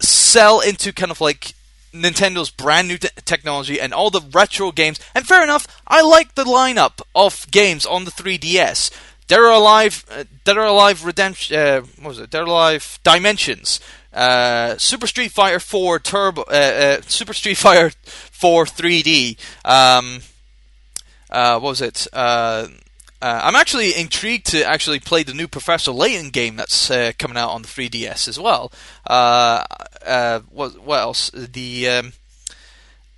sell 0.00 0.60
into 0.60 0.92
kind 0.92 1.10
of 1.10 1.20
like 1.20 1.54
Nintendo's 1.92 2.50
brand 2.50 2.88
new 2.88 2.98
te- 2.98 3.08
technology 3.24 3.80
and 3.80 3.92
all 3.92 4.10
the 4.10 4.20
retro 4.20 4.70
games. 4.70 5.00
And 5.14 5.26
fair 5.26 5.42
enough, 5.42 5.66
I 5.88 6.02
like 6.02 6.34
the 6.34 6.44
lineup 6.44 7.00
of 7.14 7.50
games 7.50 7.86
on 7.86 8.04
the 8.04 8.10
3DS. 8.10 8.90
Dead 9.28 9.40
or 9.40 9.48
Alive, 9.48 10.04
uh, 10.10 10.24
Dead 10.44 10.56
or 10.56 10.64
Alive 10.64 11.04
Redemption. 11.04 11.58
Uh, 11.58 11.80
what 12.00 12.08
was 12.08 12.18
it? 12.20 12.30
Dead 12.30 12.42
or 12.42 12.46
Alive 12.46 13.00
Dimensions. 13.02 13.80
Uh, 14.12 14.76
Super 14.78 15.06
Street 15.06 15.32
Fighter 15.32 15.58
4 15.58 15.98
Turbo. 15.98 16.42
Uh, 16.42 16.52
uh, 16.52 17.00
Super 17.06 17.32
Street 17.32 17.56
Fighter 17.56 17.90
4 18.04 18.64
3D. 18.66 19.36
Um, 19.64 20.20
uh, 21.30 21.58
what 21.58 21.70
was 21.70 21.80
it? 21.80 22.06
Uh, 23.20 23.24
uh, 23.24 23.40
I'm 23.44 23.56
actually 23.56 23.94
intrigued 23.94 24.46
to 24.46 24.64
actually 24.64 25.00
play 25.00 25.22
the 25.22 25.34
new 25.34 25.48
Professor 25.48 25.90
Layton 25.90 26.30
game 26.30 26.56
that's 26.56 26.90
uh, 26.90 27.12
coming 27.18 27.36
out 27.36 27.50
on 27.50 27.62
the 27.62 27.68
3DS 27.68 28.28
as 28.28 28.38
well. 28.38 28.70
Uh, 29.06 29.64
uh, 30.06 30.40
what, 30.50 30.78
what 30.78 31.00
else? 31.00 31.30
The 31.30 31.88
um, 31.88 32.12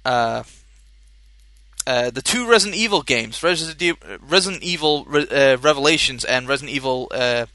uh, 0.05 0.43
uh, 1.87 2.11
the 2.11 2.23
two 2.23 2.47
Resident 2.47 2.77
Evil 2.77 3.03
games, 3.03 3.43
Resident, 3.43 4.63
Evil 4.63 5.05
Re- 5.07 5.29
uh, 5.29 5.57
Revelations 5.57 6.25
and 6.25 6.47
Resident 6.47 6.77
Evil 6.77 7.11
uh, 7.13 7.47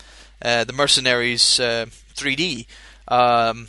uh, 0.42 0.64
the 0.64 0.74
Mercenaries 0.74 1.60
uh, 1.60 1.86
3D. 2.16 2.66
Um, 3.08 3.68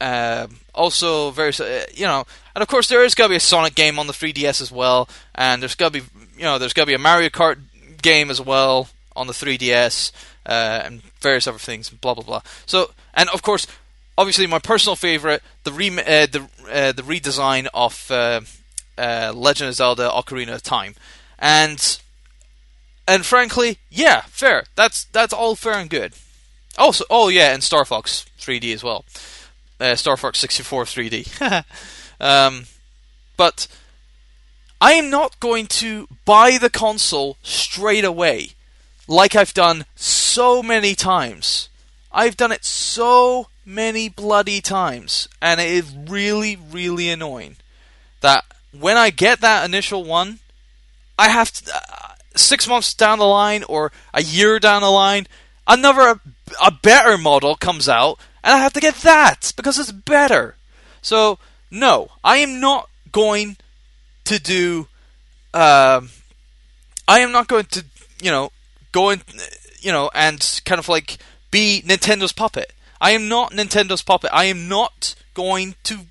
um, 0.00 0.58
also, 0.74 1.30
very 1.30 1.52
uh, 1.60 1.84
you 1.94 2.06
know, 2.06 2.24
and 2.54 2.62
of 2.62 2.68
course 2.68 2.88
there 2.88 3.04
is 3.04 3.14
gonna 3.14 3.28
be 3.28 3.36
a 3.36 3.40
Sonic 3.40 3.74
game 3.74 3.98
on 3.98 4.06
the 4.06 4.12
3DS 4.12 4.60
as 4.60 4.72
well, 4.72 5.08
and 5.34 5.60
there's 5.60 5.74
gonna 5.74 5.90
be 5.90 6.02
you 6.36 6.42
know 6.42 6.58
there's 6.58 6.72
gonna 6.72 6.86
be 6.86 6.94
a 6.94 6.98
Mario 6.98 7.28
Kart 7.28 7.58
game 8.00 8.30
as 8.30 8.40
well 8.40 8.88
on 9.14 9.26
the 9.26 9.32
3DS, 9.32 10.10
uh, 10.46 10.82
and 10.84 11.02
various 11.20 11.46
other 11.46 11.58
things, 11.58 11.90
blah 11.90 12.14
blah 12.14 12.24
blah. 12.24 12.42
So, 12.66 12.90
and 13.14 13.28
of 13.30 13.42
course, 13.42 13.66
obviously 14.16 14.46
my 14.46 14.58
personal 14.58 14.96
favorite, 14.96 15.42
the 15.64 15.72
re- 15.72 15.90
uh, 15.90 16.26
the 16.26 16.48
uh, 16.70 16.92
the 16.92 17.02
redesign 17.02 17.68
of 17.72 18.10
uh, 18.10 18.40
uh, 18.98 19.32
Legend 19.34 19.68
of 19.68 19.74
Zelda: 19.74 20.08
Ocarina 20.08 20.54
of 20.54 20.62
Time, 20.62 20.94
and 21.38 21.98
and 23.06 23.26
frankly, 23.26 23.78
yeah, 23.90 24.22
fair. 24.22 24.64
That's 24.74 25.04
that's 25.04 25.32
all 25.32 25.56
fair 25.56 25.74
and 25.74 25.90
good. 25.90 26.14
Also, 26.78 27.04
oh 27.10 27.28
yeah, 27.28 27.52
and 27.52 27.62
Star 27.62 27.84
Fox 27.84 28.24
3D 28.38 28.72
as 28.72 28.82
well. 28.82 29.04
Uh, 29.78 29.94
Star 29.94 30.16
Fox 30.16 30.38
64 30.38 30.84
3D. 30.84 31.64
um, 32.20 32.64
but 33.36 33.66
I 34.82 34.94
am 34.94 35.10
not 35.10 35.38
going 35.38 35.68
to 35.68 36.08
buy 36.24 36.58
the 36.58 36.68
console 36.68 37.36
straight 37.40 38.04
away, 38.04 38.54
like 39.06 39.36
I've 39.36 39.54
done 39.54 39.84
so 39.94 40.60
many 40.60 40.96
times. 40.96 41.68
I've 42.10 42.36
done 42.36 42.50
it 42.50 42.64
so 42.64 43.46
many 43.64 44.08
bloody 44.08 44.60
times, 44.60 45.28
and 45.40 45.60
it 45.60 45.70
is 45.70 45.94
really, 46.08 46.56
really 46.56 47.08
annoying 47.10 47.58
that 48.22 48.44
when 48.76 48.96
I 48.96 49.10
get 49.10 49.40
that 49.40 49.64
initial 49.64 50.02
one, 50.02 50.40
I 51.16 51.28
have 51.28 51.52
to. 51.52 51.72
Uh, 51.72 52.08
six 52.34 52.66
months 52.66 52.92
down 52.92 53.20
the 53.20 53.24
line 53.24 53.62
or 53.68 53.92
a 54.12 54.22
year 54.22 54.58
down 54.58 54.82
the 54.82 54.90
line, 54.90 55.28
another 55.68 56.20
a 56.60 56.70
better 56.72 57.16
model 57.16 57.54
comes 57.54 57.88
out, 57.88 58.18
and 58.42 58.52
I 58.52 58.58
have 58.58 58.72
to 58.72 58.80
get 58.80 58.96
that 58.96 59.52
because 59.56 59.78
it's 59.78 59.92
better. 59.92 60.56
So 61.02 61.38
no, 61.70 62.08
I 62.24 62.38
am 62.38 62.58
not 62.58 62.88
going 63.12 63.58
to 64.24 64.38
do. 64.38 64.88
Um, 65.54 66.10
I 67.06 67.20
am 67.20 67.32
not 67.32 67.48
going 67.48 67.66
to, 67.66 67.84
you 68.22 68.30
know, 68.30 68.50
go 68.92 69.10
in, 69.10 69.22
you 69.80 69.92
know, 69.92 70.10
and 70.14 70.60
kind 70.64 70.78
of 70.78 70.88
like 70.88 71.18
be 71.50 71.82
Nintendo's 71.86 72.32
puppet. 72.32 72.72
I 73.00 73.10
am 73.10 73.28
not 73.28 73.52
Nintendo's 73.52 74.02
puppet. 74.02 74.30
I 74.32 74.44
am 74.44 74.68
not 74.68 75.14
going 75.34 75.74
to 75.84 76.06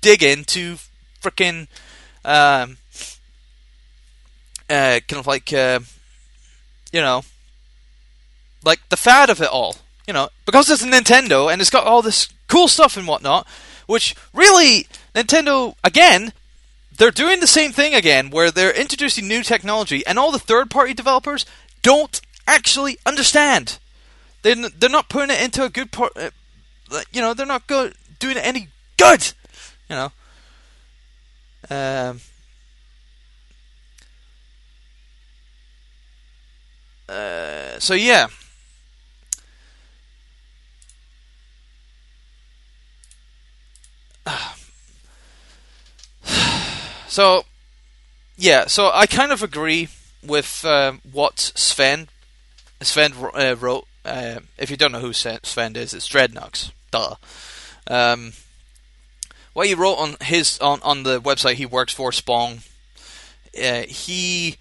dig 0.00 0.22
into 0.22 0.76
freaking 1.22 1.68
um, 2.24 2.78
uh, 4.68 5.00
kind 5.06 5.20
of 5.20 5.26
like 5.26 5.52
uh, 5.52 5.80
you 6.92 7.00
know, 7.00 7.22
like 8.64 8.80
the 8.88 8.96
fad 8.96 9.30
of 9.30 9.40
it 9.40 9.48
all. 9.48 9.76
You 10.06 10.14
know, 10.14 10.28
because 10.44 10.68
it's 10.70 10.82
a 10.82 10.86
Nintendo 10.86 11.52
and 11.52 11.60
it's 11.60 11.70
got 11.70 11.86
all 11.86 12.02
this 12.02 12.28
cool 12.48 12.66
stuff 12.66 12.96
and 12.96 13.06
whatnot, 13.06 13.46
which 13.86 14.14
really 14.34 14.86
Nintendo 15.14 15.74
again. 15.84 16.32
They're 17.00 17.10
doing 17.10 17.40
the 17.40 17.46
same 17.46 17.72
thing 17.72 17.94
again, 17.94 18.28
where 18.28 18.50
they're 18.50 18.78
introducing 18.78 19.26
new 19.26 19.42
technology, 19.42 20.06
and 20.06 20.18
all 20.18 20.30
the 20.30 20.38
third-party 20.38 20.92
developers 20.92 21.46
don't 21.80 22.20
actually 22.46 22.98
understand. 23.06 23.78
They're 24.42 24.52
n- 24.54 24.72
they're 24.76 24.90
not 24.90 25.08
putting 25.08 25.34
it 25.34 25.40
into 25.42 25.64
a 25.64 25.70
good 25.70 25.92
part. 25.92 26.12
Uh, 26.14 26.28
you 27.10 27.22
know, 27.22 27.32
they're 27.32 27.46
not 27.46 27.66
go- 27.66 27.92
doing 28.18 28.36
it 28.36 28.44
any 28.44 28.68
good. 28.98 29.32
You 29.88 29.96
know. 29.96 30.12
Um, 31.70 32.20
uh, 37.08 37.78
so 37.78 37.94
yeah. 37.94 38.26
So, 47.10 47.42
yeah, 48.36 48.66
so 48.66 48.92
I 48.94 49.06
kind 49.06 49.32
of 49.32 49.42
agree 49.42 49.88
with 50.24 50.64
uh, 50.64 50.92
what 51.10 51.40
Sven 51.56 52.08
Sven 52.80 53.12
uh, 53.34 53.56
wrote. 53.58 53.88
Uh, 54.04 54.38
if 54.56 54.70
you 54.70 54.76
don't 54.76 54.92
know 54.92 55.00
who 55.00 55.12
Sven 55.12 55.76
is, 55.76 55.92
it's 55.92 56.08
Dreadnox. 56.08 56.70
Duh. 56.92 57.16
Um, 57.88 58.32
what 59.54 59.66
he 59.66 59.74
wrote 59.74 59.96
on 59.96 60.16
his 60.20 60.56
on, 60.60 60.80
on 60.82 61.02
the 61.02 61.20
website 61.20 61.54
he 61.54 61.66
works 61.66 61.92
for, 61.92 62.12
Spong. 62.12 62.60
Uh, 63.60 63.82
he, 63.88 64.56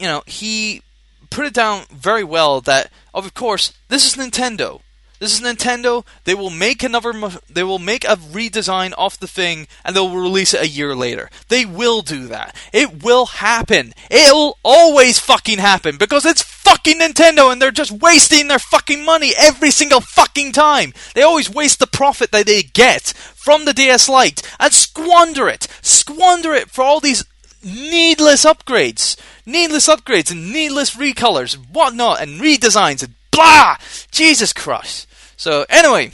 you 0.00 0.06
know, 0.06 0.24
he 0.26 0.82
put 1.30 1.46
it 1.46 1.54
down 1.54 1.84
very 1.92 2.24
well 2.24 2.60
that 2.62 2.90
of 3.14 3.32
course 3.32 3.72
this 3.86 4.04
is 4.04 4.16
Nintendo. 4.16 4.80
This 5.18 5.34
is 5.34 5.44
Nintendo. 5.44 6.06
They 6.24 6.34
will 6.34 6.50
make 6.50 6.82
another. 6.82 7.12
They 7.50 7.64
will 7.64 7.80
make 7.80 8.04
a 8.04 8.16
redesign 8.16 8.92
of 8.96 9.18
the 9.18 9.26
thing, 9.26 9.66
and 9.84 9.94
they'll 9.94 10.14
release 10.14 10.54
it 10.54 10.62
a 10.62 10.68
year 10.68 10.94
later. 10.94 11.28
They 11.48 11.64
will 11.64 12.02
do 12.02 12.26
that. 12.28 12.54
It 12.72 13.02
will 13.02 13.26
happen. 13.26 13.94
It'll 14.10 14.58
always 14.62 15.18
fucking 15.18 15.58
happen 15.58 15.96
because 15.96 16.24
it's 16.24 16.42
fucking 16.42 17.00
Nintendo, 17.00 17.50
and 17.50 17.60
they're 17.60 17.70
just 17.70 17.90
wasting 17.90 18.48
their 18.48 18.60
fucking 18.60 19.04
money 19.04 19.32
every 19.36 19.70
single 19.70 20.00
fucking 20.00 20.52
time. 20.52 20.92
They 21.14 21.22
always 21.22 21.52
waste 21.52 21.80
the 21.80 21.86
profit 21.86 22.30
that 22.30 22.46
they 22.46 22.62
get 22.62 23.12
from 23.34 23.64
the 23.64 23.72
DS 23.72 24.08
Lite 24.08 24.42
and 24.60 24.72
squander 24.72 25.48
it. 25.48 25.66
Squander 25.82 26.54
it 26.54 26.70
for 26.70 26.82
all 26.82 27.00
these 27.00 27.24
needless 27.64 28.44
upgrades, 28.44 29.16
needless 29.44 29.88
upgrades, 29.88 30.30
and 30.30 30.52
needless 30.52 30.94
recolors, 30.96 31.56
and 31.56 31.66
whatnot, 31.74 32.20
and 32.20 32.40
redesigns, 32.40 33.02
and 33.02 33.14
blah. 33.32 33.76
Jesus 34.10 34.52
Christ. 34.52 35.07
So 35.38 35.64
anyway, 35.70 36.10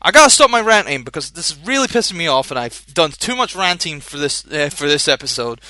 I 0.00 0.12
gotta 0.12 0.30
stop 0.30 0.48
my 0.48 0.60
ranting 0.60 1.02
because 1.02 1.32
this 1.32 1.50
is 1.50 1.58
really 1.66 1.88
pissing 1.88 2.16
me 2.16 2.28
off, 2.28 2.52
and 2.52 2.58
I've 2.58 2.86
done 2.94 3.10
too 3.10 3.34
much 3.34 3.56
ranting 3.56 4.00
for 4.00 4.16
this 4.16 4.46
uh, 4.46 4.70
for 4.70 4.86
this 4.86 5.08
episode, 5.08 5.60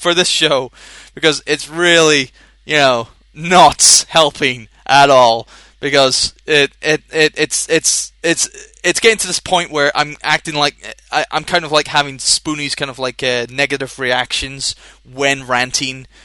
for 0.00 0.14
this 0.14 0.28
show, 0.28 0.72
because 1.14 1.42
it's 1.46 1.68
really 1.68 2.30
you 2.64 2.76
know 2.76 3.08
not 3.34 4.06
helping 4.08 4.68
at 4.86 5.10
all. 5.10 5.46
Because 5.80 6.32
it, 6.46 6.72
it, 6.80 7.02
it 7.12 7.34
it's 7.36 7.68
it's 7.68 8.12
it's 8.22 8.48
it's 8.82 9.00
getting 9.00 9.18
to 9.18 9.26
this 9.26 9.40
point 9.40 9.70
where 9.70 9.92
I'm 9.94 10.16
acting 10.22 10.54
like 10.54 10.96
I, 11.10 11.26
I'm 11.30 11.44
kind 11.44 11.64
of 11.66 11.72
like 11.72 11.88
having 11.88 12.18
Spoony's 12.18 12.74
kind 12.74 12.90
of 12.90 12.98
like 12.98 13.22
uh, 13.22 13.46
negative 13.50 13.98
reactions 13.98 14.74
when 15.04 15.46
ranting. 15.46 16.06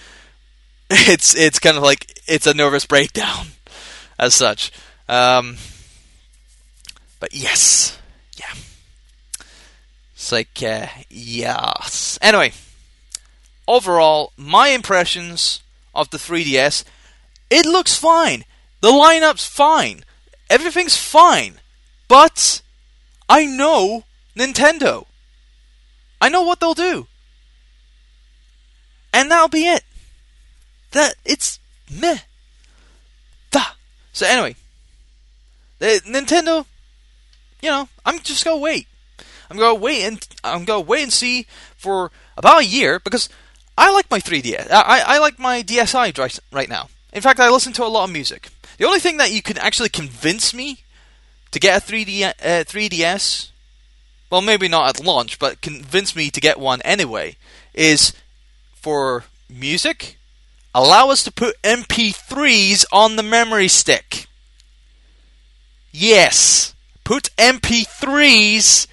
It's 0.90 1.36
it's 1.36 1.60
kind 1.60 1.76
of 1.76 1.84
like 1.84 2.22
it's 2.28 2.48
a 2.48 2.54
nervous 2.54 2.86
breakdown 2.86 3.48
as 4.20 4.34
such. 4.34 4.72
Um, 5.08 5.58
but 7.20 7.34
yes, 7.34 7.98
yeah. 8.38 8.54
It's 10.14 10.32
like, 10.32 10.62
uh, 10.64 10.88
yes. 11.10 12.18
Anyway, 12.22 12.54
overall, 13.68 14.32
my 14.38 14.70
impressions 14.70 15.62
of 15.94 16.10
the 16.10 16.18
3DS, 16.18 16.84
it 17.50 17.66
looks 17.66 17.96
fine. 17.96 18.44
The 18.82 18.90
lineup's 18.90 19.46
fine. 19.46 20.04
Everything's 20.50 20.98
fine. 20.98 21.60
But 22.08 22.62
I 23.28 23.46
know 23.46 24.04
Nintendo. 24.36 25.06
I 26.22 26.30
know 26.30 26.42
what 26.42 26.60
they'll 26.60 26.74
do. 26.74 27.08
And 29.14 29.32
that'll 29.32 29.50
be 29.50 29.68
it. 29.68 29.84
That 30.92 31.16
it's 31.26 31.60
meh. 31.92 32.20
So 34.18 34.26
anyway, 34.26 34.56
the, 35.78 36.02
Nintendo, 36.08 36.66
you 37.62 37.70
know, 37.70 37.88
I'm 38.04 38.18
just 38.22 38.44
gonna 38.44 38.58
wait. 38.58 38.88
I'm 39.48 39.58
gonna 39.58 39.76
wait 39.76 40.06
and 40.06 40.28
I'm 40.44 40.66
gonna 40.66 40.82
wait 40.82 41.04
and 41.04 41.14
see 41.14 41.46
for 41.76 42.10
about 42.36 42.64
a 42.64 42.66
year 42.66 43.00
because 43.00 43.30
I 43.78 43.92
like 43.92 44.10
my 44.10 44.20
3DS. 44.20 44.72
I, 44.72 45.04
I 45.06 45.20
like 45.20 45.38
my 45.38 45.62
DSi 45.62 46.18
right, 46.18 46.40
right 46.52 46.68
now. 46.68 46.90
In 47.14 47.22
fact, 47.22 47.40
I 47.40 47.52
listen 47.52 47.74
to 47.74 47.84
a 47.84 47.94
lot 47.94 48.06
of 48.06 48.12
music. 48.12 48.48
The 48.80 48.86
only 48.86 48.98
thing 48.98 49.18
that 49.18 49.32
you 49.32 49.44
can 49.44 49.60
actually 49.60 49.90
convince 49.90 50.52
me 50.52 50.80
to 51.52 51.60
get 51.60 51.84
a 51.84 51.86
3D, 51.86 52.24
uh, 52.24 52.32
3DS, 52.64 53.52
well, 54.32 54.42
maybe 54.42 54.68
not 54.68 54.98
at 54.98 55.06
launch, 55.06 55.38
but 55.38 55.62
convince 55.62 56.16
me 56.16 56.32
to 56.32 56.42
get 56.42 56.60
one 56.60 56.82
anyway, 56.82 57.36
is 57.72 58.14
for 58.74 59.26
music, 59.48 60.17
allow 60.74 61.10
us 61.10 61.24
to 61.24 61.32
put 61.32 61.62
MP3s 61.62 62.86
on 62.92 63.16
the 63.16 63.24
memory 63.24 63.68
stick. 63.68 64.28
Yes, 65.92 66.76
put 67.04 67.30
MP3s 67.38 68.88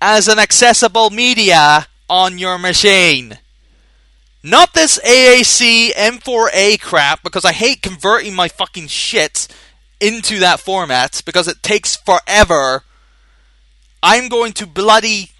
as 0.00 0.28
an 0.28 0.38
accessible 0.38 1.10
media 1.10 1.86
on 2.08 2.38
your 2.38 2.58
machine. 2.58 3.38
Not 4.42 4.74
this 4.74 4.98
AAC 5.00 5.92
M4A 5.92 6.80
crap 6.80 7.22
because 7.22 7.44
I 7.44 7.52
hate 7.52 7.82
converting 7.82 8.34
my 8.34 8.48
fucking 8.48 8.86
shit 8.86 9.48
into 10.00 10.38
that 10.38 10.60
format 10.60 11.22
because 11.26 11.48
it 11.48 11.62
takes 11.62 11.96
forever. 11.96 12.84
I'm 14.02 14.28
going 14.28 14.52
to 14.52 14.66
bloody 14.66 15.32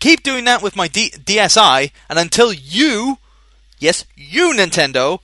keep 0.00 0.22
doing 0.22 0.44
that 0.44 0.62
with 0.62 0.76
my 0.76 0.88
D- 0.88 1.10
DSi 1.10 1.90
and 2.10 2.18
until 2.18 2.52
you, 2.52 3.18
yes, 3.78 4.04
you 4.16 4.52
Nintendo, 4.52 5.20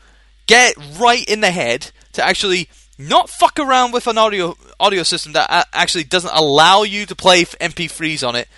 get 0.46 0.74
right 0.98 1.24
in 1.28 1.40
the 1.40 1.50
head 1.50 1.90
to 2.12 2.24
actually 2.24 2.68
not 2.98 3.28
fuck 3.28 3.59
around 3.59 3.92
with 3.92 4.07
an 4.07 4.18
audio 4.18 4.57
audio 4.78 5.02
system 5.02 5.32
that 5.32 5.68
actually 5.72 6.05
doesn't 6.05 6.34
allow 6.34 6.82
you 6.82 7.07
to 7.07 7.14
play 7.14 7.44
MP3s 7.44 8.26
on 8.26 8.36
it. 8.36 8.48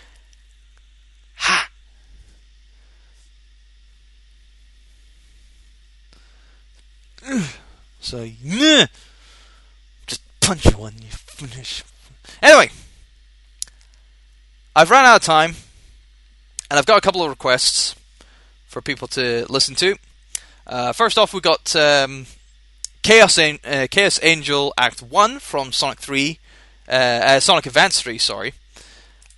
Ha! 1.37 1.71
So, 7.99 8.25
nah. 8.45 8.87
just 10.07 10.23
punch 10.39 10.65
one. 10.77 10.93
You 11.03 11.09
finish. 11.11 11.83
Anyway, 12.41 12.71
I've 14.77 14.91
run 14.91 15.05
out 15.05 15.17
of 15.17 15.23
time, 15.23 15.57
and 16.71 16.79
I've 16.79 16.87
got 16.87 16.99
a 16.99 17.01
couple 17.01 17.25
of 17.25 17.31
requests 17.31 17.97
for 18.77 18.83
people 18.83 19.09
to 19.09 19.47
listen 19.49 19.75
to. 19.75 19.97
Uh, 20.67 20.93
first 20.93 21.17
off, 21.17 21.33
we 21.33 21.41
got 21.41 21.75
um, 21.75 22.27
Chaos, 23.01 23.39
An- 23.39 23.59
uh, 23.65 23.87
Chaos 23.91 24.21
Angel 24.23 24.75
Act 24.77 25.01
One 25.01 25.39
from 25.39 25.73
Sonic 25.73 25.99
Three, 25.99 26.41
uh, 26.87 26.93
uh, 26.93 27.41
Sonic 27.41 27.65
Advance 27.65 28.03
Three, 28.03 28.19
sorry, 28.19 28.53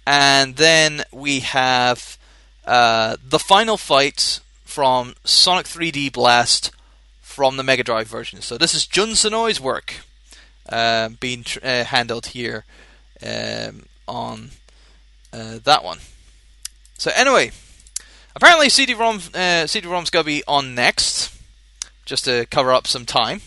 and 0.05 0.57
then 0.57 1.05
we 1.13 1.39
have 1.39 2.19
uh, 2.67 3.17
the 3.25 3.39
final 3.39 3.77
fight 3.77 4.41
from 4.65 5.15
Sonic 5.23 5.67
3D 5.67 6.13
Blast 6.13 6.73
from 7.21 7.57
the 7.57 7.63
Mega 7.63 7.85
Drive 7.85 8.09
version. 8.09 8.41
So 8.41 8.59
this 8.59 8.75
is 8.75 8.89
Jun 8.89 9.11
Senoue's 9.11 9.61
work 9.61 10.01
uh, 10.69 11.11
being 11.21 11.45
tr- 11.45 11.65
handled 11.65 12.27
here 12.27 12.65
um, 13.25 13.85
on 14.09 14.51
that 15.31 15.85
one. 15.85 15.99
So 16.97 17.13
anyway, 17.15 17.53
apparently 18.39 18.69
CD-ROM 18.69 19.21
uh, 19.35 19.67
CD-ROM's 19.67 20.11
gonna 20.11 20.23
be 20.23 20.45
on 20.47 20.77
next, 20.77 21.37
just 22.05 22.25
to 22.27 22.47
cover 22.47 22.73
up 22.73 22.87
some 22.87 23.05
time. 23.05 23.43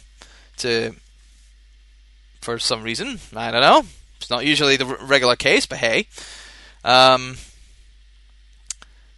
To 0.58 0.94
for 2.42 2.60
some 2.60 2.84
reason, 2.84 3.20
I 3.34 3.52
don't 3.52 3.62
know. 3.62 3.84
It's 4.18 4.30
not 4.30 4.46
usually 4.46 4.76
the 4.76 4.86
regular 4.86 5.38
case, 5.38 5.66
but 5.66 5.78
hey. 5.78 6.08
Um, 6.84 7.38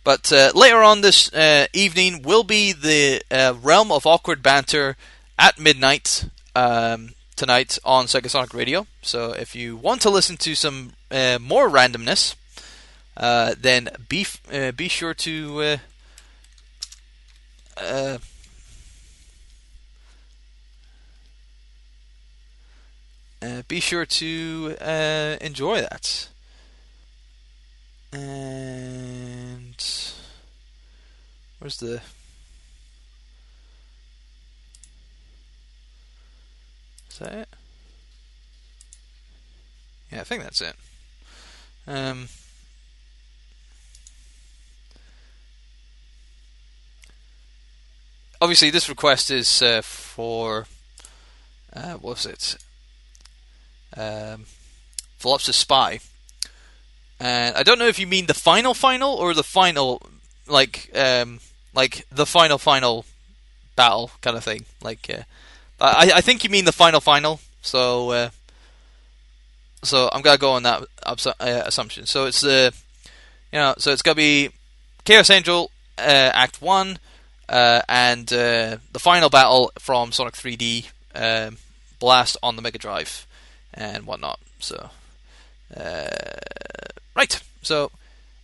but 0.03 0.32
uh, 0.32 0.51
later 0.53 0.84
on 0.84 1.01
this 1.01 1.34
uh, 1.34 1.65
evening 1.74 2.21
will 2.21 2.43
be 2.43 2.71
the 2.71 3.24
uh, 3.32 3.55
Realm 3.59 3.91
of 3.91 4.05
Awkward 4.05 4.43
Banter 4.43 4.95
at 5.39 5.59
midnight 5.59 6.26
um, 6.55 7.13
tonight 7.36 7.80
on 7.84 8.05
Sega 8.05 8.30
Sonic 8.30 8.53
Radio. 8.53 8.86
So 9.01 9.32
if 9.32 9.55
you 9.55 9.76
want 9.76 10.01
to 10.01 10.11
listen 10.11 10.38
to 10.38 10.53
some 10.53 10.93
uh, 11.09 11.39
more 11.41 11.67
randomness, 11.67 12.36
uh, 13.16 13.55
then 13.59 13.89
be 14.09 14.26
uh, 14.51 14.72
be 14.72 14.88
sure 14.88 15.14
to. 15.14 15.61
Uh, 15.61 15.78
uh, 17.78 18.18
uh, 23.41 23.61
be 23.68 23.80
sure 23.80 24.05
to 24.05 24.76
uh, 24.80 25.38
enjoy 25.41 25.82
that. 25.82 26.30
And 28.11 29.76
where's 31.59 31.78
the 31.78 32.01
Is 37.09 37.20
that 37.20 37.34
it? 37.34 37.49
Yeah, 40.11 40.22
I 40.22 40.24
think 40.24 40.43
that's 40.43 40.61
it. 40.61 40.76
Um 41.88 42.28
Obviously 48.43 48.69
this 48.71 48.89
request 48.89 49.31
is 49.31 49.61
uh, 49.61 49.81
for 49.81 50.67
uh, 51.75 51.93
what 52.03 52.15
was 52.17 52.25
it? 52.25 52.43
Um 53.95 54.45
Voluptuous 55.23 55.55
Spy. 55.55 55.99
And 57.19 57.55
I 57.55 57.63
don't 57.63 57.79
know 57.79 57.87
if 57.87 57.97
you 57.97 58.05
mean 58.05 58.25
the 58.25 58.33
final 58.33 58.73
final 58.73 59.13
or 59.13 59.33
the 59.33 59.43
final, 59.43 60.01
like, 60.47 60.91
um, 60.93 61.39
like 61.73 62.05
the 62.11 62.25
final 62.25 62.57
final 62.57 63.05
battle 63.77 64.11
kind 64.21 64.35
of 64.35 64.43
thing. 64.43 64.65
Like, 64.81 65.09
uh, 65.09 65.23
I 65.79 66.11
I 66.15 66.21
think 66.21 66.43
you 66.43 66.49
mean 66.49 66.65
the 66.65 66.73
final 66.73 66.99
final. 66.99 67.39
So, 67.61 68.11
uh, 68.11 68.29
so 69.83 70.09
I'm 70.11 70.21
gonna 70.21 70.37
go 70.37 70.51
on 70.51 70.63
that 70.63 70.83
absu- 71.07 71.39
uh, 71.39 71.63
assumption. 71.65 72.05
So 72.05 72.25
it's 72.25 72.41
the, 72.41 72.73
you 73.53 73.59
know, 73.59 73.73
so 73.77 73.91
it's 73.93 74.01
gonna 74.01 74.15
be 74.15 74.49
Chaos 75.05 75.29
Angel 75.29 75.71
uh, 75.97 76.31
Act 76.33 76.61
One, 76.61 76.99
uh, 77.49 77.81
and 77.87 78.31
uh, 78.31 78.77
the 78.91 78.99
final 78.99 79.29
battle 79.29 79.71
from 79.79 80.11
Sonic 80.11 80.33
3D 80.33 80.87
um, 81.15 81.57
Blast 81.99 82.37
on 82.43 82.55
the 82.55 82.61
Mega 82.61 82.77
Drive 82.77 83.25
and 83.73 84.05
whatnot. 84.05 84.39
So. 84.59 84.89
Uh, 85.75 86.07
right. 87.15 87.41
So 87.61 87.91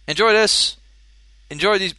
enjoy 0.08 0.34
this. 0.34 0.78
Enjoy 1.50 1.78
these 1.78 1.96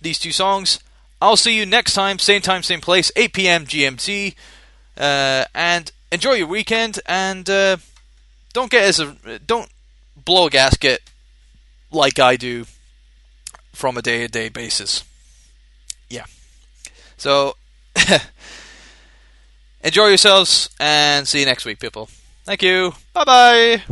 these 0.00 0.18
two 0.18 0.32
songs. 0.32 0.80
I'll 1.20 1.36
see 1.36 1.56
you 1.56 1.66
next 1.66 1.94
time, 1.94 2.20
same 2.20 2.42
time, 2.42 2.62
same 2.62 2.80
place, 2.80 3.10
8 3.16 3.32
p.m. 3.32 3.66
GMT. 3.66 4.36
Uh, 4.96 5.44
and 5.52 5.90
enjoy 6.12 6.34
your 6.34 6.46
weekend. 6.46 7.00
And 7.06 7.48
uh, 7.50 7.78
don't 8.52 8.70
get 8.70 8.84
as 8.84 9.00
a 9.00 9.38
don't 9.44 9.68
blow 10.16 10.46
a 10.46 10.50
gasket 10.50 11.02
like 11.90 12.18
I 12.18 12.36
do 12.36 12.66
from 13.72 13.96
a 13.96 14.02
day-to-day 14.02 14.48
basis. 14.50 15.04
So, 17.18 17.56
enjoy 19.82 20.06
yourselves 20.06 20.70
and 20.78 21.26
see 21.26 21.40
you 21.40 21.46
next 21.46 21.64
week, 21.64 21.80
people. 21.80 22.08
Thank 22.44 22.62
you. 22.62 22.94
Bye 23.12 23.24
bye. 23.24 23.82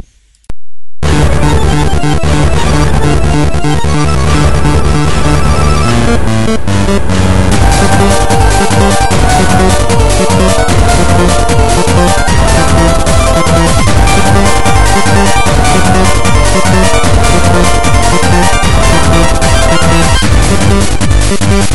Thank 21.28 21.66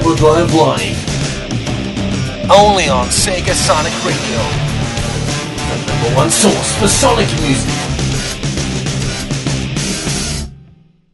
To 0.00 0.16
Drive. 0.16 0.50
Only 2.50 2.88
on 2.88 3.08
Sega 3.08 3.52
Sonic 3.52 3.92
Radio. 4.06 4.38
The 5.68 5.86
number 5.86 6.16
one 6.16 6.30
source 6.30 6.74
for 6.78 6.88
Sonic 6.88 7.28
music. 7.42 7.91